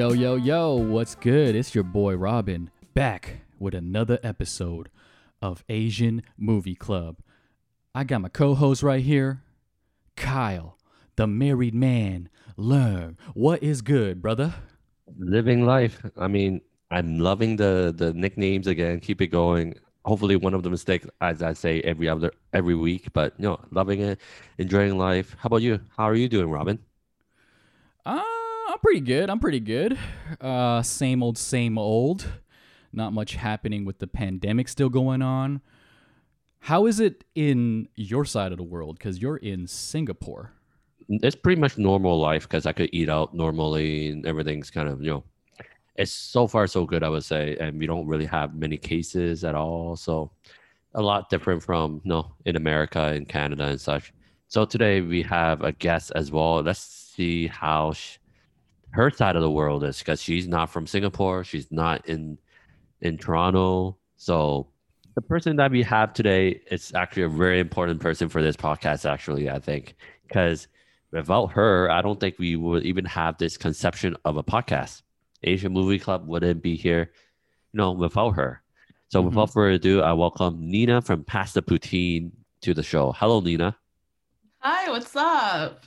[0.00, 1.54] Yo, yo, yo, what's good?
[1.54, 4.88] It's your boy Robin back with another episode
[5.42, 7.18] of Asian Movie Club.
[7.94, 9.42] I got my co host right here,
[10.16, 10.78] Kyle,
[11.16, 12.30] the married man.
[12.56, 14.54] Learn what is good, brother.
[15.18, 16.02] living life.
[16.16, 19.00] I mean, I'm loving the the nicknames again.
[19.00, 19.74] Keep it going.
[20.06, 23.60] Hopefully, one of the mistakes, as I say every other every week, but you know,
[23.70, 24.18] loving it,
[24.56, 25.36] enjoying life.
[25.38, 25.78] How about you?
[25.94, 26.78] How are you doing, Robin?
[28.06, 28.22] Uh,
[28.70, 29.28] I'm pretty good.
[29.28, 29.98] I'm pretty good.
[30.40, 32.24] Uh, same old, same old.
[32.92, 35.60] Not much happening with the pandemic still going on.
[36.60, 38.96] How is it in your side of the world?
[38.96, 40.52] Because you're in Singapore.
[41.08, 45.02] It's pretty much normal life because I could eat out normally and everything's kind of
[45.02, 45.24] you know,
[45.96, 49.42] it's so far so good I would say, and we don't really have many cases
[49.42, 49.96] at all.
[49.96, 50.30] So,
[50.94, 54.12] a lot different from you know in America and Canada and such.
[54.46, 56.62] So today we have a guest as well.
[56.62, 58.19] Let's see how sh
[58.92, 61.44] her side of the world is because she's not from Singapore.
[61.44, 62.38] She's not in
[63.00, 63.96] in Toronto.
[64.16, 64.68] So
[65.14, 69.08] the person that we have today is actually a very important person for this podcast.
[69.08, 69.94] Actually, I think
[70.28, 70.68] because
[71.12, 75.02] without her, I don't think we would even have this conception of a podcast.
[75.42, 77.10] Asian Movie Club wouldn't be here,
[77.72, 78.62] you know, without her.
[79.08, 79.26] So Mhm.
[79.26, 82.30] without further ado, I welcome Nina from Pass the Poutine
[82.60, 83.12] to the show.
[83.12, 83.76] Hello, Nina.
[84.58, 85.86] Hi, what's up?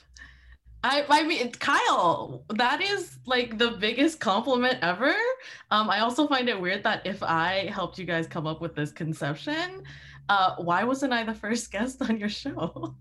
[0.84, 5.14] I, I mean, Kyle, that is like the biggest compliment ever.
[5.70, 8.74] Um, I also find it weird that if I helped you guys come up with
[8.74, 9.82] this conception,
[10.28, 12.94] uh, why wasn't I the first guest on your show?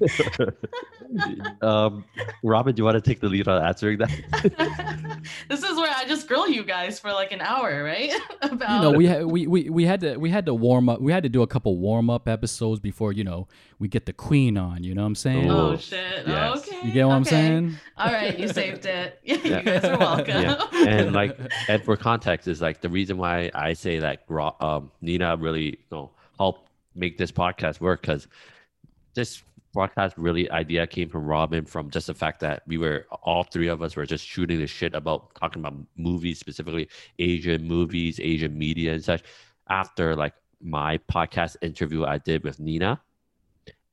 [1.62, 2.04] um,
[2.42, 5.20] Robin, do you want to take the lead on answering that?
[5.48, 8.12] this is where I just grill you guys for like an hour, right?
[8.42, 11.00] About you know we, had we, we we had to we had to warm up
[11.00, 13.48] we had to do a couple warm up episodes before you know
[13.78, 16.26] we get the queen on you know what i'm saying oh Oh, shit.
[16.26, 16.58] yes.
[16.68, 16.86] Okay.
[16.86, 19.18] you get what i'm saying All right, you saved it.
[19.24, 19.62] you Yeah.
[19.62, 20.42] guys are welcome.
[20.42, 20.64] Yeah.
[20.86, 21.36] and like
[21.68, 24.24] and for context is like the reason why i say that
[24.60, 28.28] um, nina really you know helped make this podcast work because
[29.14, 29.42] this
[29.76, 33.68] podcast really idea came from robin from just the fact that we were all three
[33.68, 36.88] of us were just shooting the shit about talking about movies specifically
[37.18, 39.22] asian movies asian media and such
[39.68, 43.00] after like my podcast interview i did with nina.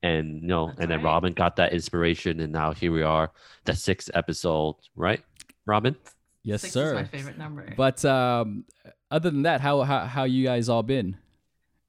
[0.02, 1.12] And you know That's and then right.
[1.12, 3.32] robin got that inspiration and now here we are
[3.64, 5.22] the sixth episode right
[5.66, 5.96] robin?
[6.42, 7.72] Yes Six sir is my favorite number.
[7.76, 8.64] but um
[9.10, 11.16] other than that how how how you guys all been?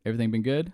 [0.06, 0.72] Everything been good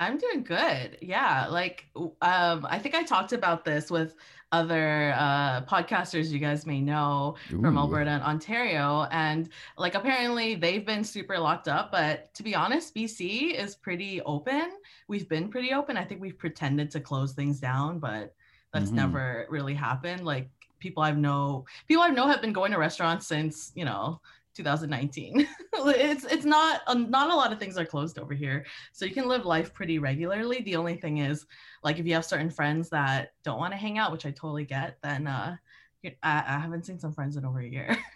[0.00, 0.98] I'm doing good.
[1.00, 4.16] Yeah, like um, I think I talked about this with
[4.52, 10.84] other uh, podcasters you guys may know from Alberta and Ontario, and like apparently they've
[10.84, 11.92] been super locked up.
[11.92, 14.72] But to be honest, BC is pretty open.
[15.08, 15.96] We've been pretty open.
[15.96, 18.34] I think we've pretended to close things down, but
[18.72, 18.94] that's Mhm.
[18.94, 20.24] never really happened.
[20.24, 20.50] Like
[20.80, 24.20] people I've know, people I've know have been going to restaurants since you know
[24.54, 25.46] 2019.
[25.74, 29.12] it's it's not um, not a lot of things are closed over here so you
[29.12, 30.60] can live life pretty regularly.
[30.62, 31.46] The only thing is
[31.82, 34.64] like if you have certain friends that don't want to hang out which i totally
[34.64, 35.56] get then uh
[36.04, 36.12] I,
[36.46, 37.96] I haven't seen some friends in over a year.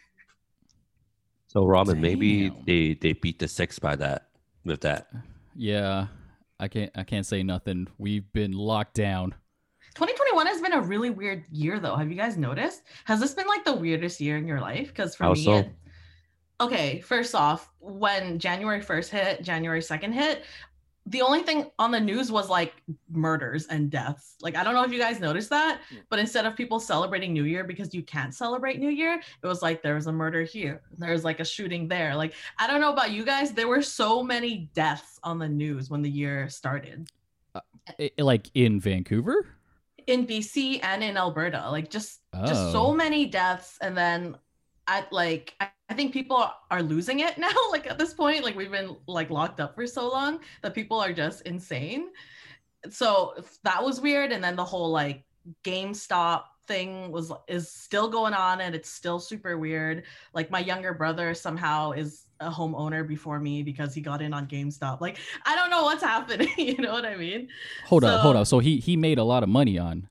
[1.46, 4.28] So Robin, maybe they they beat the six by that
[4.64, 5.08] with that.
[5.56, 6.08] yeah
[6.60, 7.88] i can't i can't say nothing.
[7.96, 9.30] We've been locked down.
[9.94, 11.96] 2021 has been a really weird year though.
[11.96, 12.82] Have you guys noticed?
[13.06, 14.88] Has this been like the weirdest year in your life?
[14.88, 15.56] Because for How me so?
[15.58, 15.72] it-
[16.60, 20.44] okay first off when january 1st hit january 2nd hit
[21.10, 22.74] the only thing on the news was like
[23.10, 24.34] murders and deaths.
[24.42, 25.98] Like i don't know if you guys noticed that hmm.
[26.10, 29.62] but instead of people celebrating new year because you can't celebrate new year it was
[29.62, 30.82] like there was a murder here.
[30.98, 32.14] There's like a shooting there.
[32.14, 35.88] Like i don't know about you guys there were so many deaths on the news
[35.90, 37.08] when the year started.
[37.54, 37.60] Uh,
[37.98, 39.46] I- like in vancouver?
[40.06, 41.68] In BC and in Alberta.
[41.70, 42.72] Like just just Oh.
[42.72, 44.36] so many deaths and then
[44.88, 48.72] at like I think people are losing it now like at this point like we've
[48.72, 52.08] been like locked up for so long that people are just insane.
[52.90, 55.24] So that was weird and then the whole like
[55.64, 60.04] GameStop thing was is still going on and it's still super weird.
[60.34, 64.46] Like my younger brother somehow is a homeowner before me because he got in on
[64.46, 65.00] GameStop.
[65.00, 67.48] Like I don't know what's happening, you know what I mean?
[67.86, 70.08] hold up hold so- up so he he made a lot of money on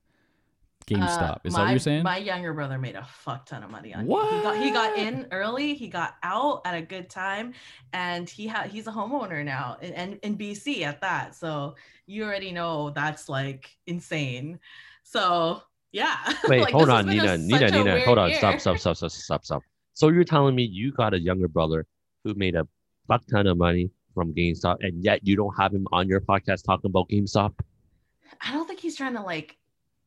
[0.88, 3.62] gamestop Uh, is my, that what you're saying My younger brother made a fuck ton
[3.62, 4.04] of money on it.
[4.06, 5.74] He got he got in early.
[5.74, 7.54] He got out at a good time,
[7.92, 11.34] and he had he's a homeowner now, and in, in BC at that.
[11.34, 11.76] So
[12.06, 14.58] you already know that's like insane.
[15.02, 15.62] So
[15.92, 16.16] yeah.
[16.48, 18.00] Wait, Like, hold on, been a- Nina, Nina, Nina.
[18.04, 18.38] Hold on, year.
[18.38, 19.62] stop, stop, stop, stop, stop, stop.
[19.94, 21.86] So you're telling me you got a younger brother
[22.24, 22.66] who made a
[23.06, 26.64] fuck ton of money from GameStop, and yet you don't have him on your podcast
[26.64, 27.54] talking about GameStop?
[28.40, 29.56] I don't think he's trying to like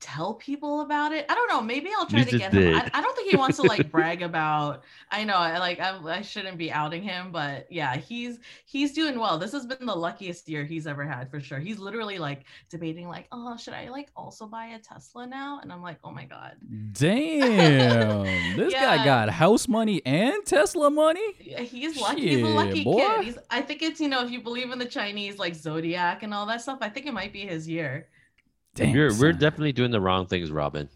[0.01, 1.25] tell people about it.
[1.29, 1.61] I don't know.
[1.61, 2.75] Maybe I'll try You to get him.
[2.75, 2.89] I.
[2.93, 4.83] I don't think he wants to like brag about.
[5.11, 9.19] I know, I like I, I shouldn't be outing him, but yeah, he's he's doing
[9.19, 9.37] well.
[9.37, 11.59] This has been the luckiest year he's ever had for sure.
[11.59, 15.59] He's literally like debating like, oh, should I like also buy a Tesla now?
[15.61, 16.55] And I'm like, oh my god,
[16.93, 21.35] Damn, this guy got house money and Tesla money.
[21.39, 22.29] Yeah, he's lucky.
[22.29, 22.97] he's a lucky boy.
[22.97, 23.25] kid.
[23.25, 26.33] He's, I think it's you know if you believe in the Chinese like zodiac and
[26.33, 28.07] all that stuff, I think it might be his year.
[28.75, 30.89] Damn, We're we're definitely doing the wrong things, Robin.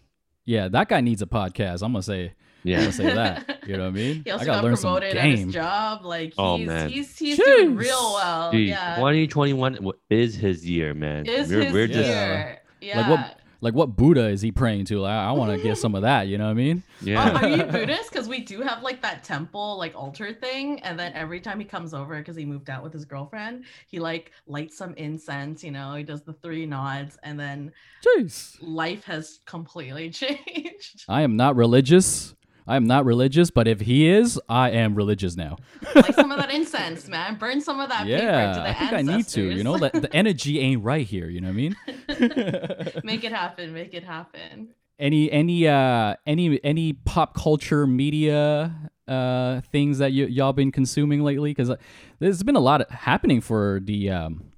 [0.44, 1.82] yeah, that guy needs a podcast.
[1.82, 2.32] I'm gonna say, I'm
[2.64, 2.78] Yeah.
[2.80, 3.60] gonna say that.
[3.66, 4.22] You know what I mean?
[4.24, 5.46] He also I gotta got learn some promoted at game.
[5.46, 6.04] his job.
[6.04, 6.88] Like oh, he's Oh, man.
[6.88, 8.50] he's he's doing real well.
[8.52, 9.78] Dude, yeah, 2021
[10.08, 11.26] is his year, man.
[11.26, 12.60] is we're his we're just year.
[12.80, 13.00] Yeah.
[13.00, 13.40] Like what?
[13.60, 15.00] Like what Buddha is he praying to?
[15.00, 16.28] Like, I, want to get some of that.
[16.28, 16.82] You know what I mean?
[17.00, 17.30] yeah.
[17.32, 18.10] Oh, are you Buddhist?
[18.10, 21.64] Because we do have like that temple like altar thing, and then every time he
[21.64, 25.62] comes over, because he moved out with his girlfriend, he like lights some incense.
[25.64, 27.72] You know, he does the three nods, and then
[28.04, 28.56] Jeez.
[28.60, 31.04] life has completely changed.
[31.08, 32.34] I am not religious.
[32.66, 35.56] I am not religious, but if he is, I am religious now.
[35.94, 37.36] like some of that incense, man.
[37.36, 39.50] Burn some of that paper to yeah, the I think I need to.
[39.50, 41.28] You know, the, the energy ain't right here.
[41.28, 41.76] You know what I mean?
[43.04, 43.72] make it happen.
[43.72, 44.68] Make it happen.
[44.98, 48.72] any any uh any any pop culture media
[49.06, 51.70] uh things that y- y'all been consuming lately because
[52.18, 54.50] there's been a lot happening for the um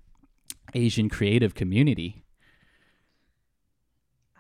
[0.75, 2.23] asian creative community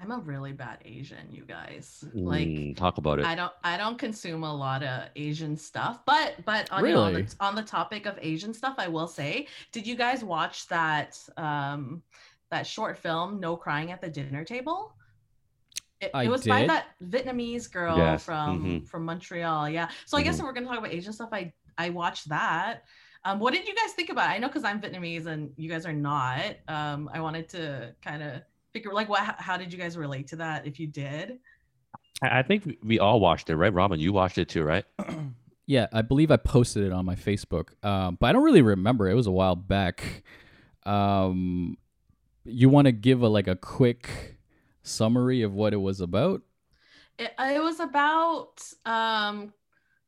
[0.00, 2.04] I'm a really bad Asian, you guys.
[2.14, 3.26] Like Mm, talk about it.
[3.26, 7.00] I don't I don't consume a lot of Asian stuff, but but on, you know,
[7.02, 10.68] on, the, on the topic of Asian stuff, I will say, did you guys watch
[10.68, 12.02] that um
[12.50, 14.94] that short film No Crying at the Dinner Table?
[16.00, 18.88] It, it was by that Vietnamese girl Yes, from mhm.
[18.88, 19.68] from Montreal.
[19.68, 19.88] Yeah.
[20.06, 20.40] So I guess Mhm.
[20.40, 22.84] if we're gonna talk about Asian stuff, I I watched that.
[23.24, 24.34] Um, what did you guys think about it?
[24.34, 26.54] I know because I'm Vietnamese and you guys are not.
[26.68, 28.42] Um, I wanted to kind of
[28.78, 31.38] figure like what how did you guys relate to that if you did?
[32.22, 33.98] I I think we- we all watched it, right, Robin?
[34.00, 34.84] You watched it too, right?
[35.70, 39.06] yeah i believe i posted it on my facebook um but i don't really remember
[39.06, 40.22] it was a while back
[40.86, 41.76] um
[42.46, 44.38] you want to give a like a quick
[44.82, 46.40] summary of what it was about
[47.18, 49.52] It, it was about um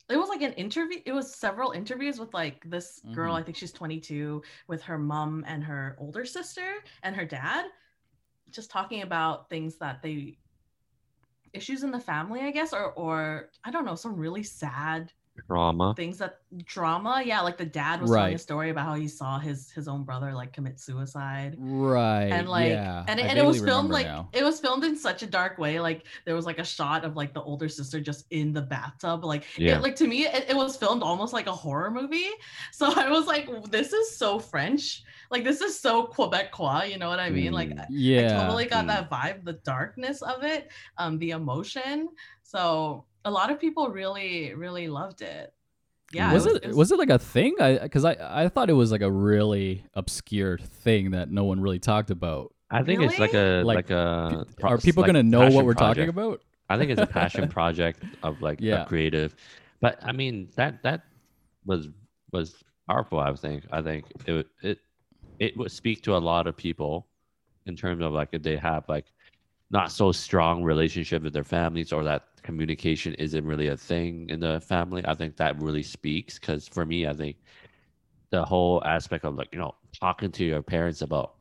[0.08, 3.40] it was like an interview it was several interviews with like this girl Mhm.
[3.40, 7.66] i think she's 22 with her mom and her older sister and her dad
[8.52, 10.38] just talking about things that they
[11.52, 15.12] issues in the family i guess or or i don't know some really sad
[15.46, 15.94] Drama.
[15.96, 19.38] things that drama yeah like the dad was telling a story about how he saw
[19.38, 23.44] his his own brother like commit suicide right and like yeah and, it, and it
[23.44, 24.28] was filmed like now.
[24.32, 27.16] it was filmed in such a dark way like there was like a shot of
[27.16, 29.78] like the older sister just in the bathtub like it- Yeah.
[29.78, 32.30] like to me it, it was filmed almost like a horror movie
[32.72, 37.08] so i was like this is so french like this is so quebecois you know
[37.08, 37.80] what i mean like Mm.
[37.80, 38.88] I- yeah I totally got Mm.
[38.88, 42.08] that vibe, the darkness of it, um, the emotion.
[42.42, 45.52] So a lot of people really, really loved it.
[46.12, 46.32] Yeah.
[46.32, 47.54] was it was it like a thing?
[47.60, 51.60] I because I I thought it was like a really obscure thing that no one
[51.60, 52.52] really talked about.
[52.70, 54.44] I think it's like a Like, like, a.
[54.48, 56.40] P- pro- Are people like gonna know what we're talking about?
[56.68, 58.82] I think it's a passion project of like Yeah.
[58.82, 59.34] a creative,
[59.80, 61.02] but I mean that that
[61.64, 61.88] was
[62.32, 62.54] was
[62.88, 63.18] powerful.
[63.20, 64.78] I think I think it would- it
[65.38, 67.06] it would speak to a lot of people
[67.66, 69.06] in terms of like if they have like
[69.70, 74.40] not so strong relationship with their families or that communication isn't really a thing in
[74.40, 75.04] the family.
[75.06, 77.36] I think that really speaks because for me, I think
[78.30, 81.36] the whole aspect of like you know talking to your parents about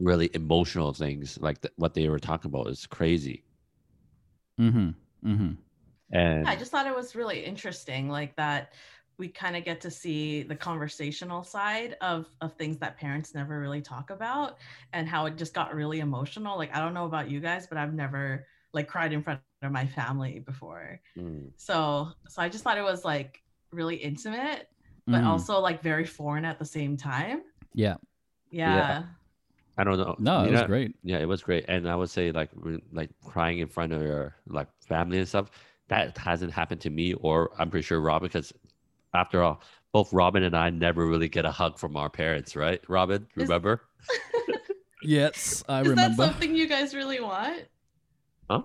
[0.00, 3.44] really emotional things like th- what they were talking about is crazy
[4.60, 4.90] Mm-hmm.
[5.28, 5.52] Mm-hmm.
[6.12, 8.72] and I just thought it was really interesting, like that
[9.18, 13.60] we kind of get to see the conversational side of of things that parents never
[13.60, 14.58] really talk about
[14.92, 16.56] and how it just got really emotional.
[16.58, 19.70] Like I don't know about you guys, but I've never like cried in front of
[19.72, 21.00] my family before.
[21.16, 21.50] Mm.
[21.56, 24.68] So so I just thought it was like really intimate,
[25.06, 25.26] but Mhm.
[25.26, 27.42] also like very foreign at the same time.
[27.74, 27.96] yeah.
[28.50, 29.04] Yeah.
[29.76, 30.14] I don't know.
[30.20, 30.96] No, You it was know- great.
[31.02, 32.50] Yeah, it was great, and I would say like
[32.92, 35.50] like crying in front of your like family and stuff.
[35.88, 38.52] That hasn't happened to me, or I'm pretty sure Robin, because
[39.14, 39.60] after all,
[39.92, 42.80] both Robin and I never really get a hug from our parents, right?
[42.88, 43.82] Robin, Is- remember?
[45.04, 46.02] Yes, I remember.
[46.10, 47.64] Is that something you guys really want?
[48.50, 48.62] Huh?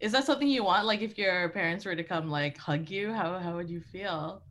[0.00, 0.86] Is that something you want?
[0.86, 4.42] Like if your parents were to come like hug you, how how would you feel?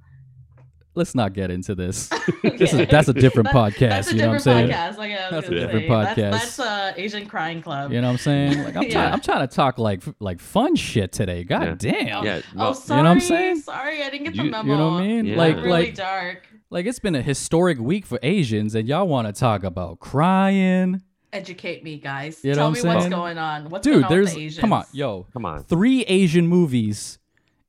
[1.00, 2.12] Let's not get into this.
[2.12, 2.26] Okay.
[2.60, 3.80] This is that's a different That- podcast.
[3.90, 4.70] That's a you know what I'm different saying?
[4.70, 4.98] podcast.
[4.98, 5.88] Like I was That's a gonna different say.
[5.90, 6.32] That's- podcast.
[6.32, 7.94] That's, uh Asian Crying Club.
[7.94, 8.64] You know what I'm saying?
[8.66, 8.90] Like I'm Yeah.
[8.92, 9.14] trying.
[9.14, 11.46] I'm trying to talk like like fun shit today.
[11.46, 11.92] God Yeah.
[11.92, 12.26] damn.
[12.26, 12.98] yeah, Oh, sorry.
[13.00, 13.56] You know what I'm saying?
[13.62, 14.72] Sorry, I didn't get the You- memo.
[14.74, 15.26] You know what I mean?
[15.26, 15.38] Yeah.
[15.38, 16.48] Like really like dark.
[16.70, 21.02] like it's been a historic week for Asians, and y'all want to talk about crying.
[21.32, 22.44] educate me, guys.
[22.44, 23.12] You know Tell what me I'm what's saying?
[23.12, 23.70] going on.
[23.70, 24.60] What's Dude, going on there's with the Asians?
[24.60, 25.64] come on, yo, Come on.
[25.64, 27.20] three Asian movies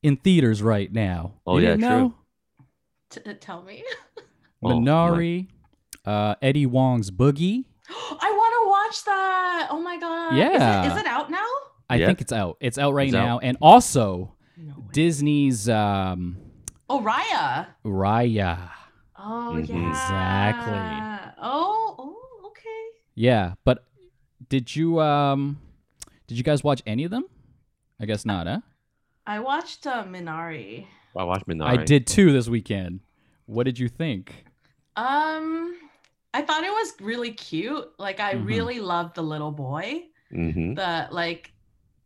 [0.02, 1.34] in theaters right now.
[1.46, 1.98] Oh, You yeah, didn't true.
[1.98, 2.14] know?
[3.10, 3.82] T- uh, tell me.
[4.62, 5.48] Oh, Minari,
[6.04, 7.64] uh, Eddie Huang's Boogie.
[7.88, 9.68] I want to watch that.
[9.70, 10.32] Oh my god.
[10.34, 10.84] Is Yeah.
[10.84, 11.46] it, is it out now?
[11.88, 12.06] I Yeah.
[12.06, 12.58] think it's out.
[12.60, 13.24] It's out right It's out.
[13.24, 14.74] now, and also No.
[14.92, 16.36] Disney's um,
[16.90, 17.68] Oh, Raya.
[17.86, 18.68] Raya.
[19.18, 19.66] Oh Mhm.
[19.66, 19.88] yeah.
[19.88, 21.34] Exactly.
[21.42, 22.82] Oh, oh, okay.
[23.14, 23.86] Yeah, but
[24.50, 25.58] did you um,
[26.26, 27.24] did you guys watch any of them?
[27.98, 28.60] I guess not, huh?
[29.26, 30.86] I watched uh, Minari.
[31.16, 31.66] I watched Minari.
[31.66, 33.00] I did too this weekend.
[33.46, 34.44] What did you think?
[34.96, 35.76] Um,
[36.34, 37.88] I thought it was really cute.
[37.98, 38.46] Like I Mhm.
[38.46, 40.04] really loved the little boy.
[40.32, 40.74] Mm-hmm.
[40.74, 41.52] The like,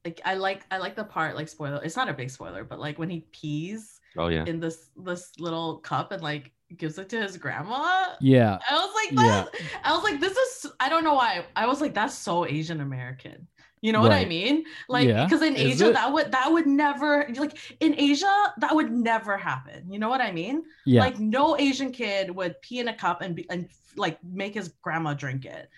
[0.04, 1.80] like I like I like the part like spoiler.
[1.84, 4.44] It's not a big spoiler, but like when he pees Oh yeah.
[4.46, 8.14] in this this little cup and like gives it to his grandma.
[8.20, 9.44] Yeah, I was like, Yeah.
[9.44, 10.72] that, I was like, this is.
[10.80, 11.44] I don't know why.
[11.56, 13.46] I was like, that's so Asian American.
[13.84, 14.64] You know what I mean?
[14.88, 15.24] Like, Yeah.
[15.24, 15.92] because in Is Asia, it?
[15.92, 19.92] that would that would never like in Asia that would never happen.
[19.92, 20.64] You know what I mean?
[20.84, 24.54] yeah, Like, no Asian kid would pee in a cup and be and like make
[24.54, 25.68] his grandma drink it.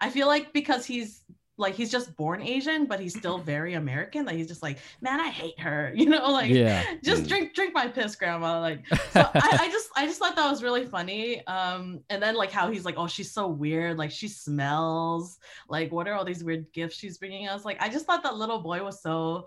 [0.00, 1.24] I feel like because he's
[1.56, 4.24] like he's just born Asian, but he's still very American.
[4.26, 5.92] Like he's just like, man, I hate her.
[5.96, 6.82] You know, like yeah.
[7.02, 7.28] just Mm.
[7.28, 10.62] drink drink my piss grandma like so I, I just i just thought that was
[10.62, 14.26] really funny um and then like how he's like oh she's so weird like she
[14.28, 18.22] smells like what are all these weird gifts she's bringing us like i just thought
[18.22, 19.46] that little boy was so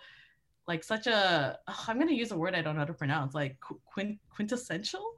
[0.67, 3.59] like such a i'm gonna use a word i don't know how to pronounce like
[3.59, 5.13] qu- quint- quintessential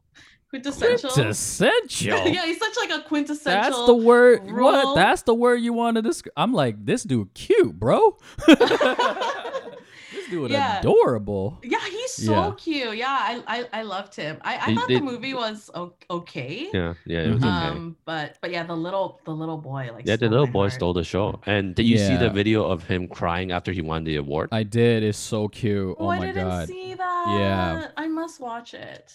[0.50, 2.18] quintessential Quintessential.
[2.27, 4.50] yeah he's such like a quintessential That's the word.
[4.50, 4.72] rule.
[4.72, 4.96] What?
[4.96, 6.34] That's the word you want to describe.
[6.38, 8.18] I'm like, this dude cute, bro.
[8.48, 10.79] this dude Yeah.
[10.79, 11.60] adorable.
[11.63, 12.51] yeah he's so Yeah.
[12.58, 15.70] cute yeah i i, I loved him i, I He thought did- the movie was
[16.10, 16.94] okay Yeah.
[17.06, 17.20] Yeah.
[17.22, 17.48] It was okay.
[17.50, 20.74] um but but yeah the little the little boy like yeah, the little boy heart.
[20.74, 21.39] stole the show.
[21.46, 24.50] And did you see the video of him crying after he won the award?
[24.51, 25.03] I did.
[25.03, 25.96] It's so cute.
[26.00, 26.68] Oh, Oh, I my didn't god.
[26.68, 27.25] see that.
[27.29, 29.13] Yeah, I must watch it.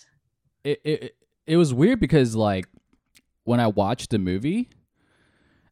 [0.62, 2.67] It, it it- it was weird because like
[3.45, 4.69] when I watched the movie,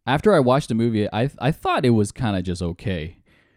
[0.07, 3.17] after I watched the movie, I I thought it was kind of just okay.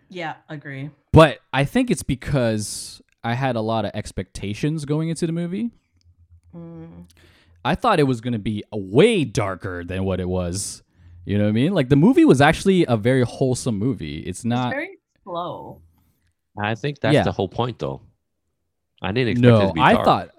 [0.09, 0.91] Yeah, agree.
[1.11, 5.71] But I think it's because I had a lot of expectations going into the movie.
[6.55, 7.09] Mm.
[7.63, 10.83] I thought it was going to be way darker than what it was.
[11.25, 11.73] You know what I mean?
[11.73, 14.19] Like the movie was actually a very wholesome movie.
[14.19, 15.81] It's It's not very slow.
[16.61, 17.23] I think that's Yeah.
[17.23, 18.01] the whole point, though.
[19.01, 20.29] I didn't expect it No, to be I thought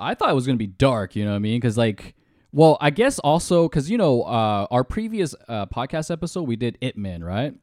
[0.00, 1.60] I thought it was going to be dark, you know what I mean?
[1.60, 2.14] Cuz like
[2.52, 6.78] well, I guess also cuz you know, uh our previous uh podcast episode we did
[6.80, 7.54] Ip Man, right?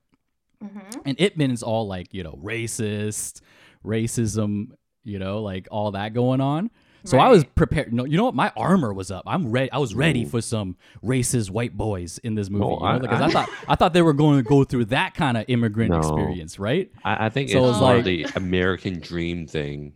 [0.61, 3.41] hmm And Ip Man is all like, you know, racist,
[3.85, 4.71] racism,
[5.03, 6.69] you know, like all that going on.
[7.03, 7.55] So I was Right.
[7.55, 7.93] prepared.
[7.93, 8.35] No, you know what?
[8.35, 9.23] My armor was up.
[9.25, 9.71] I'm ready.
[9.71, 10.27] I was ready Ooh.
[10.27, 12.65] for some racist white boys in this movie.
[12.65, 12.85] No, you know?
[12.85, 15.37] I- Because I, I- thought I thought they were going to go through that kind
[15.37, 15.99] of immigrant No.
[15.99, 16.91] experience, right?
[17.05, 19.93] I, I think So it's it's more like- the American dream thing.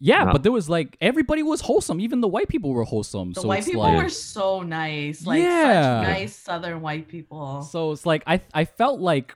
[0.00, 0.32] Yeah, No.
[0.32, 2.00] but there was like everybody was wholesome.
[2.00, 3.32] Even the white people were wholesome.
[3.32, 5.24] The so white it's people like, were so nice.
[5.24, 6.00] Like Yeah.
[6.02, 7.62] such nice southern white people.
[7.62, 9.34] So it's like I I felt like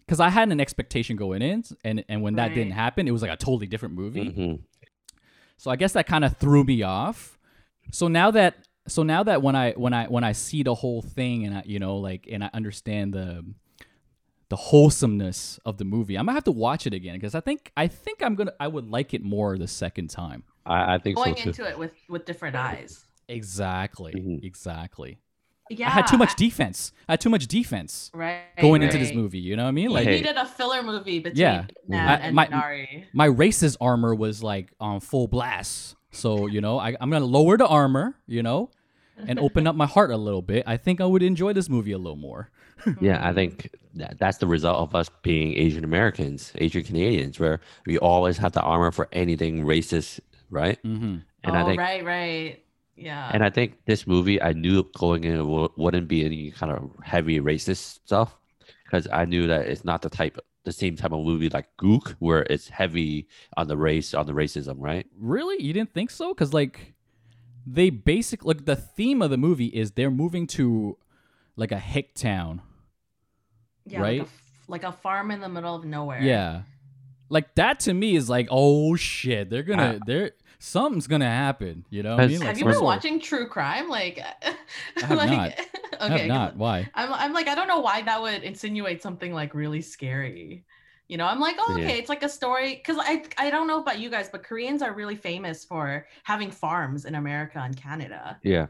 [0.00, 3.22] because I had an expectation going in, and and when that didn't happen, it was
[3.22, 4.28] like a totally different movie.
[4.28, 4.54] hmm
[5.56, 7.38] So I guess that kind of threw me off.
[7.92, 8.54] So now that
[8.86, 11.62] so now that when I when I when I see the whole thing and I
[11.66, 13.44] you know like and I understand the
[14.50, 17.72] the wholesomeness of the movie, I'm gonna have to watch it again because I think
[17.76, 20.42] I think I'm gonna I would like it more the second time.
[20.66, 21.48] I, I think Going so too.
[21.50, 23.04] into it with with different eyes.
[23.28, 24.44] Exactly, Mhm.
[24.44, 25.18] exactly.
[25.70, 25.86] Yeah.
[25.86, 26.92] I had too much defense.
[27.08, 29.38] I had too much defense right, going into this movie.
[29.38, 29.84] You know what I mean?
[29.84, 30.16] You Like Hey.
[30.16, 31.66] needed a filler movie between Yeah.
[31.86, 33.06] Nat I- and my- Nari.
[33.12, 35.94] my racist armor was like on full blast.
[36.10, 38.16] So you know I, I'm gonna lower the armor.
[38.26, 38.70] You know.
[39.28, 40.64] And open up my heart a little bit.
[40.66, 42.50] I think I would enjoy this movie a little more.
[43.00, 47.60] Yeah, I think that, that's the result of us being Asian Americans, Asian Canadians, where
[47.86, 50.20] we always have the armor for anything racist,
[50.50, 50.82] right?
[50.82, 51.16] Mm-hmm.
[51.44, 52.64] And oh, I think, right, right.
[52.96, 53.30] Yeah.
[53.32, 56.72] and I think this movie, I knew going in it wo- wouldn't be any kind
[56.72, 58.36] of heavy racist stuff,
[58.84, 62.14] because I knew that it's not the type, the same type of movie like Gook,
[62.18, 65.06] where it's heavy on the race, on the racism, right?
[65.18, 65.62] Really?
[65.62, 66.34] You didn't think so?
[66.34, 66.94] Because like
[67.66, 70.98] they basic like the theme of the movie is they're moving to
[71.56, 72.62] like a hick town.
[73.90, 74.18] Yeah, right?
[74.20, 76.22] Like a, f- like a farm in the middle of nowhere.
[76.22, 76.62] Yeah.
[77.28, 81.84] Like that to me is like, oh shit, they're gonna Uh, they're something's gonna happen.
[81.90, 82.38] You know what I mean?
[82.40, 83.88] Like Have you some been watching true crime?
[83.88, 85.52] Like, I have like, not.
[85.52, 85.66] okay,
[86.00, 86.56] I have not.
[86.56, 86.88] Why?
[86.94, 90.64] I'm, I'm like, I don't know why that would insinuate something like really scary.
[91.08, 91.84] You know, I'm like, oh, Yeah.
[91.86, 92.76] okay, it's like a story.
[92.76, 96.50] Because I, I don't know about you guys, but Koreans are really famous for having
[96.52, 98.38] farms in America and Canada.
[98.44, 98.66] Yeah.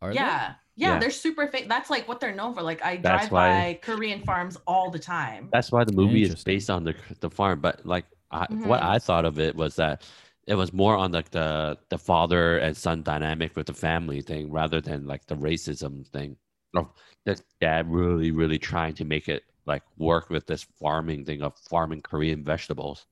[0.00, 0.16] Are they?
[0.16, 0.98] yeah, Yeah, Yeah.
[0.98, 1.68] they're super fake.
[1.68, 2.62] That's like what they're known for.
[2.62, 5.48] Like I That's drive why- by Korean farms all the time.
[5.52, 7.60] That's why the movie is based on the the farm.
[7.60, 8.84] But like, I, what Mhm.
[8.94, 10.02] I thought of it was that
[10.46, 14.50] it was more on like the the father and son dynamic with the family thing,
[14.50, 16.36] rather than like the racism thing.
[16.74, 16.88] Of
[17.26, 21.56] the dad really, really trying to make it like work with this farming thing of
[21.58, 23.06] farming Korean vegetables.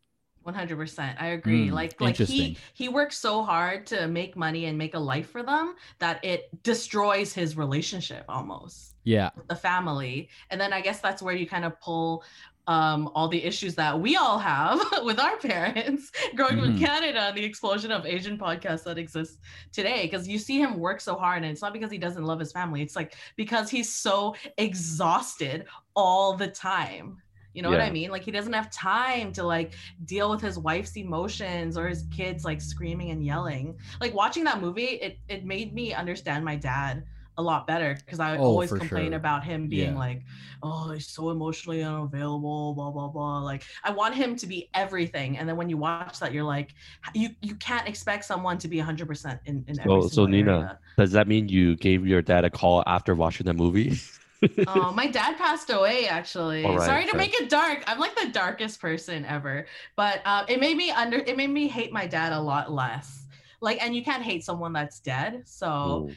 [0.46, 4.78] 100% i agree Mm, like like he he works so hard to make money and
[4.78, 9.30] make a life for them that it destroys his relationship almost Yeah.
[9.36, 12.24] with the family and then i guess that's where you kind of pull
[12.66, 16.78] um, all the issues that we all have with our parents growing up in Mhm.
[16.78, 19.40] Canada and the explosion of Asian podcasts that exist
[19.72, 20.02] today.
[20.02, 22.52] Because you see him work so hard, and it's not because he doesn't love his
[22.52, 22.80] family.
[22.80, 25.64] It's like because he's so exhausted
[25.96, 27.20] all the time.
[27.54, 28.10] You know what I mean?
[28.10, 32.44] Like he doesn't have time to like deal with his wife's emotions or his kids
[32.44, 33.76] like screaming and yelling.
[34.00, 37.04] Like watching that movie, it it made me understand my dad
[37.38, 39.14] a lot better because I Oh, always complain sure.
[39.16, 39.98] about him being Yeah.
[39.98, 40.22] like,
[40.62, 43.40] oh, he's so emotionally unavailable, blah blah blah.
[43.40, 46.74] Like I want him to be everything, and then when you watch that, you're like,
[47.14, 50.52] you you can't expect someone to be 100 percent in in every So- so Nina,
[50.52, 50.78] area.
[50.98, 53.98] Does that mean you gave your dad a call after watching the movie?
[54.66, 56.64] oh, my dad passed away actually.
[56.64, 57.82] All right, Sorry to make it dark.
[57.86, 59.66] I'm like the darkest person ever.
[59.96, 63.26] But uh, it made me under it made me hate my dad a lot less.
[63.60, 65.42] Like, and you can't hate someone that's dead.
[65.44, 66.08] So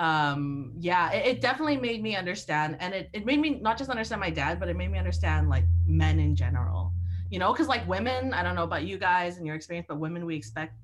[0.00, 0.04] Ooh.
[0.04, 2.76] um yeah, it, it definitely made me understand.
[2.80, 5.48] And it, it made me not just understand my dad, but it made me understand
[5.48, 6.92] like men in general.
[7.30, 9.98] You know, because like women, I don't know about you guys and your experience, but
[9.98, 10.74] women we expect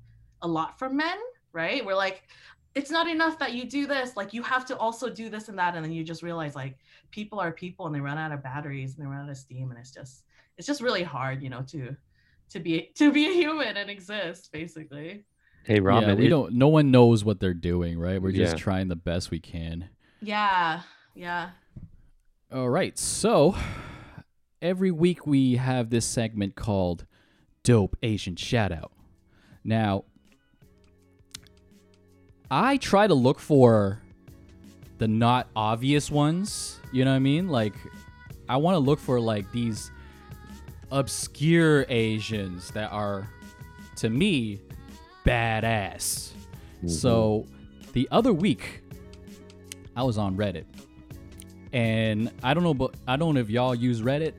[0.43, 1.17] a lot from men,
[1.51, 1.83] right?
[1.83, 2.23] We're like,
[2.75, 5.57] it's not enough that you do this like you have to also do this and
[5.57, 6.77] that and then you just realize like
[7.11, 9.71] people are people and they run out of batteries and they run out of steam
[9.71, 10.23] and it's just
[10.57, 11.95] it's just really hard you know to
[12.49, 15.23] to be to be a human and exist basically
[15.63, 16.01] Hey, Ramen.
[16.09, 16.53] yeah, we it- don't.
[16.53, 18.21] No one knows what they're doing, right?
[18.21, 18.59] We're just Yeah.
[18.59, 19.89] trying the best we can.
[20.21, 20.81] yeah
[21.15, 21.49] yeah
[22.53, 22.95] All right.
[22.99, 23.55] So
[24.61, 27.05] every week we have this segment called
[27.63, 28.91] Dope Asian Shoutout.
[29.63, 30.05] Now,
[32.49, 34.01] I try to look for
[34.97, 36.79] the not obvious ones.
[36.91, 37.49] You know what I mean?
[37.49, 37.73] Like,
[38.47, 39.91] I want to look for like these
[40.91, 43.29] obscure Asians that are,
[43.97, 44.59] to me,
[45.25, 46.31] badass.
[46.83, 46.89] Mhm.
[46.89, 47.45] So
[47.93, 48.81] the other week,
[49.95, 50.65] I was on Reddit,
[51.73, 54.33] and I don't know, but I don't know if y'all use Reddit,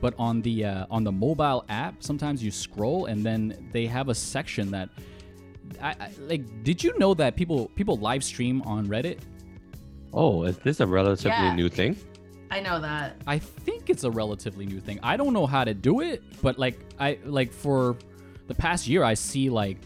[0.00, 4.08] but on the uh, on the mobile app, sometimes you scroll, and then they have
[4.08, 4.88] a section that,
[5.82, 6.64] I, I like.
[6.64, 9.18] Did you know that people people live stream on Reddit?
[10.12, 11.54] Oh, is this a relatively Yeah.
[11.54, 11.96] new thing?
[12.50, 15.00] i know that I think it's a relatively new thing.
[15.02, 17.96] I don't know how to do it, but like I like for
[18.46, 19.78] the past year, I see like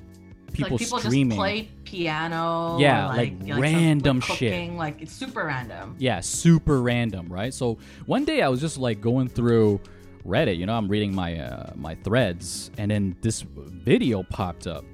[0.53, 1.31] people, like people streaming.
[1.31, 4.53] just play piano Yeah, like some- random like shit.
[4.53, 7.55] cooking, like it's super random Yeah, super random, right?
[7.55, 9.81] So one day I was just like going through
[10.27, 14.85] Reddit, you know, I'm reading my uh, my threads, and then this video popped up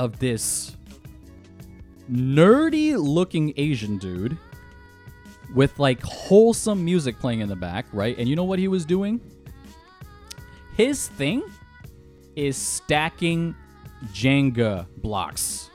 [0.00, 0.78] of this
[2.10, 4.34] nerdy looking Asian dude
[5.54, 8.16] with like wholesome music playing in the back, right?
[8.16, 9.20] And you know what he was doing?
[10.74, 11.42] His thing
[12.34, 13.54] is stacking
[14.06, 15.68] Jenga blocks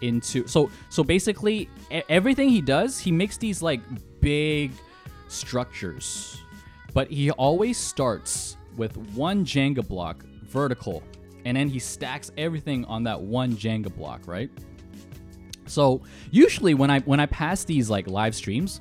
[0.00, 3.80] into so so basically everything he does he makes these like
[4.20, 4.70] big
[5.28, 6.42] structures
[6.92, 11.02] but he always starts with one jenga block vertical
[11.44, 14.50] and then he stacks everything on that one jenga block right?
[15.66, 18.80] So usually when i when i pass these like live streams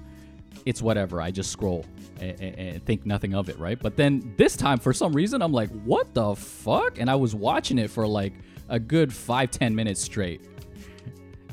[0.66, 1.20] it's whatever.
[1.22, 1.86] I just scroll
[2.22, 3.78] and, and think nothing of it right?
[3.78, 7.00] But then this time for some reason i'm like what the fuck?
[7.00, 8.34] And i was watching it for like
[8.70, 10.42] a good five ten minutes straight.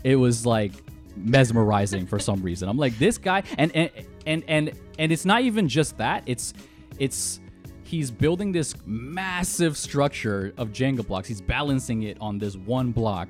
[0.05, 0.73] It was like
[1.16, 2.68] mesmerizing for some reason.
[2.68, 3.90] I'm like this guy and and
[4.27, 6.23] and and and it's not even just that.
[6.27, 6.55] It's
[6.99, 7.39] it's
[7.90, 11.26] he's building this massive structure of Jenga blocks.
[11.26, 13.29] He's balancing it on this one block.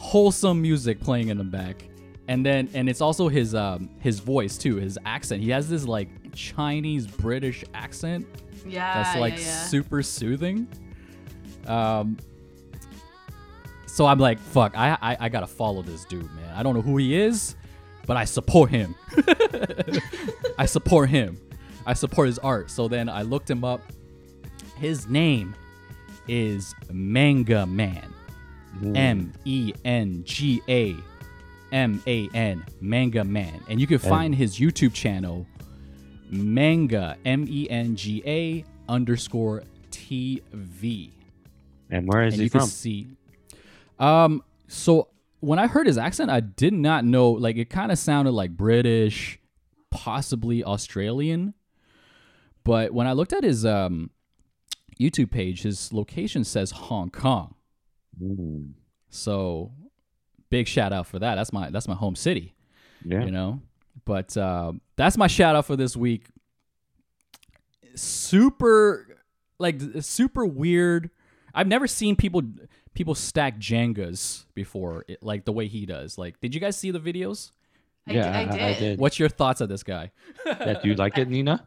[0.00, 1.84] Wholesome music playing in the back.
[2.26, 5.42] And then and it's also his um his voice too, his accent.
[5.42, 8.26] He has this like Chinese British accent
[8.66, 9.62] yeah that's like yeah, yeah.
[9.64, 10.66] super soothing.
[11.66, 12.16] Um,
[13.86, 16.52] so I'm like, fuck, I, I I gotta follow this dude, man.
[16.54, 17.56] I don't know who he is,
[18.06, 18.94] but I support him.
[20.58, 21.38] I support him.
[21.88, 22.70] I support his art.
[22.70, 23.80] So then I looked him up.
[24.76, 25.54] His name
[26.28, 28.12] is Menga Man.
[28.94, 30.94] M E N G A
[31.72, 33.60] M A N, Menga Man.
[33.68, 35.46] And you can find his YouTube channel,
[36.30, 41.10] Menga, M E N G A underscore T V.
[41.90, 42.60] And where is And he you from?
[42.60, 43.06] can see.
[43.98, 45.08] Um, so
[45.40, 47.30] when I heard his accent, I did not know.
[47.30, 49.40] Like it kind of sounded like British,
[49.90, 51.54] possibly Australian.
[52.68, 54.10] But when I looked at his um,
[55.00, 57.54] YouTube page, his location says Hong Kong.
[58.22, 58.72] Mm.
[59.08, 59.72] So
[60.50, 61.36] big shout out for that.
[61.36, 62.54] That's my that's my home city.
[63.02, 63.24] Yeah.
[63.24, 63.62] You know.
[64.04, 66.26] But uh, that's my shout out for this week.
[67.94, 69.16] Super,
[69.58, 71.08] like super weird.
[71.54, 72.42] I've never seen people
[72.92, 76.18] people stack Jengas before, it, like the way he does.
[76.18, 77.52] Like, did you guys see the videos?
[78.06, 78.60] I, yeah, I, did.
[78.60, 79.00] I did.
[79.00, 80.10] What's your thoughts of this guy?
[80.44, 81.66] Yeah, do you like it, Nina?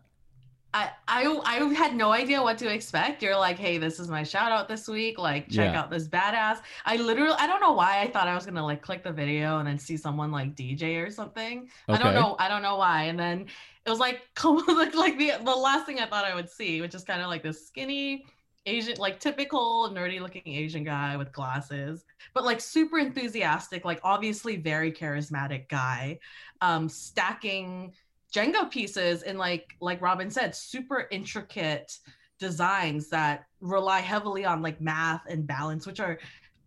[0.73, 3.21] I, I I had no idea what to expect.
[3.21, 5.17] You're like, hey, this is my shout out this week.
[5.19, 5.75] Like, check Yeah.
[5.75, 6.61] out this badass.
[6.85, 9.59] I literally, I don't know why I thought I was gonna like click the video
[9.59, 11.69] and then see someone like DJ or something.
[11.91, 12.37] I don't know.
[12.39, 13.03] I don't know why.
[13.03, 13.47] And then
[13.85, 16.95] it was like, like, like the the last thing I thought I would see, which
[16.95, 18.25] is kind of like this skinny
[18.65, 24.55] Asian, like typical nerdy looking Asian guy with glasses, but like super enthusiastic, like obviously
[24.55, 26.19] very charismatic guy,
[26.61, 27.93] um, stacking
[28.33, 31.97] Jenga pieces in like like Robin said, super intricate
[32.39, 36.17] designs that rely heavily on like math and balance, which are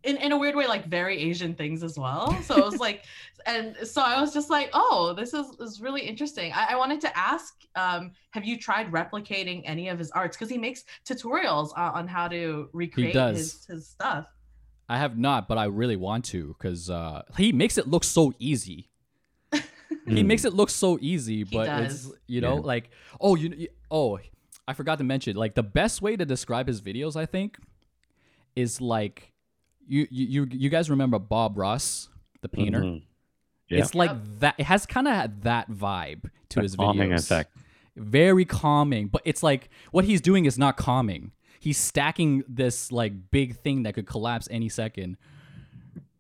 [0.05, 2.41] in, in a weird way like very Asian things as well.
[2.43, 3.05] So it was like
[3.47, 6.53] and so I was just like, oh, this is, is really interesting.
[6.53, 10.37] I, I wanted to ask, um, have you tried replicating any of his arts?
[10.37, 14.27] Because he makes tutorials uh, on how to recreate his, his stuff.
[14.89, 18.35] I have not, but I really want to because uh, he makes it look so
[18.39, 18.91] easy.
[20.07, 20.27] He Mm.
[20.27, 22.61] makes it look so easy, but it's you know Yeah.
[22.73, 22.91] like
[23.21, 24.19] oh you, you oh
[24.69, 27.59] I forgot to mention like the best way to describe his videos I think
[28.57, 29.33] is like
[29.87, 32.09] you you you, you guys remember Bob Ross
[32.43, 32.81] the painter.
[32.83, 33.03] Mhm.
[33.69, 33.79] Yeah.
[33.79, 34.55] It's like that.
[34.59, 37.21] It has kind of that vibe to A his calming videos.
[37.25, 37.57] effect.
[37.97, 41.33] Very calming, but it's like what he's doing is not calming.
[41.61, 45.17] He's stacking this like big thing that could collapse any second.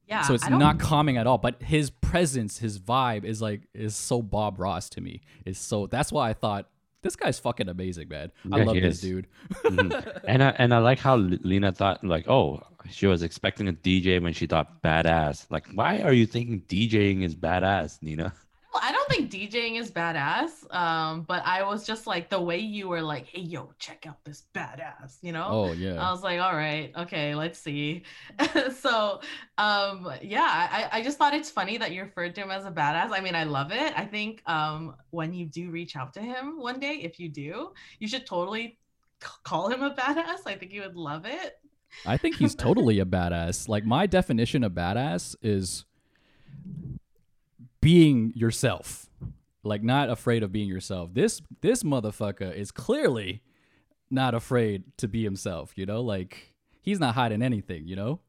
[0.09, 0.23] Yeah.
[0.23, 1.39] so it's don't- calming at all.
[1.39, 5.23] But his presence, his vibe is like is so Bob Ross to me.
[5.45, 6.69] Is so that's why I thought
[7.03, 8.33] this guy's fucking amazing, man.
[8.53, 9.01] I Yeah, love this is.
[9.01, 9.27] dude.
[9.65, 10.21] Mhm.
[10.29, 14.21] and I and I like how Nina thought like, oh, she was expecting a DJ
[14.23, 15.47] when she thought badass.
[15.51, 18.33] Like, why are you thinking DJing is badass, Nina?
[18.81, 20.73] I don't think DJing is badass.
[20.75, 24.25] Um, but I was just like the way you were like, hey yo, check out
[24.25, 25.49] this badass, you know?
[25.51, 26.01] Oh yeah.
[26.01, 28.03] I was like, all right, okay, let's see.
[28.77, 29.21] so,
[29.59, 32.71] um, yeah, I, I just thought it's funny that you referred to him as a
[32.71, 33.11] badass.
[33.13, 33.93] I mean, I love it.
[33.97, 37.73] I think um, when you do reach out to him one day, if you do,
[37.99, 38.79] you should totally
[39.23, 40.47] c- call him a badass.
[40.47, 41.59] I think he would love it.
[42.07, 43.69] I think he's totally a badass.
[43.69, 45.85] Like my definition of badass is
[47.85, 49.07] being yourself.
[49.63, 51.15] Like not afraid of being yourself.
[51.15, 53.43] This this motherfucker is clearly
[54.11, 56.03] not afraid to be himself, you know?
[56.03, 58.21] Like he's not hiding anything, you know?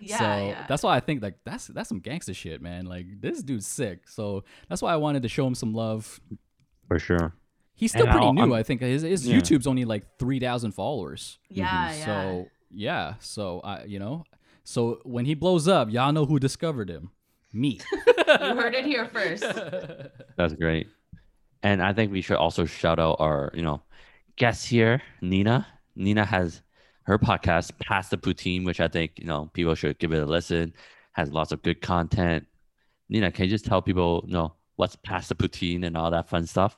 [0.00, 0.66] Yeah, so yeah.
[0.68, 2.86] that's why I think like that's that's some gangster shit, man.
[2.86, 4.08] Like this dude's sick.
[4.08, 6.20] So that's why I wanted to show him some love.
[6.88, 7.32] For sure.
[7.74, 8.40] He's still And pretty I'll- new.
[8.42, 9.36] I'm- I think his, his Yeah.
[9.38, 11.38] YouTube's only like three thousand followers.
[11.48, 11.98] yeah, mm-hmm.
[11.98, 12.04] yeah.
[12.04, 14.24] So yeah, so I you know,
[14.62, 17.10] so when he blows up, y'all know who discovered him.
[17.54, 17.80] Me.
[18.28, 19.42] you heard it here first.
[20.36, 20.88] That's great.
[21.62, 23.80] And I think we should also shout out our, you know,
[24.36, 25.66] guest here, Nina.
[25.94, 26.62] Nina has
[27.04, 30.26] her podcast, Pass the Poutine, which I think, you know, people should give it a
[30.26, 30.74] listen.
[31.12, 32.44] Has lots of good content.
[33.08, 36.28] Nina, can you just tell people, you know, what's Pass the Poutine and all that
[36.28, 36.76] fun stuff?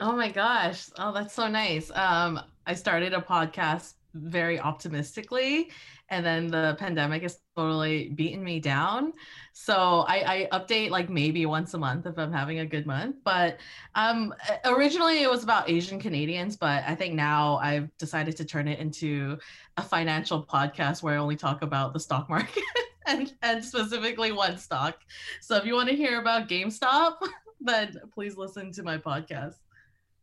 [0.00, 0.88] Oh my gosh.
[0.98, 1.90] Oh, that's so nice.
[1.94, 5.70] Um, I started a podcast very optimistically,
[6.10, 9.12] and then the pandemic has totally beaten me down.
[9.52, 13.16] So I, I update like maybe once a month if I'm having a good month.
[13.24, 13.58] But
[13.94, 18.68] um, originally it was about Asian Canadians, but I think now I've decided to turn
[18.68, 19.38] it into
[19.76, 22.64] a financial podcast where I only talk about the stock market
[23.06, 24.98] and, and specifically one stock.
[25.40, 27.16] So if you want to hear about GameStop,
[27.60, 29.56] then please listen to my podcast.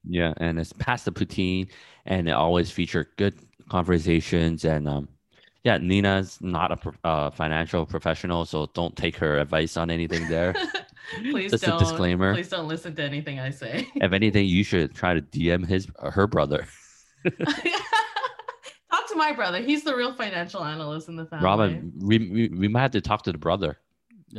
[0.07, 1.69] Yeah, and it's Pass the Poutine,
[2.05, 4.65] and it always feature good conversations.
[4.65, 5.07] And um,
[5.63, 10.27] yeah, Nina's not a pro- uh, financial professional, so don't take her advice on anything
[10.27, 10.53] there.
[11.31, 11.79] please Just don't.
[11.79, 12.33] disclaimer.
[12.33, 13.87] Please don't listen to anything I say.
[13.95, 16.67] if anything, you should try to DM his her brother.
[17.25, 19.61] Talk to my brother.
[19.61, 21.43] He's the real financial analyst in the family.
[21.43, 23.77] Robin, we, we we might have to talk to the brother.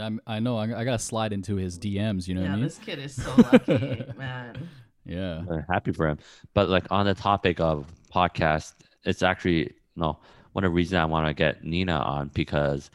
[0.01, 0.57] I'm, I know.
[0.57, 2.29] I, I gotta slide into his DMs.
[2.29, 2.65] You know yeah, what I mean?
[2.65, 4.69] this kid is so lucky, man.
[5.05, 5.45] Yeah.
[5.49, 6.19] Uh, happy for him.
[6.55, 8.75] But like on the topic of podcast,
[9.07, 10.19] it's actually no
[10.53, 12.91] one of the reasons I want to get Nina on because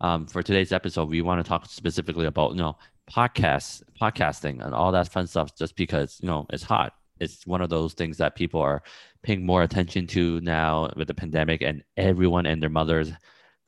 [0.00, 2.76] um, for today's episode we want to talk specifically about you know
[3.10, 5.56] podcasts, podcasting, and all that fun stuff.
[5.56, 6.94] Just because you know it's hot.
[7.20, 8.82] It's one of those things that people are
[9.22, 13.12] paying more attention to now with the pandemic, and everyone and their mothers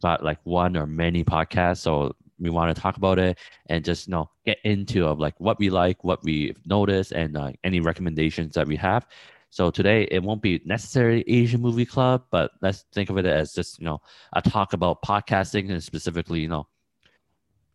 [0.02, 1.78] got like one or many podcasts.
[1.78, 5.38] So we want to talk about it and just you know get into of like
[5.38, 9.06] what we like, what we noticed, and uh, any recommendations that we have.
[9.54, 13.52] So today it won't be necessarily Asian movie club, but let's think of it as
[13.52, 14.00] just you know
[14.32, 16.66] a talk about podcasting and specifically you know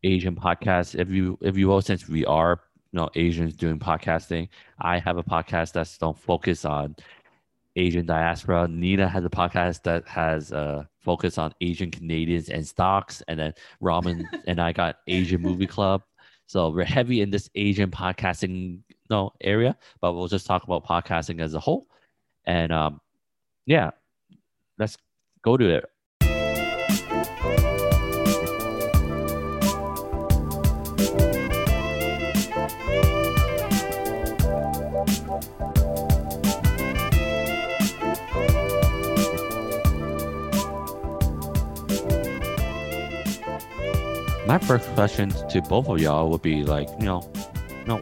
[0.03, 0.99] Asian podcasts.
[0.99, 2.59] If you if you will, since we are
[2.91, 4.49] you know Asians doing podcasting,
[4.81, 6.97] I have a podcast that's don't focus on
[7.77, 8.67] Asian diaspora.
[8.67, 13.53] Nina has a podcast that has a focus on Asian Canadians and stocks, and then
[13.79, 16.03] Robin and I got Asian Movie Club.
[16.45, 21.41] So we're heavy in this Asian podcasting no area, but we'll just talk about podcasting
[21.41, 21.87] as a whole.
[22.45, 23.01] And um,
[23.65, 23.91] yeah,
[24.77, 24.97] let's
[25.41, 25.89] go to it.
[44.49, 47.31] My first question to both of y'all would be like, you know,
[47.69, 48.01] you know,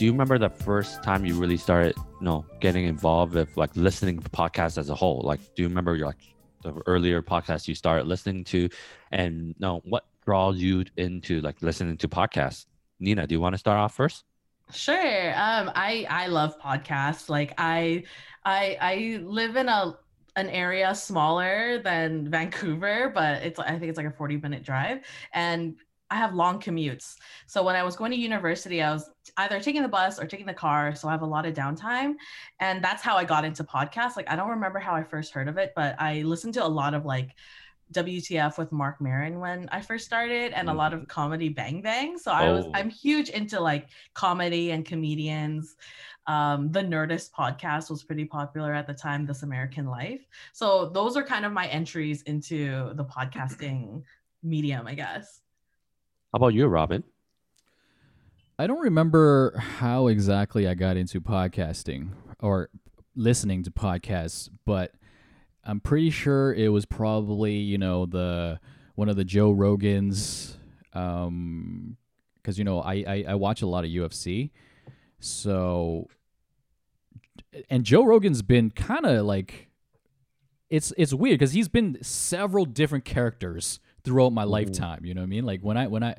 [0.00, 3.68] do you remember the first time you really started, you know, getting involved with like
[3.76, 5.20] listening to podcasts as a whole?
[5.22, 8.70] Like, do you remember your like the earlier podcasts you started listening to,
[9.12, 12.64] and you know, what draws you into like listening to podcasts?
[12.98, 14.24] Nina, do you want to start off first?
[14.72, 15.32] Sure.
[15.36, 17.28] Um, I I love podcasts.
[17.28, 18.04] Like I
[18.46, 19.98] I I live in a
[20.36, 25.00] an area smaller than Vancouver, but it's I think it's like a 40 minute drive.
[25.34, 25.76] And
[26.10, 27.14] I have long commutes.
[27.46, 30.46] So when I was going to university, I was either taking the bus or taking
[30.46, 30.94] the car.
[30.94, 32.14] So I have a lot of downtime.
[32.58, 34.16] And that's how I got into podcasts.
[34.16, 36.68] Like I don't remember how I first heard of it, but I listened to a
[36.68, 37.30] lot of like
[37.92, 42.18] WTF with Mark Maron when I first started and a lot of comedy bang bang.
[42.18, 42.70] So I was Oh.
[42.74, 45.76] I'm huge into like comedy and comedians.
[46.26, 50.26] Um, the Nerdist podcast was pretty popular at the time, This American Life.
[50.52, 54.02] So those are kind of my entries into the podcasting
[54.42, 55.40] medium, I guess.
[56.32, 57.02] How about you, Robin?
[58.56, 62.70] I don't remember how exactly I got into podcasting or
[63.16, 64.92] listening to podcasts, but
[65.64, 68.60] I'm pretty sure it was probably you know the
[68.94, 70.54] one of the Joe Rogans,
[70.92, 71.96] um,
[72.36, 74.50] because you know I, I I watch a lot of UFC,
[75.18, 76.06] so
[77.68, 79.68] and Joe Rogan's been kind of like
[80.68, 85.04] it's it's weird because he's been several different characters throughout my lifetime.
[85.04, 85.44] You know what I mean?
[85.46, 86.16] Like when I when I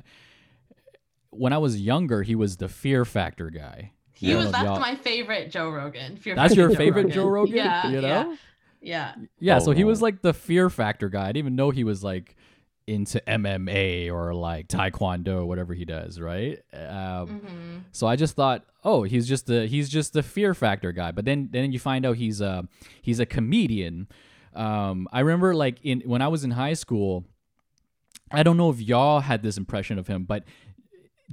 [1.29, 3.91] when I was younger, he was the Fear Factor guy.
[4.13, 4.37] He Yeah.
[4.37, 6.17] was that's my favorite Joe Rogan.
[6.17, 7.55] Fear That's Factor your favorite Joe Rogan?
[7.55, 8.37] Yeah, you know?
[8.81, 9.25] yeah, yeah.
[9.39, 9.87] Yeah, so he Oh.
[9.87, 11.23] was like the Fear Factor guy.
[11.23, 12.35] I didn't even know he was like
[12.87, 16.59] into MMA or like Taekwondo or whatever he does, right?
[16.73, 20.91] Um, hmm So I just thought, oh, he's just the he's just the Fear Factor
[20.91, 21.11] guy.
[21.11, 22.67] But then then you find out he's a
[23.01, 24.07] he's a comedian.
[24.53, 27.25] Um, I remember like in when I was in high school,
[28.33, 30.43] I don't know if y'all had this impression of him, but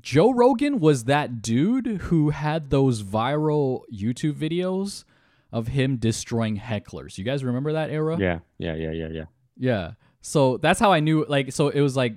[0.01, 5.05] Joe Rogan was that dude who had those viral YouTube videos
[5.53, 7.19] of him destroying hecklers.
[7.19, 8.17] You guys remember that era?
[8.19, 9.25] Yeah, yeah, yeah, yeah, yeah.
[9.57, 9.93] Yeah.
[10.21, 12.15] So that's how I knew like so it was like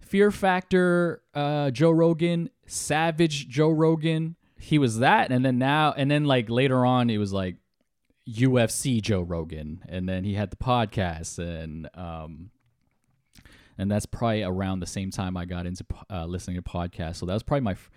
[0.00, 4.36] Fear Factor uh Joe Rogan, Savage Joe Rogan.
[4.58, 7.56] He was that and then now and then like later on it was like
[8.28, 12.50] UFC Joe Rogan and then he had the podcast and um
[13.78, 17.16] and that's probably around the same time I got into uh, listening to podcasts.
[17.16, 17.90] So that was probably my f-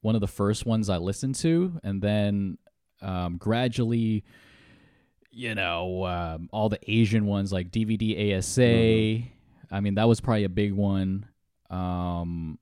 [0.00, 2.58] one of the first ones I listened to and then
[3.02, 4.24] um gradually
[5.34, 9.24] you know, um, all the Asian ones like DVD ASA.
[9.70, 11.24] I mean, that was probably a big one.
[11.70, 12.58] Um,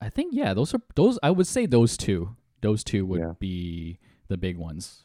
[0.00, 1.18] I think yeah, those are those.
[1.22, 2.34] I would say those two.
[2.62, 3.32] Those two would Yeah.
[3.38, 5.04] be the big ones.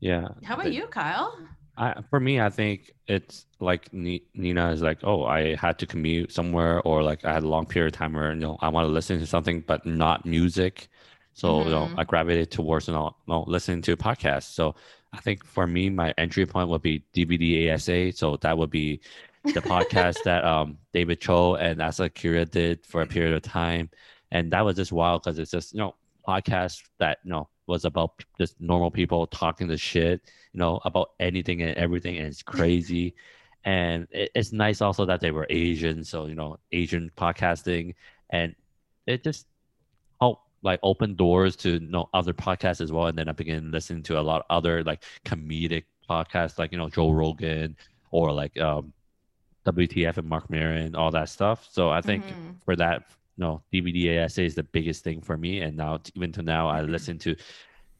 [0.00, 0.28] Yeah.
[0.44, 1.34] How about you, Kyle?
[1.76, 6.32] I, for me, I think it's like Nina is like, oh, I had to commute
[6.32, 8.86] somewhere, or like I had a long period of time where you know I want
[8.86, 10.88] to listen to something, but not music.
[11.34, 11.94] So you know, Mhm.
[11.96, 14.52] I gravitated towards you know, you know, listening to podcasts.
[14.52, 14.74] So
[15.14, 18.12] I think for me, my entry point would be DVD ASA.
[18.12, 19.00] So that would be
[19.54, 23.88] the podcast that um David Choe and Asa Akira did for a period of time,
[24.30, 25.94] and that was just wild because it's just you know
[26.26, 30.20] podcast that you know was about just normal people talking the shit
[30.52, 33.14] you know about anything and everything and it's crazy.
[33.64, 37.94] And it, it's nice also that they were asian so you know asian podcasting.
[38.30, 38.54] And
[39.06, 39.46] it just
[40.20, 43.06] helped like open doors to you know other podcasts as well.
[43.06, 46.78] And then i began listening to a lot of other like comedic podcasts like you
[46.78, 47.76] know joe rogan
[48.10, 48.92] or like um
[49.66, 51.68] wtf and mark Maron, all that stuff.
[51.70, 52.56] So i think Mhm.
[52.64, 53.04] for that
[53.36, 56.80] no dvd asa is the biggest thing for me and now even to now i
[56.82, 57.34] listen to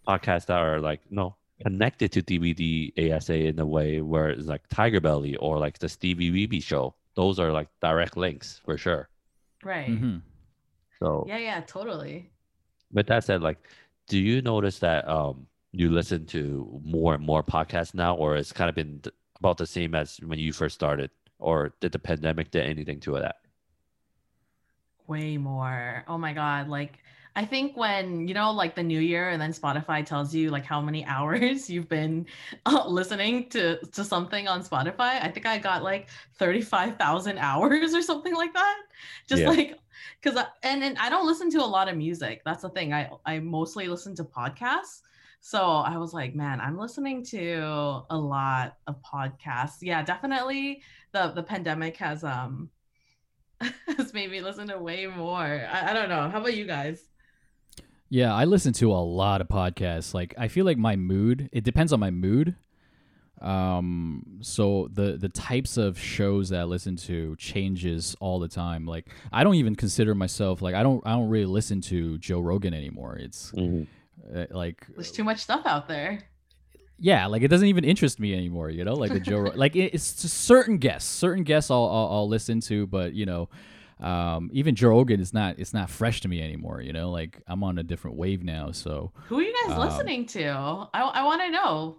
[0.07, 4.62] podcasts that are like no connected to dvd asa in a way where it's like
[4.68, 9.09] tiger belly or like the Steebee Weebee show those are like direct links for sure.
[9.62, 9.87] right.
[9.87, 10.18] hmm
[10.99, 12.31] So Yeah, yeah, totally.
[12.90, 13.59] But that said, like,
[14.09, 18.53] do you notice that um you listen to more and more podcasts now, or it's
[18.53, 19.03] kind of been
[19.38, 23.12] about the same as when you first started, or did the pandemic did anything to
[23.18, 23.37] that?
[25.07, 26.05] Way more.
[26.09, 26.69] Oh my God.
[26.69, 26.99] Like,
[27.35, 30.65] I think when, you know, like the new year and then Spotify tells you like
[30.65, 32.27] how many hours you've been
[32.67, 38.03] uh, listening to, to something on Spotify, I think I got like 35,000 hours or
[38.03, 38.83] something like that.
[39.29, 39.47] Just Yeah.
[39.47, 39.79] like,
[40.23, 42.43] cause I, and, and I don't listen to a lot of music.
[42.45, 42.93] That's the thing.
[42.93, 45.01] I, I mostly listen to podcasts.
[45.41, 49.79] So I was like, man, I'm listening to a lot of podcasts.
[49.81, 52.71] Yeah, definitely the, the pandemic has, um,
[53.96, 55.37] has made me listen to way more.
[55.70, 56.29] I, I don't know.
[56.31, 57.01] How about you guys?
[58.09, 60.12] Yeah, I listen to a lot of podcasts.
[60.14, 62.57] Like I feel like my mood, it depends on my mood.
[63.40, 68.87] Um so the the types of shows that I listen to changes all the time.
[68.87, 72.38] Like I don't even consider myself like I don't I don't really listen to Joe
[72.40, 73.16] Rogan anymore.
[73.16, 73.87] It's Mhm.
[74.35, 76.22] uh, like There's too much stuff out there.
[77.03, 78.95] Yeah, like it doesn't even interest me anymore, you know?
[78.95, 82.29] Like the Joe Ro- like it, it's just certain guests, certain guests I'll, I'll I'll
[82.29, 83.49] listen to, but you know,
[84.01, 87.11] um even Joe Rogan is not it's not fresh to me anymore, you know?
[87.11, 90.45] Like I'm on a different wave now, so Who are you guys Um, listening to?
[90.95, 91.97] I, I want to know.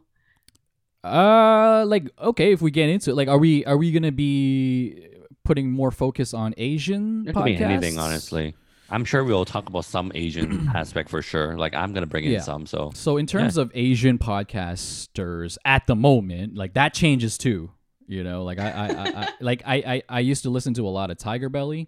[1.03, 5.05] Uh, like okay, if we get into it, like, are we are we gonna be
[5.43, 8.55] putting more focus on Asian It could be anything, honestly.
[8.89, 11.57] I'm sure we'll talk about some Asian aspect for sure.
[11.57, 12.41] Like I'm gonna bring in Yeah.
[12.41, 12.65] some.
[12.65, 17.71] So So in terms of Asian podcasters at the moment, like that changes too.
[18.07, 20.85] You know, like I, I, I, I like I, I, I used to listen to
[20.87, 21.87] a lot of Tiger Belly,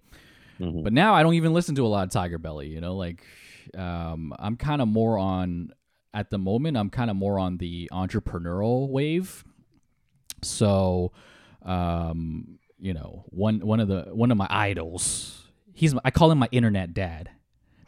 [0.60, 0.84] mhm.
[0.84, 2.68] but now I don't even listen to a lot of Tiger Belly.
[2.70, 3.24] You know, like
[3.78, 5.72] um, I'm kind of more on
[6.14, 6.78] at the moment.
[6.78, 9.44] I'm kind of more on the entrepreneurial wave.
[10.42, 11.12] So,
[11.64, 15.42] um, you know, one one of the one of my idols.
[15.76, 17.30] He's my, I call him my internet dad,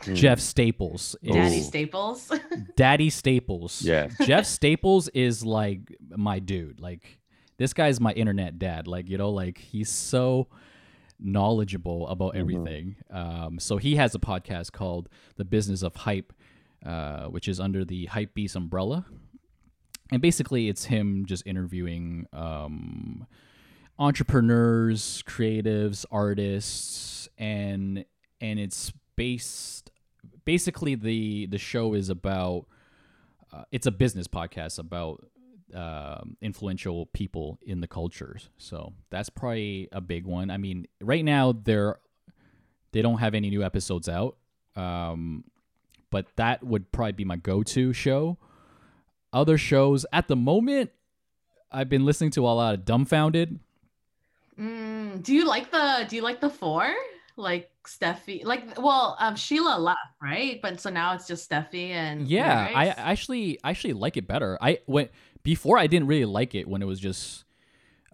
[0.03, 0.15] Mm.
[0.15, 1.15] Jeff Staples.
[1.23, 2.31] is- Daddy Staples.
[2.75, 3.81] Daddy Staples.
[3.81, 6.79] yeah, Jeff Staples is like my dude.
[6.79, 7.19] Like
[7.57, 8.85] this guy's my internet dad.
[8.87, 10.49] Like you know, like he's so
[11.19, 12.39] knowledgeable about Mhm.
[12.39, 12.95] everything.
[13.09, 16.31] Um, so he has a podcast called The Business of Hype,
[16.85, 19.05] uh, which is under the Hypebeast umbrella,
[20.11, 23.25] and basically it's him just interviewing um,
[23.99, 28.05] entrepreneurs, creatives, artists, and
[28.39, 29.91] and it's based
[30.45, 32.65] basically the the show is about
[33.51, 35.25] uh, it's a business podcast about
[35.73, 38.49] um, influential people in the cultures.
[38.57, 40.49] So that's probably a big one.
[40.49, 41.99] I mean, right now they're
[42.91, 44.37] they don't have any new episodes out,
[44.75, 45.43] um,
[46.09, 48.37] but that would probably be my go-to show.
[49.33, 50.91] Other shows at the moment,
[51.69, 53.59] I've been listening to a lot of Dumbfoundead.
[54.59, 56.93] Mm, do you like the Do you like the four?
[57.35, 60.59] Like Steffi, like well, um, Sheila left, right?
[60.61, 64.57] But so now it's just Steffi and Yeah, I actually actually like it better.
[64.59, 65.11] I went
[65.43, 67.43] before I didn't really like it when it was just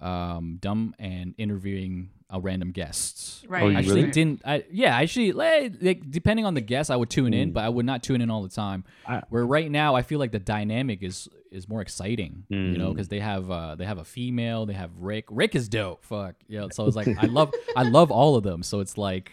[0.01, 3.43] um, dumb and interviewing a random guests.
[3.47, 3.63] right.
[3.63, 4.11] Oh, you actually really?
[4.11, 7.53] didn't I yeah, actually like, like depending on the guest I would tune in, Mm.
[7.53, 8.83] but I would not tune in all the time.
[9.07, 12.89] I- Where right now I feel like the dynamic is is more exciting, you know,
[12.89, 12.95] Mm.
[12.95, 15.25] because they have uh they have a female, they have Rick.
[15.29, 16.03] Rick is dope.
[16.03, 16.35] Fuck.
[16.49, 18.63] Yeah, so it's like I love I love all of them.
[18.63, 19.31] So it's like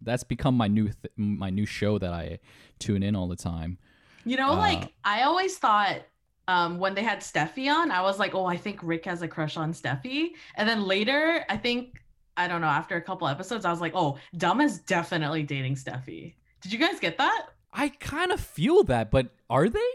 [0.00, 2.38] that's become my new th- my new show that I
[2.78, 3.78] tune in all the time.
[4.24, 6.02] You know, Uh, like I always thought
[6.48, 9.28] um, when they had Steffi on, I was like, oh, I think Rick has a
[9.28, 10.30] crush on Steffi.
[10.56, 11.99] And then later, I think,
[12.40, 15.74] I don't know, after a couple episodes, I was like, oh, Dumb is definitely dating
[15.76, 16.34] Steffi.
[16.62, 17.46] Did you guys get that?
[17.72, 19.90] I kind of feel that, but are they?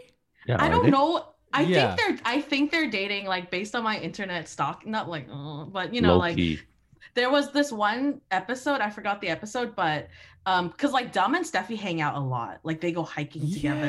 [0.46, 0.56] yeah.
[0.62, 0.90] I are don't they?
[0.90, 1.28] know.
[1.52, 1.94] I Yeah.
[1.94, 5.64] think they're I think they're dating like based on my internet stock, not like uh,
[5.64, 6.58] but you know, Low like key.
[7.14, 10.08] there was this one episode, I forgot the episode, but
[10.46, 12.60] um because like Dom and Steffi hang out a lot.
[12.62, 13.80] Like they go hiking together.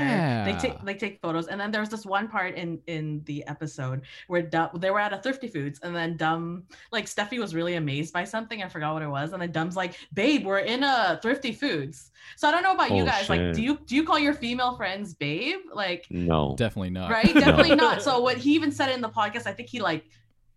[0.45, 1.47] They take they take photos.
[1.47, 4.99] And then there was this one part in in the episode where Dumb they were
[4.99, 8.64] at a thrifty foods and then Dumb like Steffi was really amazed by something.
[8.64, 9.34] I forgot what it was.
[9.34, 12.12] And then Dumb's like, babe, we're in a thrifty foods.
[12.36, 13.30] So I don't know about you Oh, guys.
[13.30, 15.60] Like, do you do you call your female friends babe?
[15.74, 16.55] Like No.
[16.58, 17.12] Definitely not.
[17.12, 20.05] right definitely not so what he even said in the podcast i think he like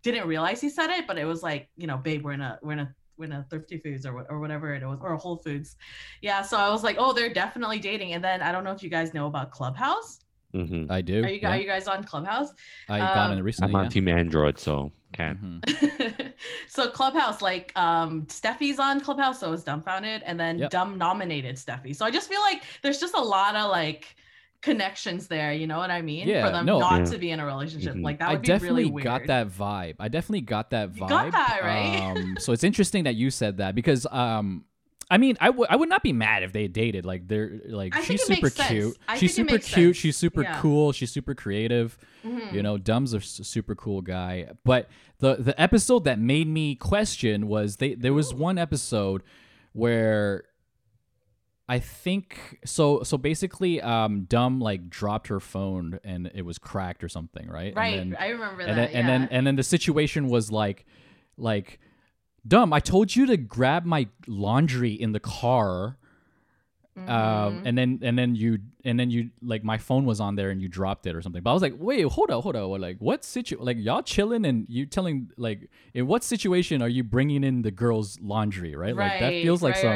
[0.01, 2.57] didn't realize he said it but it was like you know babe we're in a
[2.63, 5.75] we're in a we're a thrifty foods or, or whatever it was or whole foods
[6.21, 8.81] yeah so i was like oh they're definitely dating and then i don't know if
[8.83, 10.19] you guys know about clubhouse
[10.53, 11.23] hmm I do.
[11.23, 11.51] are you, yeah.
[11.51, 12.49] are you guys on clubhouse
[12.89, 13.71] I got um, in it recently.
[13.71, 13.89] I'm on yeah.
[13.89, 15.61] Team Android, so can.
[15.65, 16.33] Mhm.
[16.67, 20.69] so clubhouse like um steffi's on clubhouse so was dumbfoundead and then Yep.
[20.71, 24.15] dumb nominated steffi so i just feel like there's just a lot of like
[24.61, 25.51] connections there.
[25.53, 26.27] You know what I mean?
[26.27, 26.79] Yeah, For them no.
[26.79, 27.05] not Yeah.
[27.05, 28.03] to be in a relationship, Mhm.
[28.03, 29.03] like that I would be definitely really weird.
[29.05, 29.95] got that vibe.
[29.99, 30.95] I definitely got that vibe.
[31.01, 32.11] You got that, right?
[32.17, 34.65] Um, so it's interesting that you said that because um,
[35.09, 37.05] I mean, I would I would not be mad if they dated.
[37.05, 38.97] Like they're like I think she's super cute.
[39.09, 39.95] I she's think it super makes cute.
[39.95, 39.97] sense.
[39.97, 40.59] She's super Yeah.
[40.61, 40.91] cool.
[40.93, 41.97] She's super creative.
[42.25, 42.53] Mhm.
[42.53, 44.47] You know, Dumb's a s- super cool guy.
[44.63, 44.89] But
[45.19, 49.21] the the episode that made me question was they there was one episode
[49.73, 50.43] where
[51.71, 57.01] I think so so basically um Dumb like dropped her phone and it was cracked
[57.01, 57.73] or something, right?
[57.73, 57.97] Right.
[57.97, 58.75] And then, I remember that.
[58.75, 58.99] then, yeah.
[58.99, 60.85] and then and then the situation was like
[61.37, 61.79] like
[62.45, 65.97] Dumb, I told you to grab my laundry in the car
[66.97, 67.61] um Mhm.
[67.65, 70.61] and then and then you and then you like my phone was on there and
[70.61, 72.97] you dropped it or something but i was like wait hold up hold up like
[72.99, 77.45] what situ like y'all chilling and you telling like in what situation are you bringing
[77.45, 79.89] in the girl's laundry right, like that feels like right, some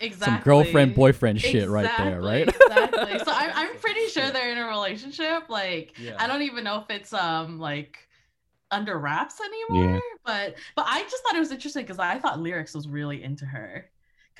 [0.00, 0.14] right.
[0.14, 3.18] some girlfriend boyfriend shit right there right exactly.
[3.24, 5.48] So I'm, I'm pretty sure they're in a relationship.
[5.48, 6.16] Like Yeah.
[6.18, 7.96] I don't even know if it's um like
[8.72, 10.00] under wraps anymore.
[10.24, 13.44] But but I just thought it was interesting because I thought lyrics was really into
[13.46, 13.89] her.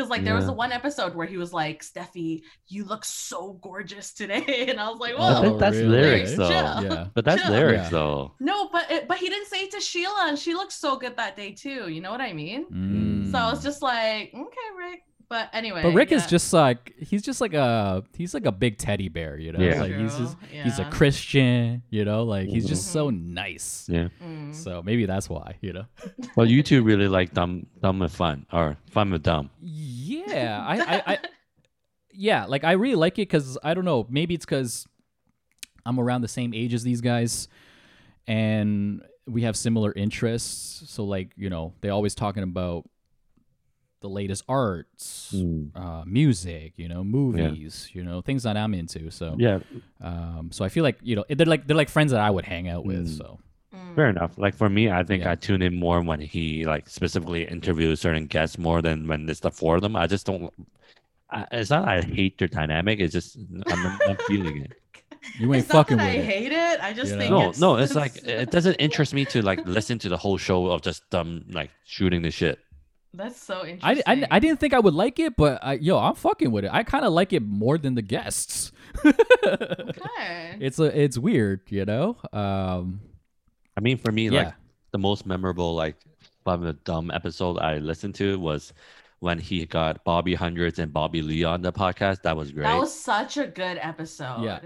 [0.00, 0.52] Because like there was Yeah.
[0.52, 4.66] a one episode where he was like, Steffi, you look so gorgeous today.
[4.70, 5.58] And I was like, Oh, whoa.
[5.58, 5.88] that's really?
[5.88, 6.48] lyrics Chill.
[6.48, 6.80] though.
[6.80, 7.50] yeah But that's Chill.
[7.52, 7.90] lyrics Yeah.
[7.90, 8.34] though.
[8.40, 11.16] No, but it, but he didn't say it to Sheila, and she looked so good
[11.18, 11.88] that day too.
[11.90, 12.64] You know what I mean?
[12.72, 13.30] Mm.
[13.30, 15.02] So I was just like, okay, Rick.
[15.30, 15.82] But anyway.
[15.84, 19.38] but Rick is just like he's just like a he's like a big teddy bear,
[19.38, 19.60] you know.
[19.60, 19.80] Yeah.
[19.80, 20.84] Like he's True, just he's a.
[20.90, 22.24] Christian, you know.
[22.24, 22.92] Like he's just Mhm.
[22.92, 23.88] so nice.
[23.88, 24.08] Yeah.
[24.20, 24.52] Mm.
[24.52, 25.84] So maybe that's why, you know.
[26.36, 29.50] Well, you two really like dumb, dumb with fun, or fun with dumb.
[29.62, 31.18] Yeah, I, I, I
[32.12, 34.84] yeah, like I really like it because I don't know, maybe it's because
[35.86, 37.46] I'm around the same age as these guys,
[38.26, 40.90] and we have similar interests.
[40.90, 42.84] So like you know, they always talking about
[44.00, 45.70] the latest arts, Mm.
[45.76, 49.10] uh, music, you know, movies, you know, things that I'm into.
[49.10, 49.58] So Yeah,
[50.00, 52.44] um, so I feel like you know they're like they're like friends that I would
[52.46, 53.06] hang out with.
[53.08, 53.18] Mm.
[53.18, 53.38] So
[53.74, 53.94] Mm.
[53.94, 54.36] fair enough.
[54.36, 55.30] Like for me, I think Yeah.
[55.32, 59.40] I tune in more when he like specifically interviews certain guests more than when it's
[59.40, 59.94] the four of them.
[59.96, 60.52] I just don't.
[61.30, 62.98] I, it's not I hate their dynamic.
[62.98, 63.36] It's just
[63.70, 64.72] I'm not feeling it.
[65.38, 66.24] you ain't it's not fucking that with I it.
[66.24, 66.80] hate it.
[66.82, 67.42] I just You think know?
[67.42, 70.36] No, it's, no, it's like it doesn't interest me to like listen to the whole
[70.38, 72.58] show of just them like shooting the shit.
[73.12, 74.04] That's so interesting.
[74.06, 76.70] I, I didn't think I would like it, but I, yo, I'm fucking with it.
[76.72, 78.70] I kind of like it more than the guests.
[79.04, 80.56] Okay.
[80.60, 82.16] it's a, it's weird, you know.
[82.32, 83.00] Um,
[83.76, 84.54] I mean, for me, yeah, like
[84.92, 85.96] the most memorable like
[86.44, 88.72] fun with dumb episode I listened to was
[89.18, 92.22] when he got Bobby Hundreds and Bobby Lee on the podcast.
[92.22, 92.64] That was great.
[92.64, 94.42] That was such a good episode.
[94.44, 94.60] Yeah.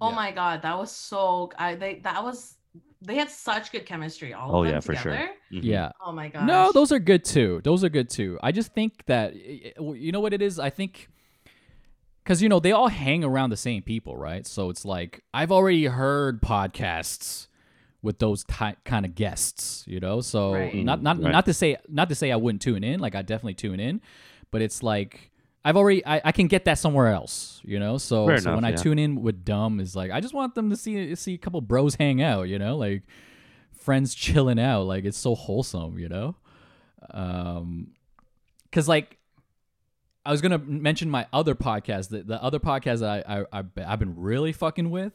[0.00, 0.16] Oh Yeah.
[0.16, 1.50] my god, that was so.
[1.58, 2.56] I they that was
[3.04, 4.32] they had such good chemistry.
[4.34, 5.12] All of Oh, them yeah, for sure.
[5.12, 5.30] together.
[5.52, 5.64] Mhm.
[5.64, 5.90] yeah.
[6.04, 6.46] Oh my god.
[6.46, 7.60] No, those are good too.
[7.64, 8.38] Those are good too.
[8.42, 10.58] I just think that eh, eh, you know what it is.
[10.58, 11.08] I think
[12.22, 14.46] because you know they all hang around the same people, right?
[14.46, 17.48] So it's like I've already heard podcasts
[18.02, 20.20] with those ty- kind of guests, you know.
[20.20, 20.74] So Right.
[20.74, 21.26] not not mm-hmm.
[21.26, 21.32] Right.
[21.32, 23.00] not to say not to say I wouldn't tune in.
[23.00, 24.00] Like I definitely tune in,
[24.50, 25.30] but it's like.
[25.64, 27.96] I've already I, I can get that somewhere else, you know.
[27.98, 30.54] So, Fair so when enough, I tune in with dumb is like I just want
[30.54, 33.02] them to see see a couple bros hang out, you know, like
[33.72, 34.82] friends chilling out.
[34.82, 36.36] Like it's so wholesome, you know.
[37.10, 37.92] Um,
[38.72, 39.18] cause like
[40.26, 43.64] I was gonna mention my other podcast, the, the other podcast that I, I, I
[43.86, 45.12] I've been really fucking with,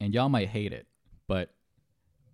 [0.00, 0.86] and y'all might hate it,
[1.26, 1.50] but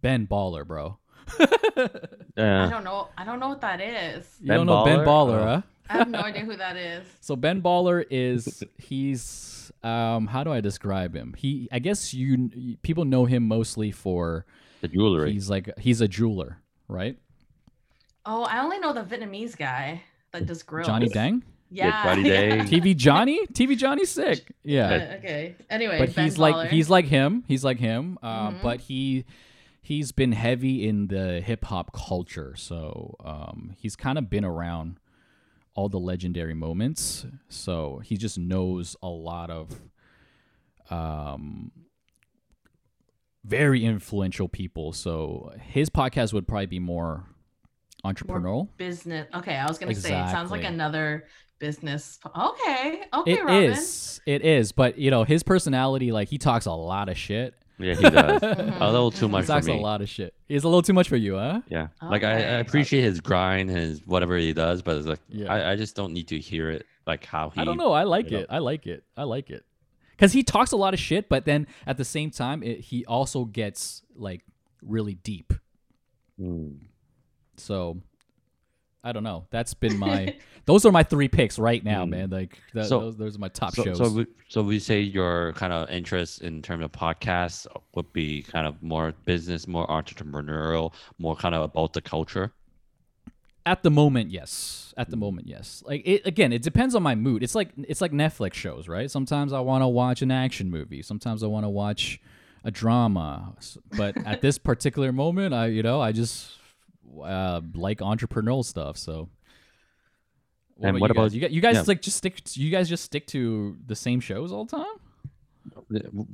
[0.00, 0.98] Ben Baller, bro.
[1.38, 3.08] I don't know.
[3.16, 4.26] I don't know what that is.
[4.40, 5.06] You Ben don't know Ben Baller?
[5.06, 5.44] Baller, Oh.
[5.44, 5.62] huh?
[5.90, 7.04] I have no idea who that is.
[7.20, 11.34] So Ben Baller is he's um how do I describe him?
[11.36, 14.44] He I guess you people know him mostly for
[14.80, 15.32] the jewelry.
[15.32, 16.58] he's like he's a jeweler,
[16.88, 17.16] right?
[18.24, 20.02] Oh, I only know the Vietnamese guy
[20.32, 20.86] that does grills.
[20.86, 22.04] Johnny Dang, Yeah.
[22.04, 22.56] Johnny yeah.
[22.56, 22.66] Dang.
[22.68, 24.88] TV Johnny, TV Johnny, sick, yeah.
[24.88, 25.56] Uh, okay.
[25.68, 27.44] Anyway, but Ben he's like he's like him.
[27.48, 28.18] He's like him.
[28.22, 28.62] Uh, Mhm.
[28.62, 29.24] But he
[29.80, 34.98] he's been heavy in the hip hop culture, so um, he's kind of been around
[35.74, 37.24] all the legendary moments.
[37.48, 39.80] So he just knows a lot of
[40.90, 41.70] um,
[43.44, 44.92] very influential people.
[44.92, 47.24] So his podcast would probably be more
[48.04, 48.68] entrepreneurial.
[48.76, 49.28] business.
[49.34, 51.24] Okay, I was gonna say it sounds like another
[51.58, 52.18] business.
[52.36, 53.02] Okay.
[53.14, 53.64] Okay, It Robin.
[53.72, 54.20] is.
[54.26, 54.72] It is.
[54.72, 57.54] But you know, his personality, like he talks a lot of shit.
[57.78, 58.40] Yeah, he does.
[58.42, 58.80] Mhm.
[58.80, 59.78] a little too much He for talks me.
[59.78, 60.34] a lot of shit.
[60.48, 61.62] He's a little too much for you, huh?
[61.68, 65.52] Yeah, like I, I appreciate his grind, his whatever he does, but it's like Yeah.
[65.52, 67.60] I, I just don't need to hear it like how he.
[67.60, 67.92] I don't know.
[67.92, 68.46] I like you it.
[68.50, 69.04] I like it.
[69.16, 69.64] I like it.
[70.10, 73.04] Because he talks a lot of shit, but then at the same time, it, he
[73.06, 74.44] also gets like
[74.82, 75.52] really deep.
[76.40, 76.78] Mm.
[77.56, 77.98] So
[79.04, 79.46] I don't know.
[79.50, 80.36] That's been my.
[80.64, 82.10] those are my three picks right now, Mm.
[82.10, 82.30] man.
[82.30, 83.98] Like that, So- those, those are my top so, shows.
[83.98, 88.42] so we, so we say your kind of interest in terms of podcasts would be
[88.42, 92.52] kind of more business, more entrepreneurial, more kind of about the culture.
[93.64, 94.92] At the moment, yes.
[94.96, 95.82] At the moment, yes.
[95.86, 97.42] Like it again, it depends on my mood.
[97.44, 99.08] It's like it's like Netflix shows, right?
[99.10, 101.00] Sometimes I want to watch an action movie.
[101.02, 102.20] Sometimes I want to watch
[102.64, 103.54] a drama.
[103.96, 106.50] But at this particular moment, I you know I just
[107.20, 108.96] uh, like entrepreneurial stuff.
[108.96, 109.28] So.
[110.82, 111.16] And you what guys?
[111.16, 111.52] about- you guys?
[111.52, 111.84] You guys yeah.
[111.86, 112.40] like just stick.
[112.54, 114.96] You guys just stick to the same shows all the time.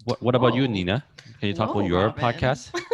[0.04, 1.04] What, what about you, Nina?
[1.40, 2.24] Can you talk Whoa, about your Robin.
[2.24, 2.80] podcast?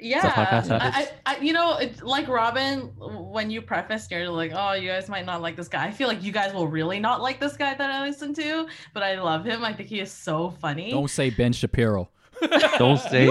[0.00, 0.86] yeah podcast I.
[0.86, 5.08] I, I, you know it's like robin when you prefaced you're like oh you guys
[5.08, 7.56] might not like this guy i feel like you guys will really not like this
[7.56, 10.92] guy that i listen to but i love him i think he is so funny
[10.92, 12.08] Don't say Ben Shapiro.
[12.78, 13.24] Don't say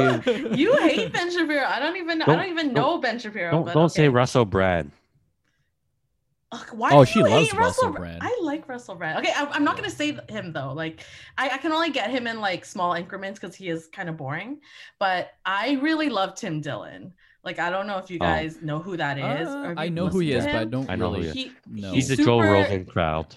[0.55, 3.51] you hate ben shapiro i don't even i Don't- don't even don't- know ben shapiro
[3.51, 4.08] don't but don't say.
[4.10, 4.91] Russell Brand.
[6.51, 8.20] Ugh, why Oh, do she you loves hate Russell Brand.
[8.22, 9.20] I like Russell Brand.
[9.20, 10.72] Okay, I, I'm not gonna say him though.
[10.74, 11.01] Like,
[11.38, 14.16] I, I can only get him in like small increments because he is kind of
[14.16, 14.60] boring.
[14.97, 17.12] But I really love Tim Dillon.
[17.43, 18.26] Like, I don't know if you Oh.
[18.26, 19.47] guys know who that is.
[19.49, 21.32] Uh, or I know who he is, but I don't I know who really.
[21.32, 21.51] he is.
[21.74, 21.91] He, No.
[21.91, 23.36] He's the super- Joe Rogan crowd.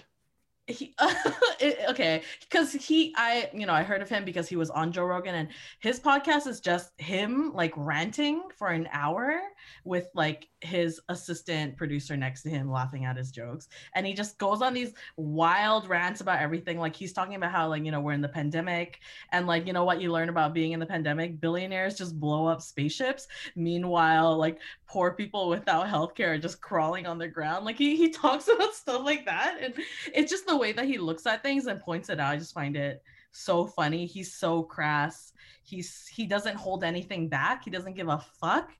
[0.71, 0.93] He
[1.59, 4.91] it- okay because he i you know i heard of him because he was on
[4.91, 5.49] joe rogan and
[5.79, 9.39] his podcast is just him like ranting for an hour
[9.83, 13.67] with like his assistant producer next to him laughing at his jokes.
[13.95, 16.77] And he just goes on these wild rants about everything.
[16.77, 18.99] Like he's talking about how like you know we're in the pandemic.
[19.31, 20.01] And like you know what?
[20.01, 21.39] You learn about being in the pandemic.
[21.39, 23.27] Billionaires just blow up spaceships.
[23.55, 27.65] Meanwhile like poor people without healthcare are just crawling on the ground.
[27.65, 29.57] Like he, he talks about stuff like that.
[29.61, 29.73] And
[30.13, 32.33] it's just the way that he looks at things and points it out.
[32.33, 33.01] I just find it
[33.31, 34.05] so funny.
[34.05, 35.33] He's so crass.
[35.63, 37.63] He's he doesn't hold anything back.
[37.63, 38.71] He doesn't give a fuck.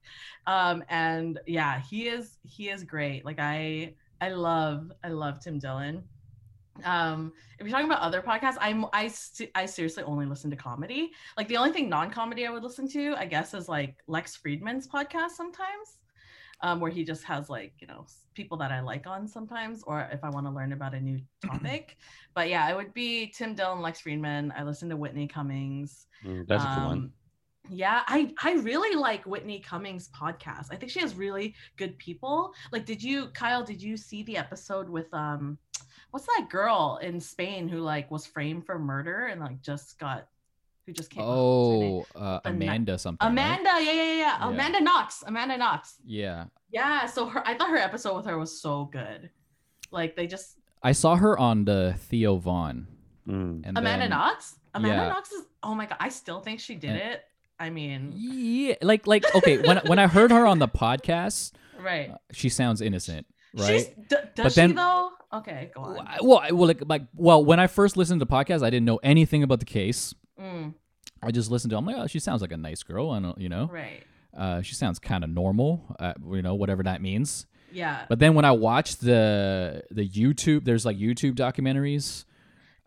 [0.48, 3.26] Um, and yeah, he is he is great.
[3.26, 6.04] Like I I love I love Tim Dillon.
[6.84, 10.56] Um, if you're talking about other podcasts, I'm I st- I seriously only listen to
[10.56, 11.12] comedy.
[11.38, 14.88] Like the only thing non-comedy I would listen to, I guess, is like Lex Fridman's
[14.88, 16.01] podcast sometimes
[16.62, 20.08] um, where he just has like you know people that I like on sometimes, or
[20.12, 21.98] if I want to learn about a new topic.
[22.34, 24.52] but yeah, it would be Tim Dillon, Lex Fridman.
[24.58, 26.08] I listen to Whitney Cummings.
[26.26, 26.98] Mm, that's a good one.
[26.98, 27.14] Um,
[27.70, 30.68] Yeah, I I really like Whitney Cummings' podcast.
[30.72, 32.54] I think she has really good people.
[32.72, 33.64] Like, did you, Kyle?
[33.64, 35.58] Did you see the episode with um,
[36.12, 40.28] what's that girl in Spain who like was framed for murder and like just got,
[40.86, 41.24] who just came?
[41.26, 42.04] what's her name?
[42.16, 43.26] Oh, uh, The ni- Amanda something.
[43.26, 43.32] right?
[43.32, 44.50] Amanda, yeah, yeah, yeah, Yeah.
[44.50, 45.96] Amanda Knox, Amanda Knox.
[46.06, 49.30] Yeah, Yeah, so her I thought her episode with her was so good.
[49.92, 52.88] Like they just I saw her on the Theo Von.
[53.28, 53.62] Mm.
[53.66, 54.56] And Amanda then, Knox?
[54.74, 55.10] Amanda yeah.
[55.10, 57.22] Knox is oh my god, I still think she did And- it.
[57.60, 62.10] I mean, Yeah, like like okay, when when I heard her on the podcast, right.
[62.10, 64.10] uh, she sounds innocent, She's, right?
[64.10, 65.12] d- does But she then- though?
[65.34, 65.94] Okay, go on.
[66.24, 68.86] Well, I- well, like, like, well, when I first listened to the podcast, I didn't
[68.86, 70.14] know anything about the case.
[71.22, 71.78] I just listened to.
[71.78, 73.12] I'm like, oh, she sounds like a nice girl.
[73.12, 74.04] I don't, you know, right.
[74.36, 75.96] uh, she sounds kind of normal.
[76.00, 77.46] Uh, you know, whatever that means.
[77.72, 78.06] Yeah.
[78.10, 82.26] But then when I watched the the YouTube, there's like YouTube documentaries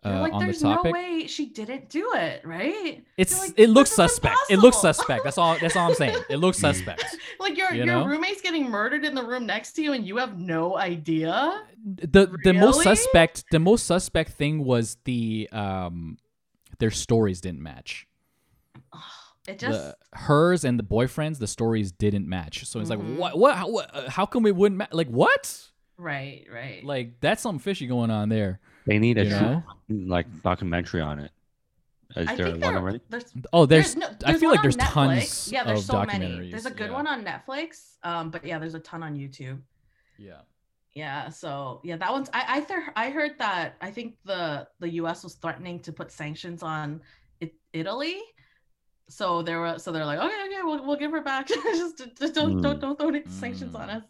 [0.05, 3.03] uh, like, on the there's no way she didn't do it, right?
[3.17, 4.37] It's like, it looks "This is suspect.
[4.51, 5.23] It looks suspect.
[5.23, 5.57] That's all.
[5.59, 6.17] That's all I'm saying.
[6.29, 7.03] It looks suspect.
[7.39, 8.05] like your You your know?
[8.05, 11.63] roommate's getting murdered in the room next to you and you have no idea.
[11.83, 16.17] the the most suspect the most suspect thing was the um
[16.77, 18.07] their stories didn't match.
[19.47, 22.65] It just the hers and the boyfriends the stories didn't match.
[22.65, 22.97] So it's Mhm.
[23.09, 25.69] like what what how, what, uh, how come it wouldn't ma- like what?
[25.97, 26.83] right, right.
[26.83, 28.59] Like that's something fishy going on there.
[28.85, 29.63] They need a You know?
[29.89, 31.31] like documentary on it.
[32.15, 33.01] Is I there think one already?
[33.09, 34.91] there's Oh, there's, no- I feel like there's Netflix.
[34.93, 36.49] tons Yeah, there's of so many.
[36.51, 36.95] There's a good yeah.
[36.95, 37.95] one on Netflix.
[38.03, 39.59] Um, but yeah, there's a ton on YouTube.
[40.17, 40.41] Yeah.
[40.93, 42.29] Yeah, so yeah, that one's.
[42.33, 45.25] I I, th- I heard that I think the the U.S.
[45.25, 47.01] was threatening to put sanctions on
[47.41, 48.21] it, Italy.
[49.07, 51.47] So they were so they're like, okay, okay, we'll, we'll give her back.
[51.73, 53.97] just, just don't don't don't throw any sanctions on Mm.
[53.97, 54.03] us.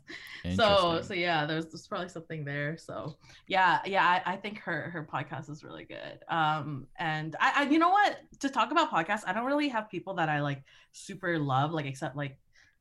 [0.56, 2.78] So so yeah, there's there's probably something there.
[2.78, 3.18] So
[3.48, 6.20] yeah, yeah, I, I think her her podcast is really good.
[6.30, 9.90] Um, and I, I you know what to talk about podcasts, I don't really have
[9.90, 12.38] people that I like super love, like except like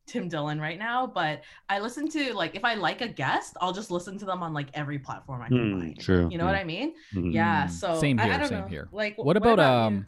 [0.06, 1.06] Tim Dillon right now.
[1.08, 4.42] But I listen to like if I like a guest, I'll just listen to them
[4.42, 5.98] on like every platform I can Hmm, find.
[5.98, 6.28] true.
[6.30, 6.94] You know what I mean?
[7.14, 7.32] Mhm.
[7.32, 7.64] Yeah.
[7.64, 8.68] Mm, So same here, I, don't same know.
[8.68, 8.88] here.
[8.92, 9.64] Like What about, you?
[9.64, 10.06] um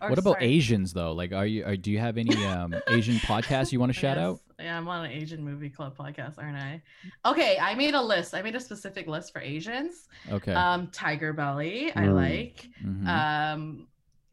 [0.00, 0.46] Or, what about sorry.
[0.46, 1.12] Asians though?
[1.12, 4.16] Like are you are, do you have any um Asian podcasts you want to shout
[4.16, 4.24] Yes.
[4.24, 4.40] out?
[4.60, 6.82] Yeah, I'm on an Asian movie club podcast, aren't I?
[7.24, 8.34] Okay, I made a list.
[8.34, 10.08] I made a specific list for Asians.
[10.30, 10.52] Okay.
[10.52, 12.14] Um, Tiger Belly, I Mm.
[12.14, 12.68] like.
[12.84, 13.06] Mhm.
[13.06, 13.86] Um,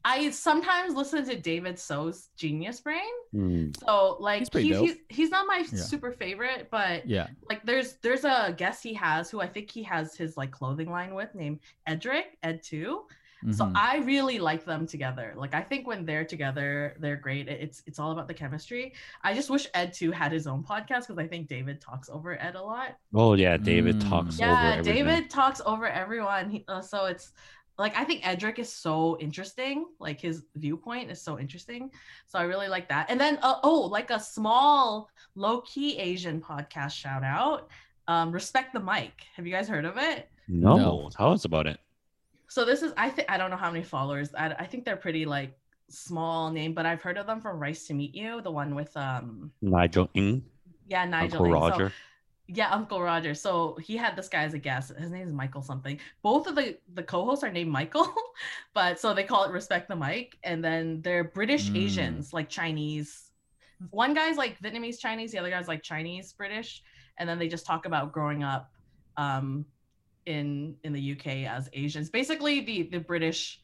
[0.04, 3.02] I sometimes listen to David So's Genius Brain.
[3.34, 3.76] Mm.
[3.80, 5.80] So like He's he's he's, he's, not my Yeah.
[5.80, 7.28] super favorite, but Yeah.
[7.50, 10.92] like there's there's a guest he has who I think he has his like clothing
[10.92, 13.06] line with named Edric Ed two.
[13.54, 13.74] So Mhm.
[13.76, 15.34] I really like them together.
[15.36, 17.48] Like I think when they're together, they're great.
[17.48, 18.94] It's it's all about the chemistry.
[19.24, 22.40] I just wish Ed too had his own podcast because I think David talks over
[22.42, 22.98] Ed a lot.
[23.14, 24.10] Oh yeah, David Mm.
[24.10, 24.94] talks Yeah, everything.
[25.06, 26.50] David talks over everyone.
[26.50, 27.34] He, uh, so it's
[27.78, 29.86] like I think Edric is so interesting.
[30.00, 31.92] Like his viewpoint is so interesting.
[32.26, 33.10] So I really like that.
[33.10, 37.70] And then uh, oh, like a small low key Asian podcast shout out.
[38.08, 39.14] Um, Respect the mic.
[39.36, 40.30] Have you guys heard of it?
[40.48, 41.10] No, No.
[41.12, 41.80] tell us about it.
[42.56, 44.34] So this is I think I don't know how many followers.
[44.34, 45.52] I, I think they're pretty like
[45.90, 48.96] small name, but I've heard of them from Rice to Meet You, the one with
[48.96, 50.42] um Nigel Ng,
[50.88, 51.44] yeah Nigel.
[51.44, 51.52] Uncle Ng.
[51.52, 51.94] So- Roger.
[52.48, 53.34] yeah, Uncle Roger.
[53.34, 54.94] So he had this guy as a guest.
[54.98, 56.00] His name is Michael something.
[56.22, 58.08] Both of the the co-hosts are named Michael,
[58.74, 60.38] but so they call it Respect the Mic.
[60.46, 61.84] And then they're British Mm.
[61.84, 63.32] Asians, like Chinese.
[63.90, 66.84] One guy's like Vietnamese Chinese, the other guy's like Chinese British,
[67.18, 68.72] and then they just talk about growing up
[69.18, 69.66] um,
[70.26, 72.10] in in the UK as Asians.
[72.10, 73.62] Basically, the the British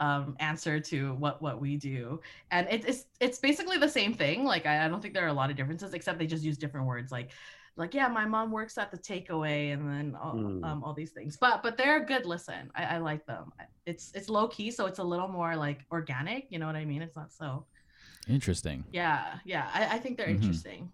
[0.00, 4.44] um, answer to what what we do, and it, it's it's basically the same thing.
[4.44, 6.58] Like I, I don't think there are a lot of differences, except they just use
[6.58, 7.12] different words.
[7.12, 7.30] Like
[7.76, 10.64] like yeah, my mom works at the takeaway, and then all, Hmm.
[10.64, 11.36] um, all these things.
[11.36, 12.70] But but they're a good listen.
[12.74, 13.52] I, I like them.
[13.86, 16.46] It's it's low key, so it's a little more like organic.
[16.50, 17.00] You know what I mean?
[17.02, 17.64] It's not so.
[18.28, 18.84] Interesting.
[18.92, 19.68] Yeah, yeah.
[19.72, 20.42] I, I think they're Mhm.
[20.42, 20.92] interesting.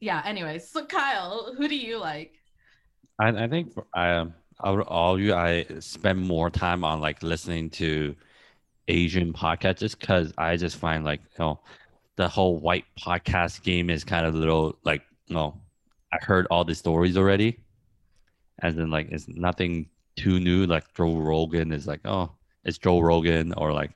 [0.00, 0.22] Yeah.
[0.24, 2.34] Anyways, so Kyle, who do you like?
[3.18, 7.22] I, I think for, um, out of all you, I spend more time on like
[7.22, 8.14] listening to
[8.88, 11.60] Asian podcasts just because I just find like you know
[12.16, 15.60] the whole white podcast game is kind of a little like you know
[16.12, 17.58] I heard all the stories already,
[18.60, 20.66] and then like it's nothing too new.
[20.66, 22.32] Like Joe Rogan is like oh
[22.64, 23.92] it's Joe Rogan or like,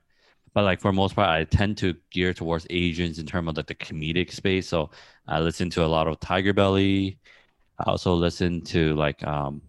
[0.55, 3.67] but like for most part I tend to gear towards Asians in terms of like
[3.67, 4.69] the comedic space.
[4.69, 4.91] So
[5.27, 7.19] I listen to a lot of Tiger Belly.
[7.81, 9.63] I also listen to like um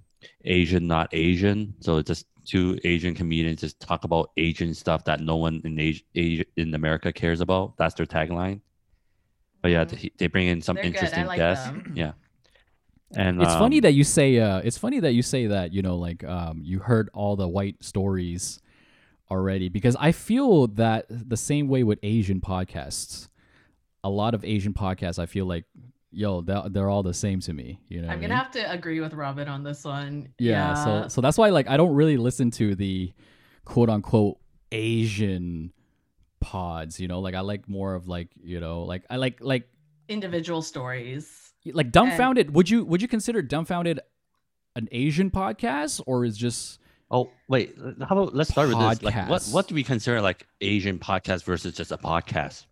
[0.43, 1.74] Asian not Asian.
[1.80, 5.80] So it's just two Asian comedians just talk about Asian stuff that no one in
[5.80, 7.78] Asia, Asia in America cares about.
[7.78, 8.62] That's their tagline.
[9.62, 9.89] But yeah, Mhm.
[10.01, 11.66] they, they bring in some They're interesting like guests.
[11.68, 11.93] them.
[11.95, 12.14] Yeah.
[13.16, 15.82] And It's funny um, that you say uh it's funny that you say that, you
[15.82, 18.59] know, like um you heard all the white stories
[19.30, 23.28] already because I feel that the same way with Asian podcasts.
[24.03, 25.66] A lot of Asian podcasts I feel like
[26.12, 28.09] yo, they're, they're all the same to me, you know.
[28.09, 30.34] I I'm gonna have to agree with Robin on this one.
[30.38, 33.14] yeah, so so that's why like I don't really listen to the
[33.66, 34.38] quote unquote
[34.72, 35.74] Asian
[36.39, 37.20] pods, you know?
[37.20, 39.70] Like I like more of like, you know, like I like like
[40.09, 41.53] individual stories.
[41.74, 43.99] like dumbfoundead would you would you consider dumbfoundead
[44.76, 46.80] an asian podcast or is just
[47.14, 49.03] Oh wait, how about let's start with this.
[49.03, 52.66] Like, what what do we consider like Asian podcast versus just a podcast?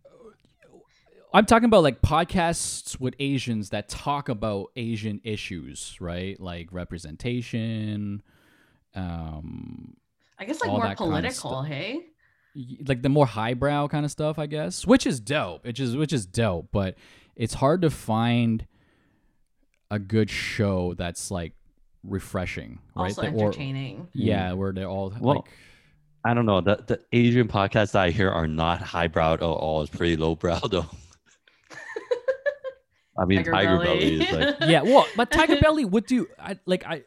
[1.34, 8.22] I'm talking about like podcasts with asians that talk about asian issues right like representation
[8.96, 9.96] um
[10.38, 12.00] I guess like more that kind of political, hey?
[12.88, 16.12] like the more highbrow kind of stuff i guess which is dope which is which
[16.14, 16.96] is dope but
[17.36, 18.66] it's hard to find
[19.92, 21.54] a good show that's like
[22.04, 24.08] refreshing right Also That- or- entertaining.
[24.14, 25.46] yeah where they're all Well, like
[26.26, 26.60] I don't know.
[26.60, 29.84] The the Asian podcasts that I hear are not highbrow at all.
[29.84, 30.86] It's pretty lowbrow though.
[33.20, 34.22] I mean, Tiger, Belly.
[34.22, 37.04] is like yeah, well, but Tiger Belly would do I like I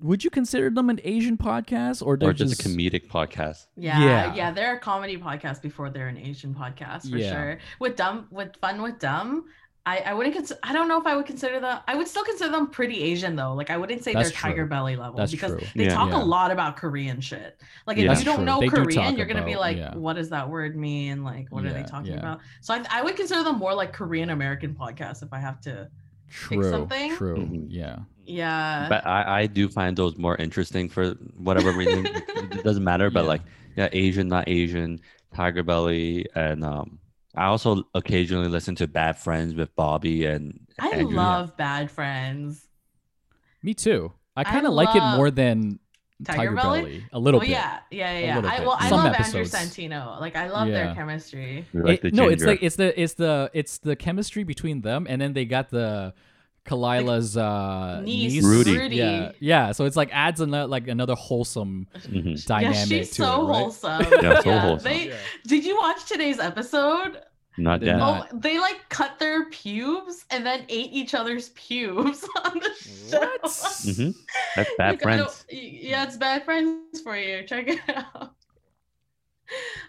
[0.00, 3.66] would you consider them an Asian podcast or they're or just, a comedic podcast.
[3.76, 4.34] Yeah, Yeah.
[4.34, 7.30] yeah, they're a comedy podcast before they're an Asian podcast for Yeah.
[7.32, 7.58] sure.
[7.78, 9.44] With dumb, with fun with dumb,
[9.86, 10.58] I I wouldn't consider.
[10.62, 11.80] I don't know if I would consider them.
[11.86, 13.52] I would still consider them pretty Asian though.
[13.54, 14.66] Like I wouldn't say That's they're Tiger.
[14.66, 15.66] Belly level That's because true.
[15.76, 15.94] they Yeah.
[15.94, 16.22] talk Yeah.
[16.22, 17.60] a lot about Korean shit.
[17.86, 18.44] Like if That's you don't true.
[18.46, 19.94] know They do Korean, you're gonna be like, yeah.
[19.94, 21.22] what does that word mean?
[21.22, 22.18] Like what are they talking yeah.
[22.18, 22.40] about?
[22.62, 25.88] So I, I would consider them more like Korean American podcasts if I have to.
[26.30, 27.14] true something?
[27.16, 27.66] true Mhm.
[27.68, 28.86] yeah Yeah.
[28.88, 32.06] But I, I do find those more interesting for whatever reason.
[32.56, 33.10] it doesn't matter.
[33.10, 33.28] But Yeah.
[33.28, 33.42] like,
[33.76, 34.98] yeah, Asian, not Asian,
[35.34, 36.98] Tiger Belly, and um,
[37.36, 41.14] I also occasionally listen to Bad Friends with Bobby and I Andrew.
[41.16, 42.66] love Bad Friends.
[43.62, 45.78] me too I I kind of like it more than
[46.24, 46.80] Tiger Tiger, Belly?
[46.82, 47.04] Belly?
[47.12, 48.40] a little oh bit yeah, yeah, yeah.
[48.40, 48.48] Yeah.
[48.48, 49.52] I well, I Some love episodes.
[49.54, 50.20] Andrew Santino.
[50.20, 51.66] Like I love their chemistry.
[51.74, 55.06] Like It- the no it's like it's the it's the it's the chemistry between them
[55.08, 56.14] and then they got the
[56.66, 58.78] Khalyla's uh Niece, niece, Rudy.
[58.78, 58.96] Rudy.
[58.96, 62.44] yeah yeah so it's like adds another like another wholesome Mhm.
[62.46, 63.56] dynamic yeah, she's to so it, right?
[63.56, 64.06] wholesome.
[64.22, 64.84] Yeah, so wholesome.
[64.90, 65.12] They,
[65.46, 67.20] Did you watch today's episode?
[67.58, 67.98] not Did that.
[67.98, 68.28] not.
[68.32, 73.20] Oh, they like cut their pubes and then ate each other's pubes on the show.
[73.20, 73.96] What?
[73.96, 74.10] hmm
[74.56, 75.44] That's bad Like, friends.
[75.50, 77.44] Yeah, it's bad friends for you.
[77.46, 78.32] Check it out.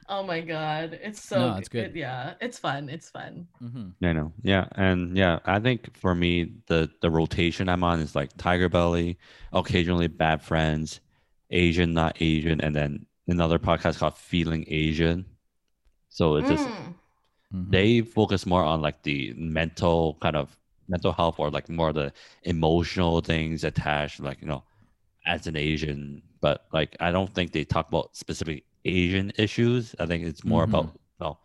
[0.09, 1.85] Oh my god, it's so No, it's good.
[1.91, 2.89] it- yeah, it's fun.
[2.89, 3.47] It's fun.
[3.63, 4.05] Mm-hmm.
[4.05, 4.31] I know.
[4.43, 8.69] Yeah, and yeah, I think for me the the rotation I'm on is like Tiger
[8.69, 9.17] Belly,
[9.53, 10.99] occasionally Bad Friends,
[11.49, 15.25] Asian not Asian, and then another podcast called Feeling Asian.
[16.09, 16.93] So it's just Mm.
[17.53, 17.71] Mm-hmm.
[17.71, 22.11] they focus more on like the mental kind of mental health or like more the
[22.43, 24.63] emotional things attached, like you know,
[25.25, 26.21] as an Asian.
[26.41, 29.95] But like I don't think they talk about specific Asian issues.
[29.99, 31.39] I think it's more about you know,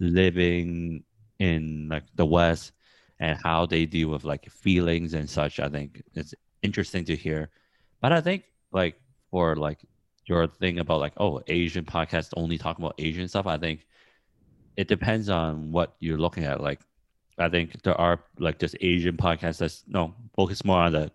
[0.00, 1.04] living
[1.38, 2.72] in like the West
[3.20, 5.60] and how they deal with like feelings and such.
[5.60, 7.50] I think it's interesting to hear.
[8.02, 8.96] But I think like
[9.30, 9.80] for like
[10.26, 13.46] your thing about like oh Asian podcasts only talk about Asian stuff.
[13.46, 13.86] I think
[14.76, 16.60] it depends on what you're looking at.
[16.60, 16.80] Like
[17.38, 21.12] I think there are like just Asian podcasts that's no focus more on the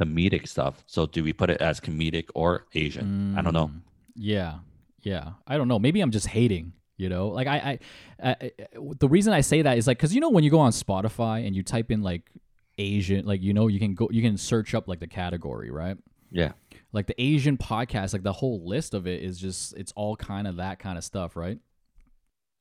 [0.00, 0.82] comedic stuff.
[0.86, 3.12] So do we put it as comedic or Asian?
[3.34, 3.68] I don't know.
[3.68, 3.82] Mm,
[4.14, 4.58] Yeah,
[5.02, 5.30] yeah.
[5.46, 5.78] I don't know.
[5.78, 6.72] Maybe I'm just hating.
[6.96, 7.78] You know, like I,
[8.20, 8.50] I, I
[8.98, 11.46] the reason I say that is like because you know when you go on Spotify
[11.46, 12.28] and you type in like
[12.76, 15.96] Asian, like you know you can go you can search up like the category, right?
[16.32, 16.52] Yeah.
[16.92, 20.48] Like the Asian podcast, like the whole list of it is just it's all kind
[20.48, 21.60] of that kind of stuff, right?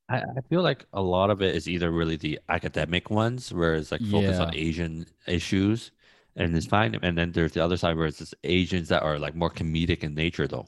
[0.10, 3.74] I, I feel like a lot of it is either really the academic ones where
[3.74, 5.92] it's like focus on Asian issues
[6.36, 6.96] and it's fine.
[7.02, 10.04] And then there's the other side where it's just Asians that are like more comedic
[10.04, 10.68] in nature though.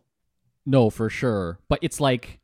[0.65, 1.59] No, for sure.
[1.67, 2.39] But it's like,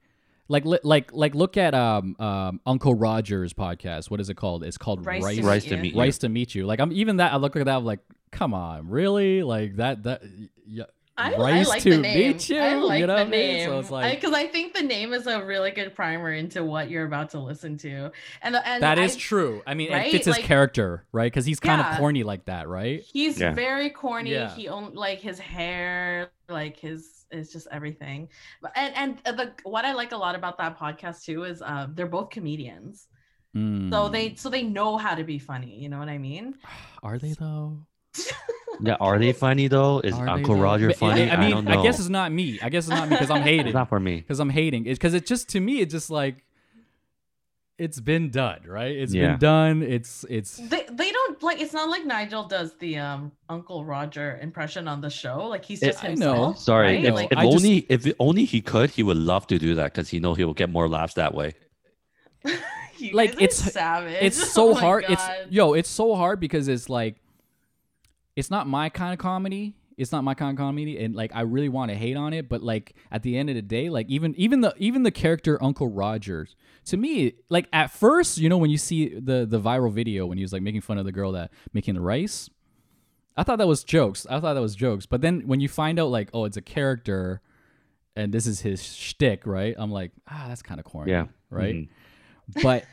[0.47, 4.09] like, like, like, look at um, um, Uncle Roger's podcast.
[4.09, 4.63] What is it called?
[4.63, 5.37] It's called Rice Rice.
[5.37, 5.99] to Rice meet to meet you.
[5.99, 6.65] Rice to meet you.
[6.65, 7.33] Like I'm even that.
[7.33, 7.77] I look at that.
[7.77, 7.99] I'm like,
[8.31, 9.43] come on, really?
[9.43, 10.03] Like that.
[10.03, 10.21] That.
[10.67, 10.83] Yeah.
[11.17, 12.33] I, I Rice like to the name.
[12.33, 12.57] meet you.
[12.59, 13.39] I like you know the what I mean?
[13.55, 16.61] name So it's like because I, think the name is a really good primer into
[16.61, 18.11] what you're about to listen to,
[18.41, 19.61] and and that is I- true.
[19.65, 20.07] I mean, right?
[20.07, 21.31] it fits his Like- character, right?
[21.31, 21.93] Because he's kind Yeah.
[21.93, 23.01] of corny like that, right?
[23.01, 23.53] He's Yeah.
[23.53, 24.31] very corny.
[24.31, 24.53] Yeah.
[24.53, 28.29] He only like his hair, like his is just everything.
[28.75, 31.87] And and uh, the what I like a lot about that podcast too is uh,
[31.93, 33.07] they're both comedians,
[33.53, 34.11] so Mm.
[34.11, 35.79] they so they know how to be funny.
[35.79, 36.55] You know what I mean?
[37.03, 37.85] are they though?
[38.81, 39.99] Yeah, are they funny though?
[40.01, 40.55] Is Are Uncle?
[40.55, 41.29] Roger But, funny?
[41.29, 41.81] I, I mean, don't know.
[41.81, 42.59] guess it's not me.
[42.61, 43.67] I guess it's not me because I'm hating.
[43.67, 44.17] it's not for me.
[44.17, 44.85] because I'm hating.
[44.85, 46.43] It's because it just to me, it just like
[47.77, 48.95] it's been done, right?
[48.95, 49.31] It's Yeah.
[49.31, 49.83] been done.
[49.83, 51.59] It's it's They they don't like.
[51.59, 55.47] It's not like Nigel does the um Uncle Roger impression on the show.
[55.47, 56.53] Like he's It- just I know.
[56.53, 57.05] Sorry, right?
[57.05, 59.75] if, Like, if I just- only if only he could, he would love to do
[59.75, 61.53] that because he know he will get more laughs that way.
[63.13, 64.17] like, it's- savage.
[64.21, 65.05] it's Oh so my hard.
[65.09, 67.17] It's yo, it's so hard because it's like
[68.35, 69.75] it's not my kind of comedy.
[69.97, 72.49] It's not my kind of comedy, and like I really want to hate on it,
[72.49, 75.61] but like at the end of the day, like even even the even the character
[75.63, 79.91] Uncle Rogers, to me, like at first, you know, when you see the the viral
[79.91, 82.49] video when he was like making fun of the girl that making the rice,
[83.37, 84.25] I thought that was jokes.
[84.29, 86.61] I thought that was jokes, but then when you find out like, oh, it's a
[86.61, 87.41] character,
[88.15, 89.75] and this is his shtick, right?
[89.77, 91.27] I'm like, ah, that's kind of corny, Yeah.
[91.49, 91.75] right?
[91.75, 91.89] Mhm.
[92.61, 92.85] But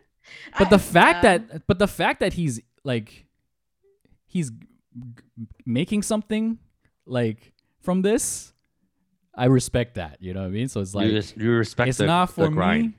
[0.58, 1.38] but the fact yeah.
[1.38, 3.26] that but the fact that he's like
[4.26, 4.50] he's
[4.98, 6.58] g- g- making something
[7.06, 8.52] like from this
[9.34, 11.88] i respect that you know what i mean so it's like you, just, you respect
[11.88, 12.82] it's the, not the for grind.
[12.86, 12.92] me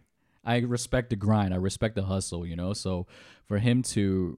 [0.45, 3.05] i respect the grind i respect the hustle you know so
[3.45, 4.37] for him to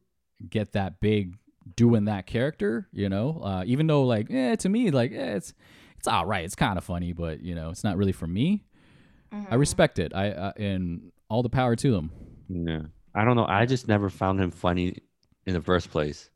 [0.49, 1.35] get that big
[1.75, 5.53] doing that character you know uh, even though like eh, to me like eh, it's
[5.97, 8.63] it's all right it's kind of funny but you know it's not really for me
[9.31, 9.59] i Mhm.
[9.59, 12.09] respect it i uh, and all the power to them
[12.49, 12.81] Yeah.
[13.13, 13.45] I don't know.
[13.45, 14.97] I just never found him funny
[15.47, 16.29] in the first place.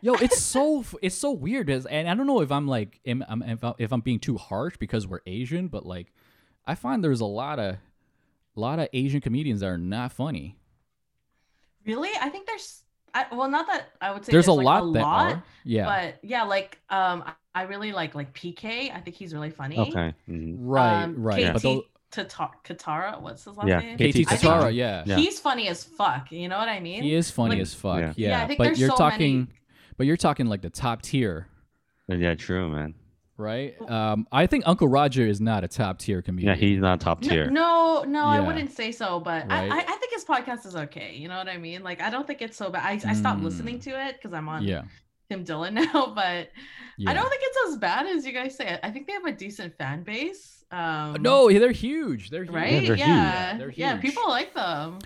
[0.00, 3.24] Yo, it's so it's so weird, as- and I don't know if I'm like am,
[3.28, 3.42] I'm,
[3.78, 6.12] if, I'm, being too harsh because we're Asian, but like
[6.66, 10.56] I find there's a lot of a lot of Asian comedians that are not funny.
[11.84, 12.10] Really?
[12.20, 12.82] I think there's
[13.14, 15.42] I, well not that I would say There's, a like, lot a that lot, are,
[15.64, 18.94] yeah, but yeah, like um I- I really like like PK.
[18.94, 19.78] I think he's really funny.
[19.78, 20.14] Okay.
[20.30, 20.54] mhm.
[20.60, 21.46] right, Um, right.
[21.46, 23.96] KT But those, Tata- Katara, what's his last Yeah, name?
[23.96, 25.02] KT KT Tatara, yeah.
[25.06, 25.16] Yeah.
[25.16, 26.32] He's funny as fuck.
[26.32, 27.02] You know what I mean?
[27.02, 28.12] he is funny like- as fuck, Yeah.
[28.16, 28.28] yeah.
[28.30, 29.52] Yeah, I think but you're so talking, many-
[29.96, 31.48] but you're talking like the top tier,
[32.08, 32.94] Yeah, true, man.
[33.36, 33.74] right?
[33.90, 36.54] Um, I think Uncle Roger is not a top tier comedian.
[36.54, 37.50] Yeah, he's not top tier.
[37.50, 38.46] no, no, I Yeah.
[38.46, 39.70] wouldn't say so, but Right.
[39.70, 41.14] I, I, I think his podcast is okay.
[41.14, 41.82] You know what I mean?
[41.82, 42.84] Like, I don't think it's so bad.
[42.84, 43.44] I, I stopped Mm.
[43.44, 44.82] listening to it because I'm on yeah,
[45.30, 46.50] Tim Dillon now, but
[46.96, 47.10] yeah.
[47.10, 48.78] I don't think it's as bad as you guys say.
[48.82, 50.57] I think they have a decent fan base.
[50.70, 52.30] Um, no, they're huge.
[52.30, 52.54] They're huge.
[52.54, 52.72] right?
[52.72, 53.06] Yeah, they're Yeah,
[53.64, 53.78] huge.
[53.78, 54.14] yeah, They're huge.
[54.14, 54.98] people like them.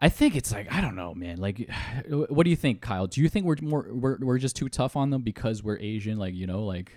[0.00, 1.38] I think it's like I don't know, man.
[1.38, 1.68] Like,
[2.08, 3.06] what do you think, Kyle?
[3.06, 6.18] Do you think we're more we're we're just too tough on them because we're Asian?
[6.18, 6.92] Like, you know, like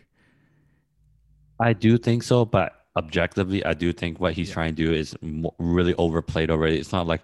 [1.59, 4.53] I do think so, but objectively, I do think what he's Yeah.
[4.53, 5.15] trying to do is
[5.59, 6.77] really overplayed already.
[6.77, 7.21] It's not like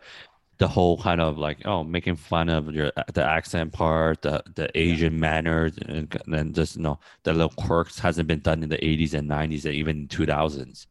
[0.59, 4.69] the whole kind of like oh making fun of your the accent part, the the
[4.77, 8.77] Asian manners, and then just you know the little quirks hasn't been done in the
[8.77, 10.87] 80s and 90s and even 2000s.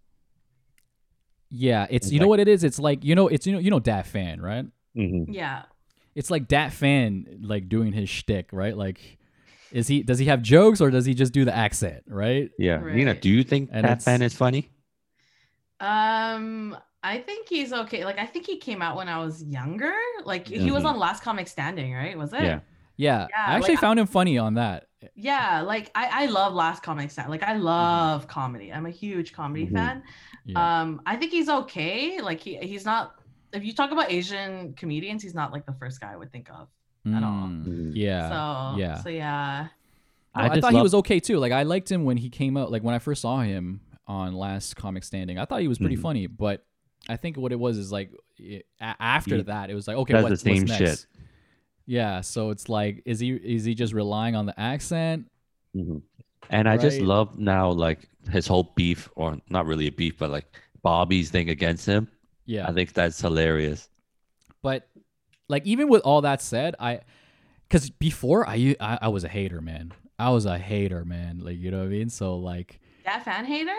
[1.51, 2.65] Yeah, it's It's you know what it is.
[2.65, 4.67] It's like you know it's you know you know Dat Phan, right?
[4.97, 5.33] Mm-hmm.
[5.33, 5.63] Yeah.
[6.15, 8.77] It's like Dat Phan like doing his shtick, right?
[8.77, 9.19] Like,
[9.71, 12.51] is he does he have jokes or does he just do the accent, right?
[12.59, 13.21] Yeah, Nina, Right.
[13.23, 14.71] do you think And Dat Phan is funny?
[15.79, 18.05] Um, I think he's okay.
[18.05, 19.93] Like I think he came out when I was younger.
[20.25, 20.91] Like he was Mhm.
[20.91, 22.17] on Last Comic Standing, right?
[22.19, 22.43] Was it?
[22.43, 22.61] Yeah.
[22.99, 24.87] Yeah, Yeah, I actually like, I- found him funny on that.
[25.15, 27.29] Yeah, like I, I love Last Comic Stand.
[27.31, 28.73] Like I love comedy.
[28.73, 29.73] I'm a huge comedy Mhm.
[29.75, 30.03] fan.
[30.47, 30.81] Yeah.
[30.81, 32.21] Um, I think he's okay.
[32.23, 33.15] Like he he's not.
[33.53, 36.51] If you talk about Asian comedians, he's not like the first guy I would think
[36.51, 36.69] of.
[37.15, 37.47] at all.
[37.47, 37.93] Mm, Mhm.
[37.95, 38.29] Yeah.
[38.73, 38.95] so yeah.
[39.03, 39.69] So yeah.
[40.35, 41.39] No, I I, just thought he was okay too.
[41.39, 42.73] Like I liked him when he came out.
[42.73, 45.95] Like when I first saw him on Last Comic Standing, I thought he was pretty
[45.95, 46.27] funny.
[46.27, 46.66] But
[47.09, 50.13] I think what it was is like it, after He that, it was like okay,
[50.15, 50.89] does the what's, same what's shit.
[50.89, 51.07] next?
[51.87, 52.21] Yeah.
[52.21, 55.31] So it's like, is he is he just relying on the accent?
[55.75, 56.03] Mhm.
[56.51, 60.31] And I just love now like his whole beef, or not really a beef, but
[60.31, 60.47] like
[60.83, 62.09] Bobby's thing against him.
[62.45, 62.69] Yeah.
[62.69, 63.89] I think that's hilarious.
[64.63, 64.89] But
[65.49, 67.01] like even with all that said, I
[67.69, 69.93] because before I I was a hater, man.
[70.19, 71.41] I was a hater, man.
[71.41, 72.09] Like you know what I mean.
[72.11, 73.77] So like Dat Phan hater?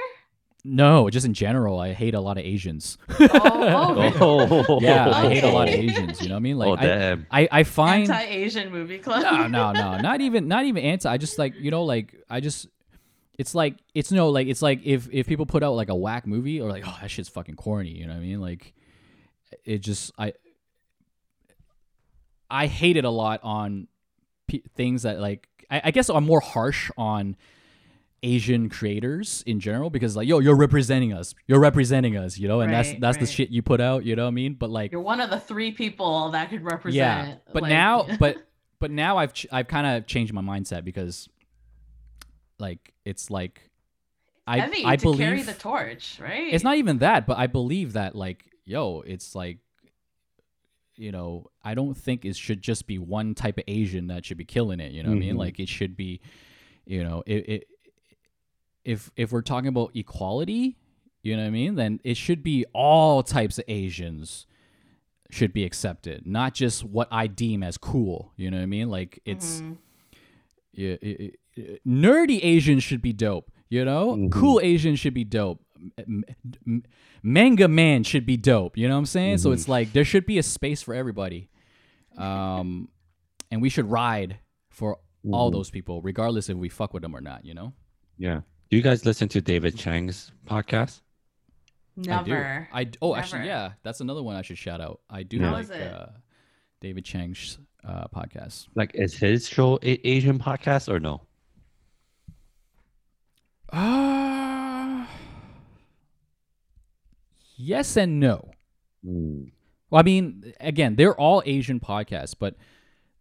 [0.67, 2.97] No, just in general, I hate a lot of Asians.
[3.19, 4.13] oh.
[4.19, 4.81] Oh, oh.
[4.81, 6.21] yeah, I hate a lot of Asians.
[6.21, 6.57] You know what I mean?
[6.57, 7.27] Like oh I, damn.
[7.31, 9.23] I I find Anti-Asian movie club.
[9.23, 11.09] no, no, no, not even, not even anti.
[11.09, 12.67] I just like, you know, like I just,
[13.37, 16.27] it's like, it's no, like it's like if if people put out like a whack
[16.27, 17.91] movie or like, oh, that shit's fucking corny.
[17.91, 18.41] You know what I mean?
[18.41, 18.73] Like,
[19.63, 20.33] it just, I,
[22.49, 23.87] I hate it a lot on
[24.47, 27.37] p- things that like, I, I guess I'm more harsh on.
[28.23, 32.61] Asian creators in general because like yo you're representing us you're representing us you know
[32.61, 33.29] and that's Right, that's the right.
[33.33, 35.39] shit you put out you know what I mean but like You're one of the
[35.39, 36.95] three people that could represent.
[36.95, 38.37] yeah but like- now but
[38.79, 41.29] but now i've ch- i've kind of changed my mindset because
[42.59, 43.69] like it's like
[44.47, 46.51] i heavy i to believe carry the torch, right?
[46.53, 49.59] it's not even that but i believe that like yo it's like
[50.95, 54.37] you know i don't think it should just be one type of asian that should
[54.37, 55.39] be killing it you know what i mean Mhm.
[55.39, 56.19] like it should be
[56.85, 57.67] you know it, it
[58.87, 60.77] if if we're talking about equality
[61.23, 64.45] you know what i mean then it should be all types of asians
[65.29, 68.89] should be accepted not just what i deem as cool you know what i mean
[68.89, 69.77] like it's Mhm.
[70.73, 73.51] yeah, i- i- nerdy Asians should be dope.
[73.69, 74.31] You know, Mhm.
[74.31, 75.59] cool Asians should be dope.
[75.97, 76.23] M-
[76.67, 76.83] m-
[77.25, 78.77] Menga Man should be dope.
[78.77, 79.39] You know what I'm saying?
[79.39, 79.53] So Mhm.
[79.53, 81.49] it's like there should be a space for everybody,
[82.15, 82.89] um,
[83.51, 84.37] and we should ride
[84.69, 84.99] for
[85.31, 85.53] all Mhm.
[85.53, 87.43] those people, regardless if we fuck with them or not.
[87.43, 87.73] You know?
[88.19, 88.41] Yeah.
[88.69, 91.01] Do you guys listen to David Chang's podcast?
[91.95, 92.67] Never.
[92.71, 92.77] I do.
[92.77, 94.99] I d- oh, actually, yeah, that's another one I should shout out.
[95.09, 96.07] I do How like uh,
[96.81, 97.57] David Chang's
[97.87, 98.67] uh, podcast.
[98.75, 101.21] Like, is his show a- Asian podcast or no?
[103.73, 105.05] Uh,
[107.55, 108.51] yes and no.
[109.05, 109.51] Mm.
[109.89, 112.55] Well, I mean, again, they're all Asian podcasts, but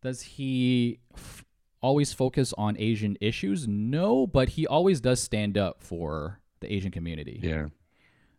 [0.03, 1.45] does he f-
[1.87, 3.67] always focus on Asian issues?
[3.69, 7.39] No, but he always does stand up for the Asian community.
[7.43, 7.67] Yeah.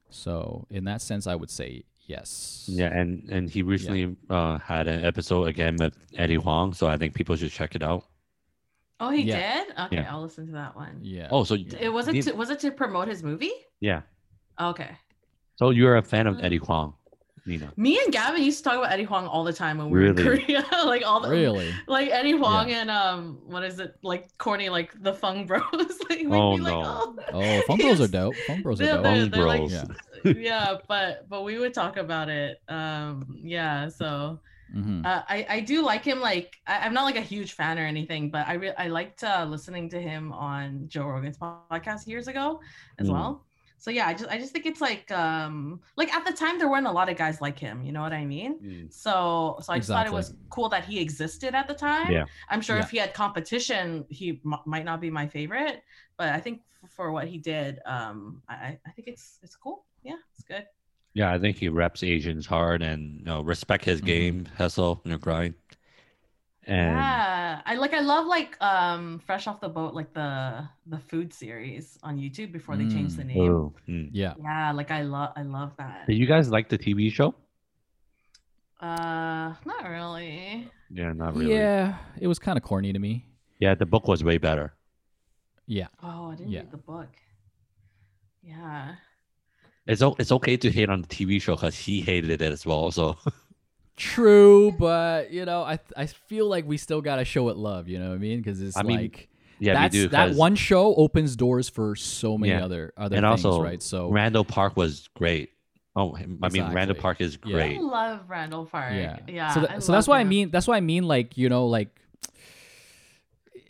[0.09, 2.65] So, in that sense, I would say yes.
[2.79, 6.97] Yeah, and and he recently uh, had an episode again with Eddie Huang, so I
[6.97, 8.03] think people should check it out.
[8.99, 9.39] oh, he Yeah.
[9.65, 9.65] did.
[9.85, 10.11] Okay, Yeah.
[10.11, 10.99] I'll listen to that one.
[11.03, 11.27] Yeah.
[11.29, 12.23] Oh, so It was it.
[12.23, 13.53] To, was it to promote his movie?
[13.79, 14.01] yeah,
[14.59, 14.91] Okay.
[15.59, 16.93] so you're a fan of Eddie Huang,
[17.47, 17.71] Nina?
[17.77, 20.05] Me and Gavin used to talk about Eddie Huang all the time when we were
[20.07, 20.65] in Korea.
[20.85, 21.73] like all the really?
[21.87, 25.63] like Eddie Huang and um what is it like corny like the Fung Bros.
[26.09, 27.15] like we'd Oh, be like, no.
[27.33, 28.35] Oh, Fung Bros are dope.
[28.45, 29.03] Fung Bros are They're- dope.
[29.03, 29.71] they're- Fung they're like- Bros.
[29.73, 30.33] Yeah.
[30.37, 32.61] yeah, but but we would talk about it.
[32.67, 34.39] Um yeah, so
[34.73, 36.19] hmm uh, I I do like him.
[36.19, 39.23] Like I, I'm not like a huge fan or anything, but I re- I liked
[39.23, 42.59] uh, listening to him on Joe Rogan's podcast years ago
[42.99, 43.13] as Mm.
[43.13, 43.45] well.
[43.79, 46.67] So yeah, I just I just think it's like um like at the time there
[46.69, 47.83] weren't a lot of guys like him.
[47.83, 48.59] You know what I mean?
[48.59, 48.93] Mm.
[48.93, 52.11] So so I just thought it was cool that he existed at the time.
[52.11, 52.25] Yeah.
[52.49, 52.83] I'm sure Yeah.
[52.83, 55.83] if he had competition, he m- might not be my favorite,
[56.17, 59.85] but I think f- for what he did, um, I I- think it's it's cool.
[60.03, 60.65] Yeah, it's good.
[61.13, 64.05] Yeah, I think he reps Asians hard and you know respect his Mhm.
[64.05, 65.53] game, hustle, and grind.
[66.67, 70.99] And yeah, I like I love like um Fresh Off the Boat, like the the
[70.99, 73.27] food series on YouTube before they changed the Mm.
[73.27, 73.51] name.
[73.51, 74.09] Oh, mm.
[74.11, 74.33] Yeah.
[74.41, 76.07] Yeah, like I love I love that.
[76.07, 77.33] Did you guys like the TV show?
[78.81, 80.69] Uh, not really.
[80.91, 81.53] Yeah, not really.
[81.55, 81.97] Yeah.
[82.19, 83.25] It was kind of corny to me.
[83.59, 84.73] Yeah, the book was way better.
[85.65, 85.87] Yeah.
[86.03, 86.59] Oh, I didn't Yeah.
[86.59, 87.09] read the book.
[88.43, 88.95] Yeah.
[89.87, 92.65] It's o- it's okay to hate on the TV show because he hated it as
[92.65, 92.91] well.
[92.91, 93.17] So
[93.97, 97.89] true, but you know, I I feel like we still gotta show it love.
[97.89, 98.37] You know what I mean?
[98.39, 99.27] Because it's I mean, like
[99.59, 100.07] Yeah, that's, we do.
[100.09, 102.63] that 'cause one show opens doors for so many Yeah.
[102.63, 103.81] other other and things, also right?
[103.81, 105.49] So Randall Park was great.
[105.95, 107.57] Oh, I mean, Randall Park is Yeah.
[107.57, 108.93] I love Randall Park.
[108.93, 109.53] yeah, Yeah.
[109.53, 110.51] So, I tha- so that's love what I mean.
[110.51, 111.03] That's what I mean.
[111.07, 111.89] Like you know, like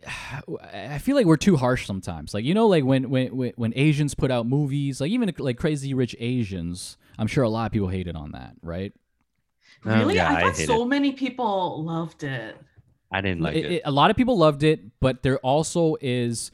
[0.74, 2.34] I feel like we're too harsh sometimes.
[2.34, 5.58] Like you know, like when when when, when Asians put out movies, like even like
[5.58, 8.94] Crazy Rich Asians, I'm sure a lot of people hated on that, right?
[9.86, 10.16] Um, Really?
[10.16, 12.58] yeah, I I thought hate so many people loved it.
[13.12, 13.72] I didn't like It- it.
[13.74, 16.52] it- a lot of people loved it, but there also is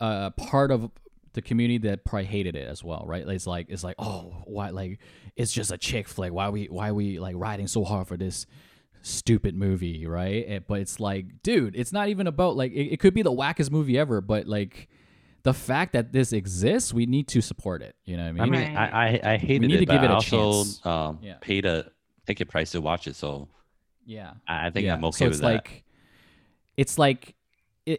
[0.00, 0.90] uh, part of
[1.34, 3.26] the community that probably hated it as well, right?
[3.28, 4.98] It's like it's like oh, why like
[5.36, 6.32] it's just a chick flick.
[6.32, 8.46] Why we why we like riding so hard for this
[9.02, 10.44] stupid movie, right?
[10.46, 13.32] Eh, But it's like, dude, it's not even about like it, it could be the
[13.32, 14.88] wackest movie ever, but like
[15.42, 17.94] the fact that this exists, we need to support it.
[18.04, 18.60] You know what I I mean?
[18.60, 20.86] mean, I, I I hated need to it, but give it a also chance.
[20.86, 21.36] um, Yeah.
[21.40, 21.90] paid a
[22.30, 23.48] ticket price to watch it, so
[24.06, 24.32] yeah.
[24.46, 25.46] I I think Yeah, I'm okay so with it's that.
[25.46, 25.84] like
[26.76, 27.34] it's like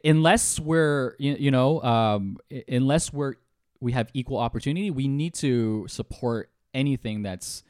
[0.06, 3.36] unless we're you, you know um unless we're
[3.80, 7.64] we have equal opportunity we need to support anything that's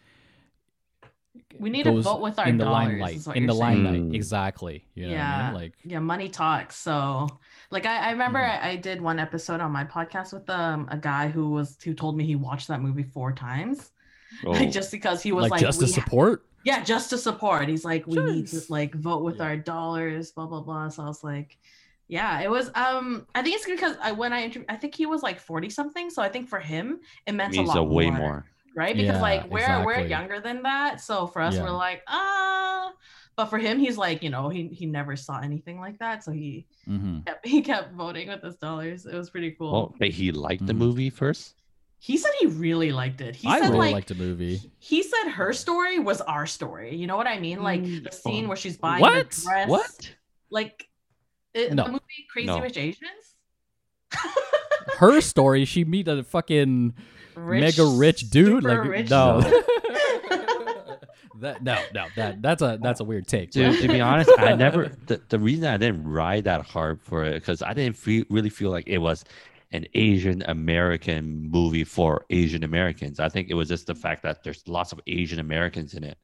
[1.59, 3.59] We need to vote with our in the dollars, limelight is what in you're the
[3.59, 3.83] saying.
[3.83, 4.15] limelight Mm.
[4.15, 5.53] exactly you know what I yeah mean?
[5.61, 7.27] like yeah money talks so
[7.71, 8.63] like i, I remember Mhm.
[8.63, 11.93] I, I did one episode on my podcast with um a guy who was who
[11.93, 13.91] told me he watched that movie four times
[14.45, 17.17] oh, like just because he was like, like, just to we- support yeah just to
[17.17, 17.67] support.
[17.67, 19.45] He's like we need to like vote with Yeah.
[19.47, 20.89] our dollars blah blah blah.
[20.89, 21.57] So i was like
[22.07, 25.05] yeah it was um i think it's because i when i inter- i think he
[25.05, 27.83] was like 40 something so i think for him it meant means a lot a
[27.83, 28.45] way more, more.
[28.75, 28.95] right?
[28.95, 30.99] Because Yeah, like we're we're younger than that.
[31.01, 31.63] So for us Yeah.
[31.63, 32.91] we're like ah.
[33.37, 36.23] But for him he's like you know he he never saw anything like that.
[36.23, 39.05] So he hmm kept, he kept voting with his dollars.
[39.05, 39.71] It was pretty cool.
[39.71, 40.77] Well, but he liked the Mhm.
[40.83, 41.55] movie first.
[42.03, 45.03] He said he really liked it he i said really like liked the movie he
[45.03, 46.95] said her story was our story.
[46.95, 47.61] You know what I mean?
[47.61, 49.29] Like Mm, the scene where she's buying What?
[49.29, 49.69] the dress.
[49.69, 50.15] What?
[50.49, 50.87] Like
[51.53, 51.83] it, No.
[51.85, 52.59] the movie Crazy No.
[52.59, 53.35] Rich Asians.
[54.97, 56.93] her story she meet a fucking
[57.37, 59.53] mega rich dude super like rich no dude.
[61.39, 64.53] that no no that that's a that's a weird take To, to be honest, I
[64.55, 64.91] never.
[65.07, 68.49] The, the reason I didn't ride that hard for it because I didn't feel, really
[68.49, 69.23] feel like it was
[69.71, 73.19] an Asian American movie for Asian Americans.
[73.19, 76.17] I think it was just the fact that there's lots of Asian Americans in it.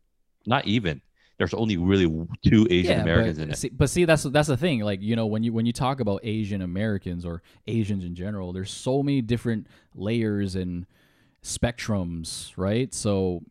[0.45, 1.01] Not even.
[1.37, 2.11] There's only really
[2.43, 3.57] two Asian Americans in it.
[3.57, 4.79] See, but see, that's that's the thing.
[4.79, 8.53] Like you know, when you when you talk about Asian Americans or Asians in general,
[8.53, 10.87] there's so many different layers and
[11.43, 12.91] spectrums, right?
[12.91, 13.43] So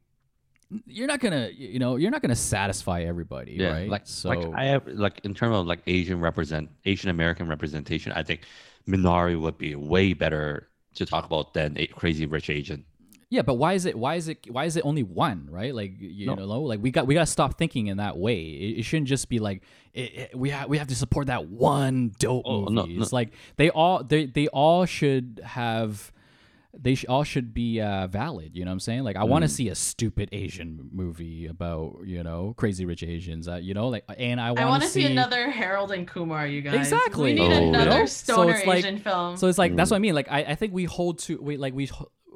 [0.87, 3.89] you're not gonna, you know, you're not gonna satisfy everybody, yeah, right?
[3.89, 8.11] like so like I have like in terms of like Asian represent Asian American representation,
[8.13, 8.41] I think
[8.89, 12.84] Minari would be way better to talk about than a Crazy Rich Asian.
[13.28, 15.74] yeah, but why is it why is it why is it only one, right?
[15.74, 16.34] Like you No.
[16.37, 18.39] know, like we got we got to stop thinking in that way.
[18.41, 19.62] It, it shouldn't just be like
[19.93, 22.74] it, it- we have we have to support that one dope Oh, movie.
[22.74, 23.03] no, no.
[23.03, 26.12] It's like they all they they all should have
[26.79, 28.55] they sh- all should be uh, valid.
[28.57, 29.03] You know what I'm saying?
[29.05, 29.55] Like I want to Mm.
[29.55, 33.49] see a stupid Asian movie about you know crazy rich Asians.
[33.49, 36.07] Uh, you know, like and I I want want to to see another Harold and
[36.07, 36.74] Kumar, you guys.
[36.74, 37.35] Exactly.
[37.35, 38.07] We need Oh, another you know?
[38.07, 39.37] So stoner it's like- Asian film.
[39.37, 39.93] So it's like that's Mm.
[39.93, 40.14] what I mean.
[40.14, 41.89] Like I, I think we hold to we like we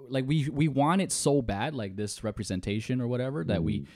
[0.09, 3.87] like we we want it so bad like this representation or whatever that we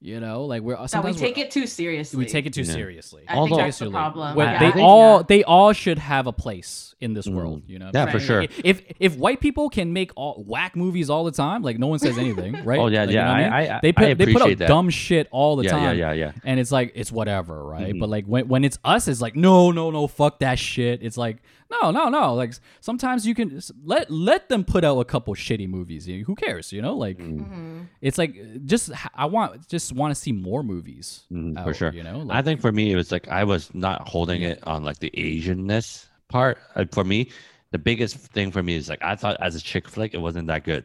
[0.00, 2.18] you know like we're that we take it too seriously.
[2.18, 2.72] we take it too Yeah.
[2.72, 3.24] seriously.
[3.26, 3.92] I Although- think that's the Seriously.
[3.92, 4.36] problem.
[4.36, 7.32] When I- they think- all they all should have a place in this Mm.
[7.34, 7.90] world, you know.
[7.94, 8.12] Yeah, Right.
[8.12, 8.42] for sure.
[8.42, 11.86] If, if if white people can make all whack movies all the time, like no
[11.86, 12.78] one says anything, right?
[12.78, 13.24] Oh yeah, Like, you yeah.
[13.24, 13.52] know I mean?
[13.52, 14.68] I, I, they put I they put out that.
[14.68, 16.32] dumb shit all the yeah, time, yeah, yeah, yeah.
[16.44, 17.94] and it's like it's whatever, right?
[17.94, 18.00] Mhm.
[18.00, 21.02] But like when when it's us, it's like no, no, no, fuck that shit.
[21.02, 21.38] It's like
[21.70, 22.34] no, no, no.
[22.34, 26.06] Like sometimes you can let let them put out a couple shitty movies.
[26.06, 26.72] Who cares?
[26.72, 27.86] You know, like Mm, Mhm.
[28.00, 31.24] it's like just I want just want to see more movies.
[31.32, 31.92] mhm, out, for sure.
[31.92, 34.50] You know, I think for me, it was like I was not holding Yeah.
[34.50, 36.58] it on like the Asianness part.
[36.74, 37.30] Uh, for me,
[37.72, 40.46] the biggest thing for me is like I thought as a chick flick, it wasn't
[40.48, 40.84] that good.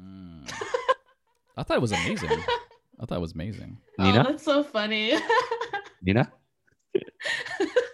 [0.00, 0.44] mm.
[1.56, 2.30] I thought it was amazing.
[3.00, 3.78] I thought it was amazing.
[3.98, 5.14] Nina, Oh, that's so funny.
[6.02, 6.30] Nina,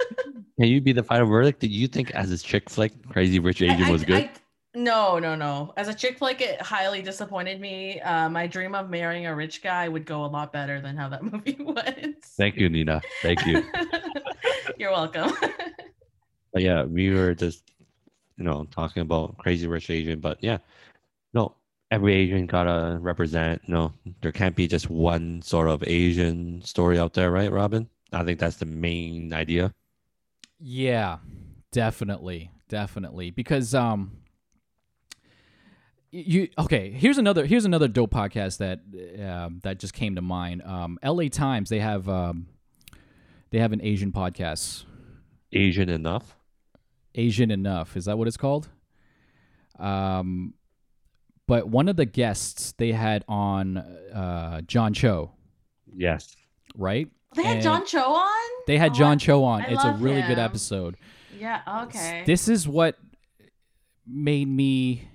[0.58, 1.60] can you be the final verdict?
[1.60, 4.24] Did you think as a chick flick, Crazy Rich Asian I- was I- good?
[4.24, 4.30] I-
[4.74, 5.72] no, no, no.
[5.78, 7.98] As a chick flick, it highly disappointed me.
[8.02, 11.08] Uh, my dream of marrying a rich guy would go a lot better than how
[11.08, 12.22] that movie went.
[12.36, 13.00] Thank you, Nina.
[13.22, 13.64] Thank you.
[14.78, 15.32] You're welcome.
[16.52, 17.70] But yeah, we were just,
[18.38, 20.20] you know, talking about Crazy Rich Asian.
[20.20, 20.56] But yeah,
[21.34, 21.54] no,
[21.90, 23.60] every Asian gotta represent.
[23.66, 23.92] You know,
[24.22, 27.86] there can't be just one sort of Asian story out there, right, Robin?
[28.12, 29.70] I think that's the main idea.
[30.58, 31.18] Yeah,
[31.72, 33.30] definitely, definitely.
[33.30, 34.12] Because um,
[36.10, 36.90] you okay?
[36.90, 38.80] Here's another here's another dope podcast that
[39.28, 40.62] um, that just came to mind.
[40.62, 41.28] Um, L.A.
[41.28, 42.46] Times they have um,
[43.50, 44.84] they have an Asian podcast.
[45.52, 46.36] Asian enough.
[47.14, 48.68] Asian enough is that what it's called?
[49.78, 50.54] Um,
[51.46, 55.32] but one of the guests they had on uh, John Cho,
[55.94, 56.34] Yes.
[56.74, 57.08] right?
[57.36, 58.48] They had John Cho on.
[58.66, 59.62] They had Oh, John Cho on.
[59.62, 60.96] I it's a really good episode.
[61.38, 61.60] Yeah.
[61.84, 62.22] Okay.
[62.26, 62.96] This is what
[64.06, 65.08] made me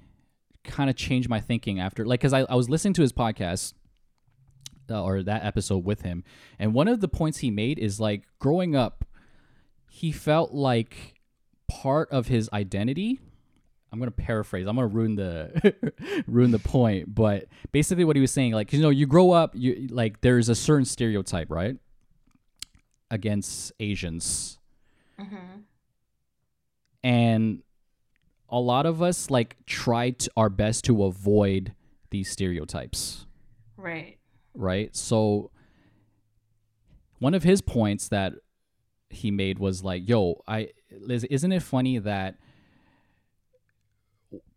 [0.64, 3.74] kind of change my thinking after, like, because I, I was listening to his podcast
[4.90, 6.24] uh, or that episode with him,
[6.60, 9.06] and one of the points he made is like growing up,
[9.90, 11.16] he felt like
[11.70, 13.20] part of his identity.
[13.94, 14.68] I'm gonna paraphrase.
[14.68, 15.74] I'm gonna ruin the
[16.28, 19.52] ruin the point, but basically what he was saying, like, you know, you grow up,
[19.56, 21.76] you like there's a certain stereotype, right,
[23.12, 24.58] against Asians
[25.20, 25.64] Mhm.
[27.04, 27.62] and
[28.50, 31.74] a lot of us like try to, our best to avoid
[32.10, 33.26] these stereotypes
[33.78, 34.18] Right.
[34.56, 35.52] right so
[37.20, 38.34] one of his points that
[39.10, 42.38] he made was like yo i Liz, isn't it funny that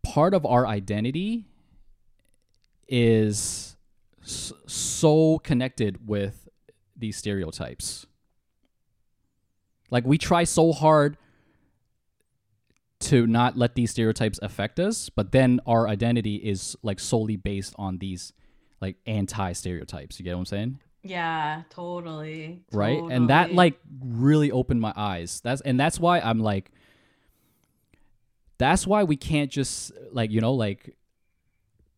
[0.03, 1.45] part of our identity
[2.87, 3.75] is
[4.21, 6.47] so connected with
[6.95, 8.05] these stereotypes
[9.91, 11.17] like we try so hard
[13.01, 17.75] to not let these stereotypes affect us, but then our identity is like solely based
[17.77, 18.33] on these
[18.81, 20.19] like anti stereotypes.
[20.19, 20.79] You get what I'm saying?
[21.03, 21.63] Yeah.
[21.69, 22.63] Totally.
[22.71, 22.99] Right?
[22.99, 25.41] And that like really opened my eyes.
[25.43, 26.71] That's and that's why I'm like
[28.57, 30.95] that's why we can't just like, you know, like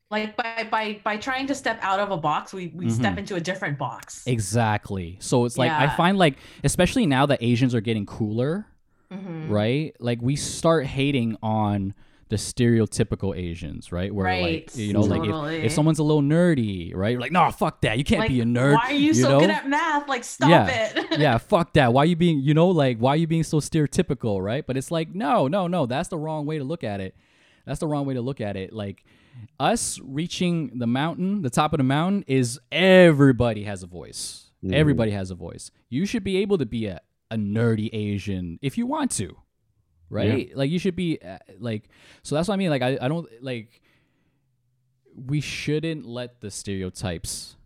[0.10, 3.20] like by by by trying to step out of a box, we we step Mhm.
[3.20, 4.24] into a different box.
[4.26, 5.18] exactly.
[5.20, 8.68] So it's like I find like especially now that Asians are getting cooler,
[9.14, 9.50] Mhm.
[9.50, 9.96] right?
[10.00, 11.94] Like we start hating on
[12.30, 14.14] the stereotypical Asians, right?
[14.14, 15.24] Where like you know, like
[15.56, 17.12] if, if someone's a little nerdy, right?
[17.12, 17.98] You're like, no, fuck that.
[17.98, 18.74] You can't Like, be a nerd.
[18.76, 19.40] why are you, so know?
[19.40, 20.10] good at math?
[20.10, 20.68] Like, stop Yeah.
[20.68, 21.06] it.
[21.20, 21.94] yeah, fuck that.
[21.94, 24.66] Why are you being, you know, like why are you being so stereotypical, right?
[24.68, 25.86] But it's like, no, no, no.
[25.86, 27.16] That's the wrong way to look at it.
[27.66, 28.74] That's the wrong way to look at it.
[28.74, 29.06] Like
[29.60, 34.52] us reaching the mountain, the top of the mountain is everybody has a voice.
[34.64, 34.74] Mhm.
[34.74, 35.72] Everybody has a voice.
[35.90, 39.36] You should be able to be a, a nerdy Asian if you want to.
[40.10, 40.56] Right?
[40.56, 41.90] Like you should be uh, like
[42.24, 43.82] so that's what I mean like I, I don't like
[45.14, 47.58] we shouldn't let the stereotypes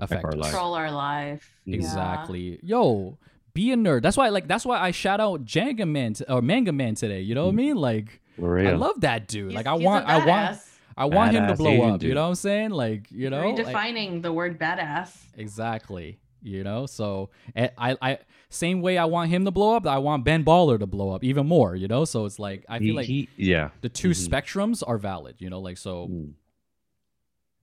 [0.00, 0.36] affect our us.
[0.36, 0.50] life.
[0.52, 1.60] Control our life.
[1.64, 1.76] Yeah.
[1.76, 2.60] Exactly.
[2.62, 3.18] Yo,
[3.54, 4.02] be a nerd.
[4.02, 7.20] That's why like that's why I shout out Jenga Man t- or Menga Man today.
[7.20, 7.76] You know what I mean?
[7.76, 9.50] Like For I love that dude.
[9.52, 10.68] He's- like I he's a want I want badass.
[10.96, 12.02] I want him to blow Asian up.
[12.02, 12.70] You know what I'm saying?
[12.70, 13.48] Like, you know?
[13.50, 15.16] like- redefining the word badass.
[15.36, 16.18] exactly.
[16.42, 16.86] You know?
[16.86, 18.18] So eh, I I
[18.50, 21.24] same way I want him to blow up, I want Ben Baller to blow up
[21.24, 22.04] even more, you know?
[22.04, 23.70] So it's like I feel He- like he- yeah.
[23.80, 24.28] the 2 mhm.
[24.28, 25.60] spectrums are valid, you know?
[25.60, 26.32] Like so Mm.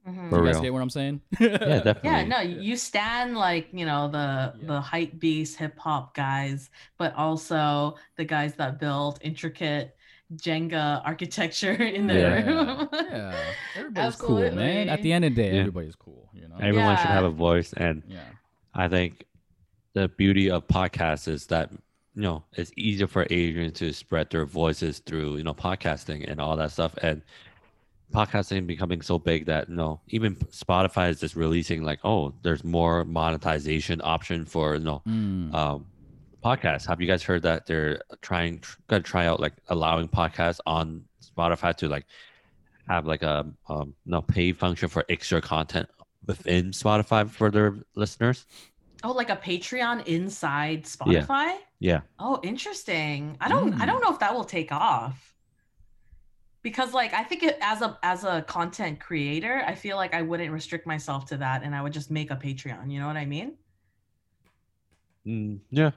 [0.08, 0.30] Mhm.
[0.30, 0.62] For you guys real.
[0.64, 1.22] get what I'm saying?
[1.40, 2.02] Yeah, definitely.
[2.10, 4.68] Yeah, no, you stand like you know the Yeah.
[4.68, 9.96] the hype beast hip hop guys, but also the guys that build intricate
[10.36, 12.46] Jenga architecture in their Yeah.
[12.78, 12.90] room.
[12.92, 13.36] yeah.
[13.76, 14.90] Everybody's cool, man.
[14.90, 15.60] At the end of the day, Yeah.
[15.62, 16.56] everybody's cool, you know?
[16.60, 18.20] Everyone should have a voice, and yeah.
[18.74, 19.26] I think
[19.94, 21.72] the beauty of podcasts is that
[22.16, 26.40] you know it's easier for Asians to spread their voices through you know podcasting and
[26.40, 27.22] all that stuff, and
[28.14, 32.64] podcasting becoming so big that you know even Spotify is just releasing like oh there's
[32.64, 35.54] more monetization option for you know Mm.
[35.54, 35.86] um,
[36.44, 36.88] podcasts.
[36.88, 41.76] Have you guys heard that they're trying gonna try out like allowing podcasts on Spotify
[41.78, 42.06] to like
[42.88, 45.88] have like a um no pay function for extra content
[46.26, 48.46] within Spotify for their listeners?
[49.04, 51.28] Oh, like a Patreon inside Spotify?
[51.46, 51.58] Yeah.
[51.80, 52.02] yeah.
[52.20, 53.38] Oh, interesting.
[53.40, 53.88] I don't I Mm.
[53.88, 55.36] don't know if that will take off.
[56.62, 60.22] Because like I think it, as a as a content creator, I feel like I
[60.22, 63.16] wouldn't restrict myself to that and I would just make a Patreon, you know what
[63.18, 63.56] I mean?
[65.26, 65.92] Mm, yeah.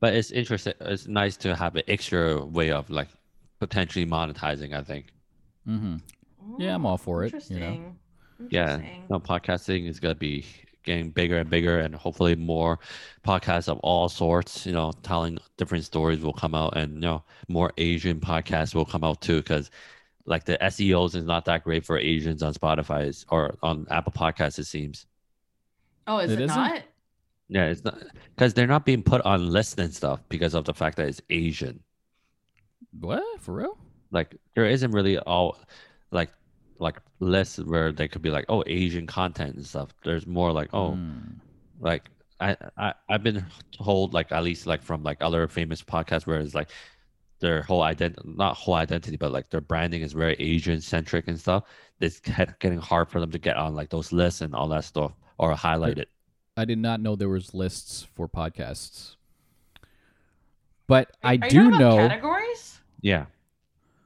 [0.00, 0.74] But it's interesting.
[0.80, 3.08] It's nice to have an extra way of like
[3.60, 4.74] potentially monetizing.
[4.74, 5.06] I think.
[5.68, 5.96] Mm-hmm.
[6.58, 7.66] Yeah, I'm all for it, you know.
[7.66, 7.96] Interesting.
[8.50, 8.80] Yeah.
[9.10, 10.44] No, podcasting is gonna be
[10.84, 12.78] getting bigger and bigger, and hopefully more
[13.26, 17.24] podcasts of all sorts, you know, telling different stories will come out, and you know,
[17.48, 19.70] more Asian podcasts will come out too, because
[20.24, 24.58] like the SEOs is not that great for Asians on Spotify or on Apple Podcasts.
[24.58, 25.06] It seems.
[26.06, 26.56] Oh, is It it, isn't?
[26.56, 26.82] not?
[27.48, 27.98] Yeah, it's not
[28.36, 31.22] because they're not being put on lists and stuff because of the fact that it's
[31.30, 31.80] Asian.
[33.00, 33.40] What?
[33.40, 33.78] For real?
[34.10, 35.58] Like there isn't really all
[36.10, 36.30] like
[36.78, 39.90] like lists where they could be like oh Asian content and stuff.
[40.04, 41.40] There's more like oh Mm.
[41.80, 42.10] like
[42.40, 46.40] I, I I've been told like at least like from like other famous podcasts where
[46.40, 46.70] it's like
[47.40, 51.38] their whole identity, not whole identity, but like their branding is very Asian centric and
[51.38, 51.64] stuff.
[52.00, 54.84] It's get- getting hard for them to get on like those lists and all that
[54.84, 56.08] stuff or highlight it.
[56.58, 59.14] I did not know there was lists for podcasts.
[60.88, 61.96] But I Are you do talking about know.
[61.96, 62.80] categories.
[63.00, 63.26] Yeah.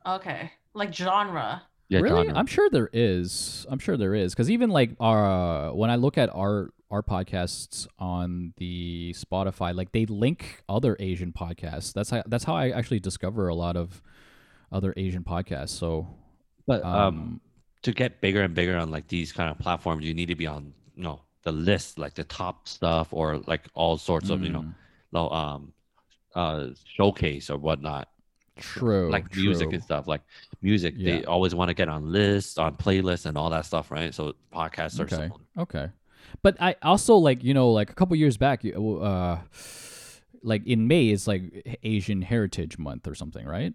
[0.05, 1.63] Okay, like genre.
[1.89, 2.39] Yeah, really, genre.
[2.39, 3.67] I'm sure there is.
[3.71, 5.25] I'm sure there is because even like our
[5.71, 10.97] uh, when I look at our our podcasts on the Spotify, like they link other
[11.01, 11.93] Asian podcasts.
[11.93, 14.03] That's how that's how I actually discover a lot of
[14.71, 15.71] other Asian podcasts.
[15.71, 16.09] So,
[16.67, 17.41] But um, um,
[17.83, 20.47] to get bigger and bigger on like these kind of platforms, you need to be
[20.47, 24.51] on you know the list, like the top stuff, or like all sorts of you
[24.51, 24.75] know, mm,
[25.13, 25.73] no, um,
[26.35, 28.09] uh, showcase or whatnot,
[28.57, 30.07] true, like music and stuff.
[30.07, 30.23] Like
[30.63, 34.15] music, they always want to get on lists, on playlists, and all that stuff, right?
[34.15, 35.17] So podcasts are Okay.
[35.17, 35.41] similar.
[35.59, 35.89] Okay.
[36.43, 39.39] But I also like, you know, like a couple years back, uh
[40.45, 43.75] like in May is like Asian Heritage Month or something, right?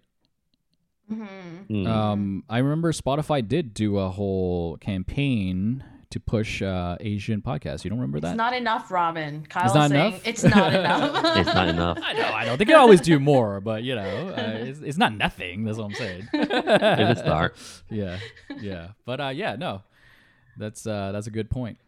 [1.10, 1.74] Mm-hmm.
[1.74, 1.86] Mm.
[1.86, 7.84] Um I remember Spotify did do a whole campaign to push uh Asian podcasts.
[7.84, 8.30] You don't remember that?
[8.30, 9.44] It's not enough, Robin.
[9.48, 10.26] Kyle's not saying enough?
[10.26, 11.36] it's not enough.
[11.36, 11.98] It's not enough.
[12.02, 12.56] I know, I know.
[12.56, 15.64] They can always do more, but you know, uh, it's, it's not nothing.
[15.64, 16.28] That's what I'm saying.
[16.32, 17.56] It's a start.
[17.90, 18.18] Yeah,
[18.60, 18.88] yeah.
[19.04, 19.82] But uh, yeah, no,
[20.56, 21.78] that's uh, that's a good point.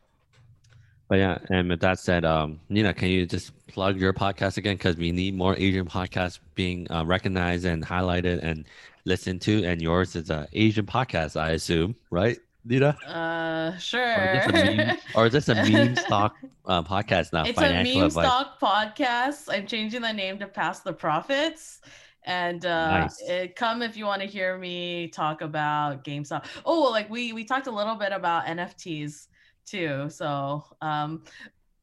[1.09, 4.77] But yeah, and with that said, um, Nina, can you just plug your podcast again?
[4.77, 8.65] Because we need more Asian podcasts being uh, recognized and highlighted and
[9.05, 9.65] listened to.
[9.65, 12.97] And yours is a Asian podcast, I assume, right, Nina?
[13.07, 14.17] uh, Or is sure.
[14.35, 17.45] this a meme, or is this a meme stock uh, podcast now?
[17.45, 18.13] it's a meme advice.
[18.13, 19.45] stock podcast.
[19.49, 21.81] I'm changing the name to Pass the Profits.
[22.25, 23.23] And uh, Nice.
[23.23, 26.45] it, come if you want to hear me talk about GameStop.
[26.67, 29.29] Oh, well, like we we talked a little bit about NFTs
[29.67, 30.11] too.
[30.11, 31.25] So um,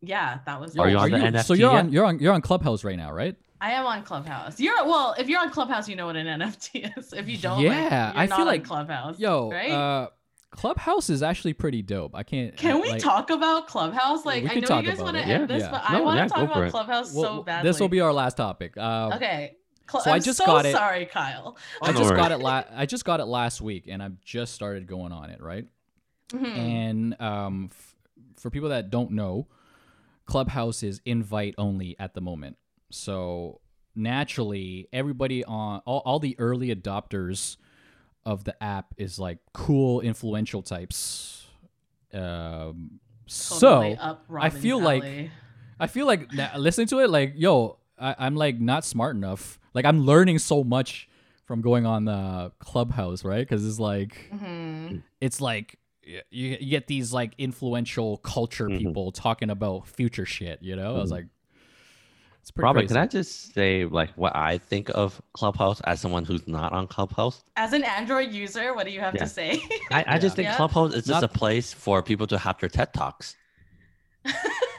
[0.02, 0.78] yeah, that was.
[0.78, 1.80] Are you on Are the you- NFT so you're yet?
[1.80, 3.36] on you're on you're on Clubhouse right now, right?
[3.60, 4.60] I am on Clubhouse.
[4.60, 7.14] You're well, if you're on Clubhouse, you know what an NFT is.
[7.14, 9.18] If you don't, like, Yeah, you're I not feel on like- Clubhouse.
[9.20, 9.72] Yo, right?
[9.72, 10.10] uh,
[10.52, 12.16] Clubhouse is actually pretty dope.
[12.16, 12.56] I can't.
[12.56, 14.26] Can we like, talk about Clubhouse?
[14.26, 15.72] Like, I know you guys want to end Yeah, this, yeah.
[15.72, 16.72] but I want to yeah, talk about it.
[16.72, 17.70] Clubhouse well, so badly.
[17.70, 18.78] This will be our last topic.
[18.78, 19.58] Um, okay.
[19.90, 21.58] Cl- so I I'm just so got it- Sorry, Kyle.
[21.82, 22.40] I just got it.
[22.40, 25.42] La- I just got it last week, and I've just started going on it.
[25.42, 25.66] Right.
[26.30, 26.46] Mhm.
[26.58, 27.96] And um, f-
[28.38, 29.48] for people that don't know,
[30.26, 32.58] Clubhouse is invite only at the moment.
[32.90, 33.62] So
[33.96, 37.58] naturally, everybody on all, all the early adopters
[38.28, 41.48] of the app is like cool, influential types.
[42.14, 45.32] Um, Totally so I Robin's feel like-
[45.80, 49.60] I feel like na- listening to it, like, yo, I, I'm like not smart enough.
[49.74, 51.08] Like, I'm learning so much
[51.46, 53.40] from going on the Clubhouse, right?
[53.48, 55.04] Because it's like, Mhm.
[55.22, 58.78] it's like you, you get these like influential culture Mhm.
[58.80, 60.62] people talking about future shit.
[60.64, 61.16] You know, I was Mhm.
[61.16, 61.26] like,
[62.48, 62.94] it's pretty Robin, crazy.
[62.94, 66.88] can I just say like what I think of Clubhouse as someone who's not on
[66.88, 67.44] Clubhouse?
[67.58, 69.24] As an Android user, what do you have Yeah.
[69.24, 69.62] to say?
[69.92, 70.56] I, I just think Yeah.
[70.56, 73.36] Clubhouse is just Not- a place for people to have their TED talks.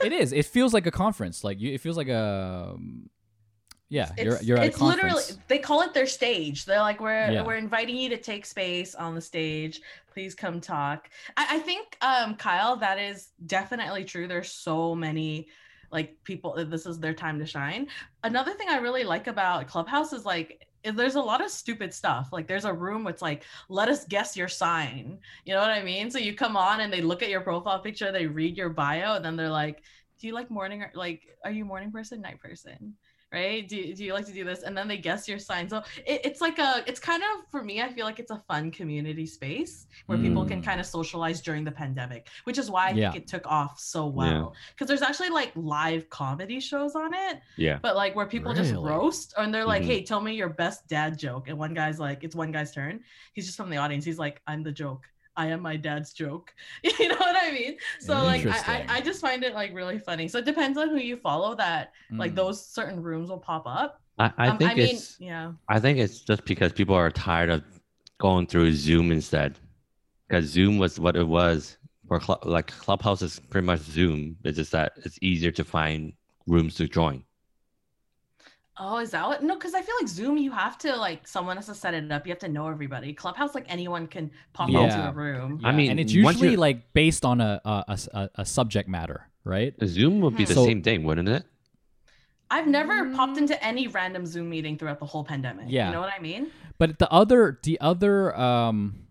[0.02, 0.32] it is.
[0.32, 1.44] It feels like a conference.
[1.44, 2.70] Like you, it feels like a.
[2.74, 3.10] um,
[3.90, 6.64] yeah, you're it's, you're at a it's literally they call it their stage.
[6.66, 7.42] They're like, we're Yeah.
[7.42, 9.80] we're inviting you to take space on the stage.
[10.12, 11.08] Please come talk.
[11.36, 14.26] I, I think um Kyle, that is definitely true.
[14.28, 15.48] There's so many
[15.90, 17.88] like people uh, this is their time to shine.
[18.24, 22.28] Another thing I really like about Clubhouse is like there's a lot of stupid stuff.
[22.32, 25.18] Like there's a room it's like, let us guess your sign.
[25.44, 26.10] You know what I mean?
[26.10, 29.14] So you come on and they look at your profile picture, they read your bio,
[29.16, 29.82] and then they're like,
[30.20, 32.94] Do you like morning or like are you morning person, night person?
[33.32, 33.68] Right?
[33.68, 34.62] Do, do you like to do this?
[34.62, 35.68] And then they guess your sign.
[35.68, 38.42] So it, it's like a, it's kind of, for me, I feel like it's a
[38.48, 40.64] fun community space where people can Mm.
[40.64, 43.12] kind of socialize during the pandemic, which is why I Yeah.
[43.12, 44.54] think it took off so well.
[44.70, 47.78] Because there's actually like live comedy shows on it, Yeah.
[47.82, 49.86] but like where people just roast and they're like, Mhm.
[49.86, 51.48] hey, tell me your best dad joke.
[51.48, 53.00] And one guy's like, it's one guy's turn.
[53.34, 54.04] He's just from the audience.
[54.04, 55.04] He's like, I'm the joke.
[55.38, 56.52] I am my dad's joke.
[56.98, 57.76] You know what I mean?
[58.00, 60.26] So like I, I, I just find it like really funny.
[60.28, 62.36] So it depends on who you follow that like Mm.
[62.36, 64.00] those certain rooms will pop up.
[64.18, 65.52] I, I Um, think I mean, it's yeah.
[65.68, 67.62] I think it's just because people are tired of
[68.18, 69.58] going through Zoom instead.
[70.28, 71.78] Because Zoom was what it was
[72.08, 74.36] for club, like Clubhouse is pretty much Zoom.
[74.44, 76.12] It's just that it's easier to find
[76.46, 77.22] rooms to join.
[78.80, 79.42] Oh, is that what?
[79.42, 82.10] No, because I feel like Zoom, you have to like someone has to set it
[82.12, 82.26] up.
[82.26, 83.12] You have to know everybody.
[83.12, 85.58] Clubhouse, like anyone can pop into a room.
[85.62, 85.68] Yeah.
[85.68, 89.74] I mean, and it's usually you- like based on a a a subject matter, right?
[89.84, 91.44] Zoom would be the So- same thing, wouldn't it?
[92.50, 93.42] I've never popped Mm.
[93.42, 95.66] into any random Zoom meeting throughout the whole pandemic.
[95.68, 95.88] Yeah.
[95.88, 96.46] You know what I mean?
[96.78, 99.06] But the other the other um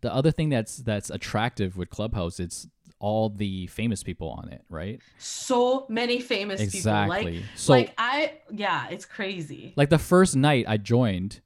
[0.00, 2.66] the other thing that's that's attractive with Clubhouse it's
[2.98, 5.00] all the famous people on it, right?
[5.18, 6.92] So many famous people.
[6.92, 9.72] Like, so like I yeah, it's crazy.
[9.76, 11.40] like the first night I joined,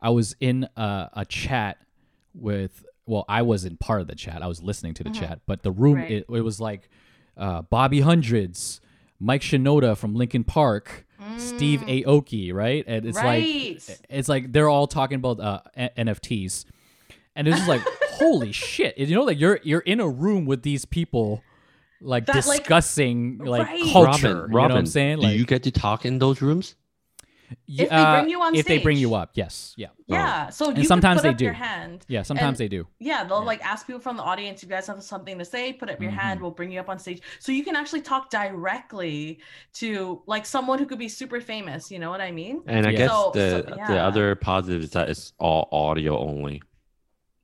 [0.00, 1.78] I was in a, a chat
[2.34, 2.84] with.
[3.08, 4.42] Well, I wasn't part of the chat.
[4.42, 5.14] I was listening to the Mhm.
[5.20, 6.10] chat, but the room Right.
[6.10, 6.88] it, it was like
[7.36, 8.80] uh, Bobby Hundreds,
[9.20, 11.06] Mike Shinoda from Linkin Park,
[11.36, 12.82] Steve Mm, Aoki, right?
[12.86, 13.46] And it's like
[14.10, 15.60] it's like they're all talking about uh,
[15.96, 16.64] NFTs,
[17.36, 17.82] and it's just like
[18.12, 18.98] holy shit!
[18.98, 21.42] You know, like you're you're in a room with these people,
[22.00, 23.82] like That, discussing like, Right.
[23.92, 24.02] culture.
[24.02, 25.18] Robin, you know what I'm Robin, saying?
[25.18, 26.74] do Like you get to talk in those rooms?
[27.68, 30.48] If they bring you on if they bring you up, yes, yeah, yeah.
[30.50, 31.56] So And could sometimes put they up your do.
[31.58, 32.04] hand.
[32.08, 32.22] yeah.
[32.22, 32.88] Sometimes they do.
[32.98, 33.44] Yeah, they'll Yeah.
[33.44, 36.10] like ask people from the audience, you guys have something to say, put up your
[36.10, 36.42] hand, Mhm.
[36.42, 37.22] we'll bring you up on stage.
[37.38, 39.38] So you can actually talk directly
[39.74, 42.62] to like someone who could be super famous, you know what I mean?
[42.66, 42.98] And I Yeah.
[42.98, 46.62] guess So- the so- the other positive is that it's all audio only.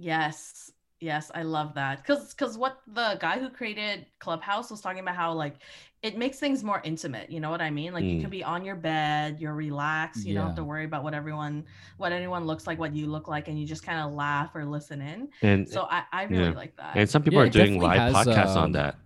[0.02, 0.70] Yes.
[1.00, 2.04] Yes, I love that.
[2.04, 5.56] Cuz cuz what the guy who created Clubhouse was talking about how like
[6.02, 7.92] it makes things more intimate, you know what I mean?
[7.92, 8.20] Like you Mm.
[8.22, 11.64] can be on your bed, you're relaxed, you don't have to worry about what everyone
[11.96, 14.64] what anyone looks like, what you look like and you just kind of laugh or
[14.64, 15.28] listen in.
[15.42, 16.50] And So I I really Yeah.
[16.64, 16.96] like that.
[16.96, 18.96] and some people Yeah, are doing live has, podcasts on um, that.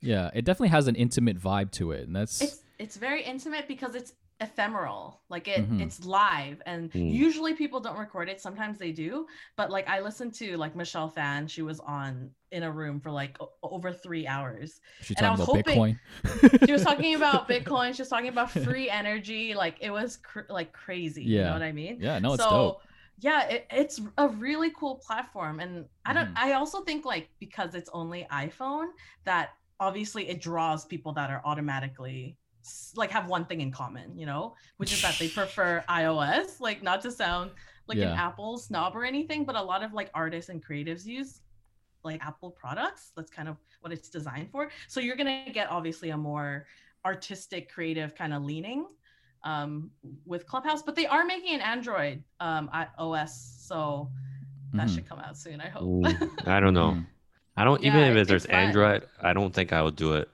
[0.00, 3.68] Yeah, it definitely has an intimate vibe to it, and that's it's it's very intimate
[3.68, 4.12] because it's
[4.44, 5.80] ephemeral like it Mhm.
[5.84, 7.10] it's live and Mm.
[7.26, 9.26] usually people don't record it sometimes they do
[9.56, 13.10] but like i listened to like michelle Phan she was on in a room for
[13.10, 15.64] like o- over three hours she's and I was hoping-
[16.22, 16.66] Bitcoin.
[16.66, 20.48] she was talking about bitcoin she was talking about free energy like it was cr-
[20.58, 21.38] like crazy yeah.
[21.38, 22.82] you know what i mean yeah, no, it's so dope.
[23.20, 26.38] yeah it, it's a really cool platform and i don't Mhm.
[26.46, 28.88] i also think like because it's only iphone
[29.24, 29.50] that
[29.80, 32.36] obviously it draws people that are automatically
[32.96, 36.82] like have one thing in common you know which is that they prefer ios like
[36.82, 37.50] not to sound
[37.88, 41.40] like an apple snob or anything but a lot of like artists and creatives use
[42.04, 46.10] like apple products that's kind of what it's designed for so you're gonna get obviously
[46.10, 46.66] a more
[47.04, 48.86] artistic creative kind of leaning
[49.44, 49.90] um,
[50.24, 54.10] with clubhouse but they are making an android um, os so
[54.72, 54.94] that Mhm.
[54.94, 56.96] should come out soon i hope Mm, I don't know.
[56.96, 57.06] Mhm.
[57.56, 58.64] I don't Yeah, even if there's it's fun.
[58.64, 59.08] Android.
[59.20, 60.28] I don't think I would do it.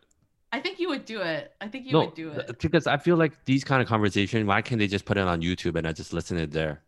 [0.53, 2.97] I think you would do it i think you no, would do it because I
[2.99, 4.47] feel like these kind of conversation.
[4.47, 6.83] Why can't they just put it on YouTube and I just listen to it there?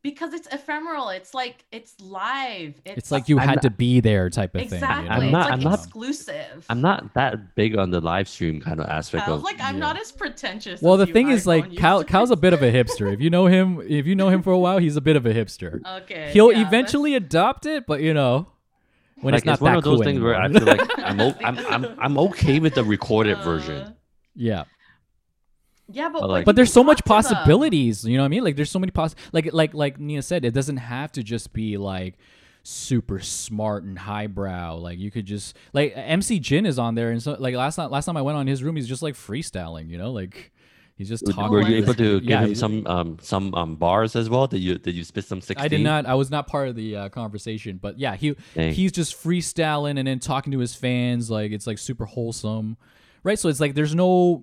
[0.00, 3.70] because it's ephemeral it's like it's live it's, It's like you I'm had not- to
[3.70, 5.20] be there type of exactly thing.
[5.20, 5.38] you I'm know?
[5.38, 8.78] not- it's like I'm not- exclusive I'm not that big on the live stream kind
[8.78, 9.42] of aspect I of.
[9.42, 9.80] like, I'm yeah.
[9.80, 10.80] not as pretentious.
[10.80, 12.04] Well, as the you thing is, like, iPhone Cal.
[12.12, 13.12] Cal's a bit of a hipster.
[13.12, 15.26] If you know him, if you know him for a while, he's a bit of
[15.26, 15.84] a hipster.
[16.02, 16.30] Okay.
[16.32, 18.46] He'll yeah, eventually adopt it, but you know,
[19.20, 20.80] when like it's not it's one that of those cool things where I feel like
[20.98, 23.76] I'm, o- I'm I'm I'm okay with the recorded that's- version.
[23.82, 23.92] Uh,
[24.34, 24.64] yeah,
[25.90, 28.04] Yeah, but But, like, like- but there's so much talk to possibilities.
[28.04, 28.44] You know what I mean?
[28.44, 29.14] Like, there's so many poss.
[29.32, 32.14] Like, like, like Nia said, it doesn't have to just be like
[32.62, 34.76] super smart and highbrow.
[34.76, 37.90] Like, you could just like MC Jin is on there, and so like last night,
[37.90, 39.88] last time I went on his room, he's just like freestyling.
[39.88, 40.52] You know, like
[40.98, 41.50] he's just talking.
[41.50, 44.46] Were you able to give Yeah, him some um some um bars as well?
[44.46, 45.64] Did you did you spit some sixteen?
[45.64, 46.04] I did not.
[46.06, 48.74] I was not part of the uh, conversation, but yeah, he Dang.
[48.74, 51.30] he's just freestyling and then talking to his fans.
[51.30, 52.76] Like it's like super wholesome,
[53.22, 53.38] right?
[53.38, 54.42] So it's like there's no,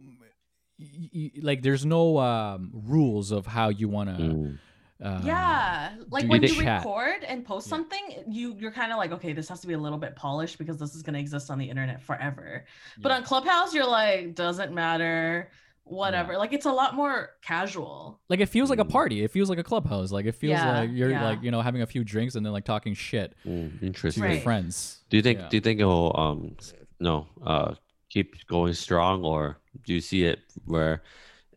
[0.79, 4.23] y- y- like there's no um, rules of how you want to.
[4.23, 4.57] Mm.
[5.03, 6.79] Uh, yeah, like when you chat.
[6.85, 7.71] record and post Yeah.
[7.71, 10.57] something, you you're kind of like, okay, this has to be a little bit polished
[10.57, 12.63] because this is gonna exist on the internet forever.
[13.01, 15.51] But on Clubhouse, you're like, doesn't matter,
[15.85, 16.37] whatever.
[16.37, 18.19] Like it's a lot more casual.
[18.27, 18.89] like it feels like a Mm.
[18.89, 19.23] party.
[19.23, 20.11] It feels like a clubhouse.
[20.11, 21.23] Like it feels Yeah, like you're yeah.
[21.23, 24.23] like you know having a few drinks and then like talking shit Mm, to interesting.
[24.23, 24.43] your Right.
[24.43, 25.01] friends.
[25.09, 25.49] Do you think Yeah.
[25.49, 26.57] do you think it'll um
[26.99, 27.75] no uh
[28.09, 31.03] keep going strong or do you see it where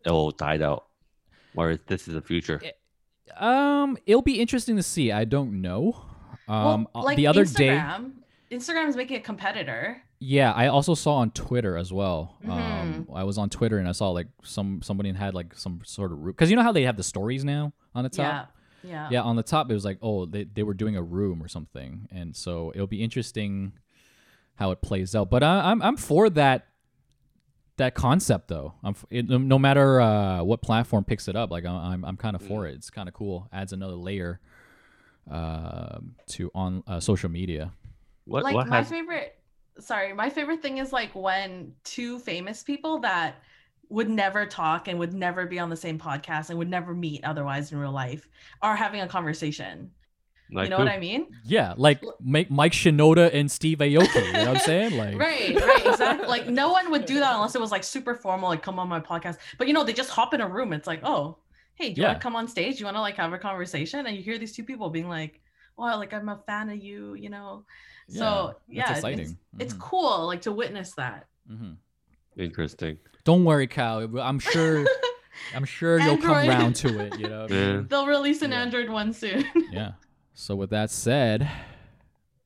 [0.05, 0.85] it'll die out
[1.55, 2.59] or this is the future?
[2.63, 2.75] It-
[3.39, 5.11] Um, it'll be interesting to see.
[5.11, 5.95] I don't know.
[6.47, 7.77] Um, well, uh, like the other day.
[7.77, 8.11] Instagram,
[8.51, 10.01] Instagram is making a competitor.
[10.21, 12.35] Yeah, I also saw on Twitter as well.
[12.43, 12.51] Mm-hmm.
[12.51, 16.11] Um, I was on Twitter and I saw like some somebody had like some sort
[16.11, 18.51] of room because you know how they have the stories now on the top.
[18.83, 21.01] Yeah, yeah, Yeah, on the top it was like oh they they were doing a
[21.01, 23.71] room or something, and so it'll be interesting
[24.55, 25.29] how it plays out.
[25.29, 26.67] But I, I'm I'm for that
[27.77, 28.73] that concept though.
[28.83, 31.49] I'm f- it, no matter uh, what platform picks it up.
[31.49, 32.75] Like I- I'm I'm kind of for it.
[32.75, 33.47] It's kind of cool.
[33.53, 34.41] Adds another layer
[35.31, 35.99] uh,
[36.31, 37.71] to on uh, social media.
[38.25, 39.35] What like what my has favorite
[39.79, 43.35] sorry my favorite thing is like when two famous people that
[43.89, 47.23] would never talk and would never be on the same podcast and would never meet
[47.23, 48.27] otherwise in real life
[48.61, 49.89] are having a conversation
[50.51, 50.83] like you know who?
[50.83, 54.25] what i mean Yeah, like make Mike Shinoda and Steve Aoki.
[54.27, 54.91] You know what I'm saying?
[54.97, 58.13] Like right right exactly like no one would do that unless it was like super
[58.15, 60.73] formal like come on my podcast but you know they just hop in a room
[60.73, 61.37] it's like oh
[61.75, 62.09] hey do you Yeah.
[62.09, 64.37] want to come on stage you want to like have a conversation and you hear
[64.37, 65.41] these two people being like
[65.79, 67.63] well, like I'm a fan of you, you know.
[68.07, 69.37] Yeah, so that's yeah, it's, exciting.
[69.59, 71.27] it's cool like to witness that.
[71.51, 71.77] Mhm.
[72.37, 72.97] Interesting.
[73.23, 74.07] Don't worry, Kyle.
[74.19, 74.85] I'm sure.
[75.55, 76.49] I'm sure you'll come Android.
[76.49, 77.19] round to it.
[77.19, 77.47] You know.
[77.49, 77.81] Yeah.
[77.87, 78.61] They'll release an Yeah.
[78.61, 79.45] Android one soon.
[79.71, 79.91] Yeah.
[80.33, 81.49] So with that said,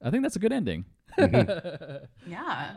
[0.01, 0.85] I think that's a good ending.
[2.27, 2.73] yeah.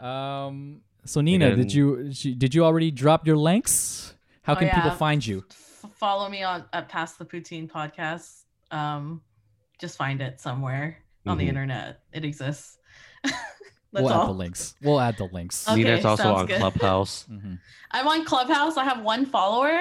[0.46, 0.80] um.
[1.04, 4.14] So Nina, did you did you already drop your links?
[4.42, 5.44] How Oh, can people find you?
[5.50, 8.44] F- follow me on at Pass the Poutine podcast.
[8.70, 9.22] Um,
[9.80, 11.48] just find it somewhere on the Mhm.
[11.48, 12.00] internet.
[12.12, 12.78] It exists.
[13.24, 13.34] Mm-hmm.
[13.92, 14.74] That's we'll add the links.
[14.82, 15.66] We'll add the links.
[15.68, 16.58] Okay, Nina's also sounds on good.
[16.58, 17.24] Clubhouse.
[17.30, 17.58] Mhm.
[17.92, 18.76] I'm on Clubhouse.
[18.76, 19.80] I have one follower.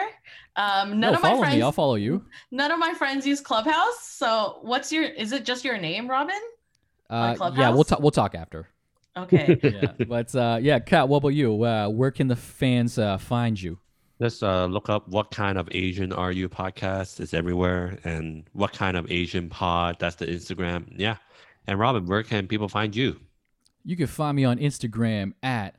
[0.55, 1.55] Um, none No, of my friends.
[1.55, 1.61] me.
[1.61, 2.23] I'll follow you.
[2.51, 3.99] None of my friends use Clubhouse.
[4.07, 5.03] So, what's your?
[5.03, 6.39] Is it just your name, Robin?
[7.09, 7.99] Uh, yeah, we'll talk.
[7.99, 8.67] We'll talk after.
[9.17, 9.59] Okay.
[9.63, 11.63] Yeah, but uh, yeah, Kat, what about you?
[11.63, 13.79] Uh, where can the fans uh, find you?
[14.21, 17.19] Just uh, look up what kind of Asian are you podcast.
[17.19, 17.99] It's everywhere.
[18.03, 19.97] And what kind of Asian pod?
[19.99, 20.87] That's the Instagram.
[20.95, 21.17] Yeah.
[21.67, 23.19] And Robin, where can people find you?
[23.83, 25.75] You can find me on Instagram at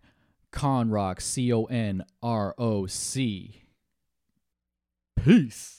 [0.52, 3.62] Conroc C O N R O C.
[5.16, 5.75] Peace.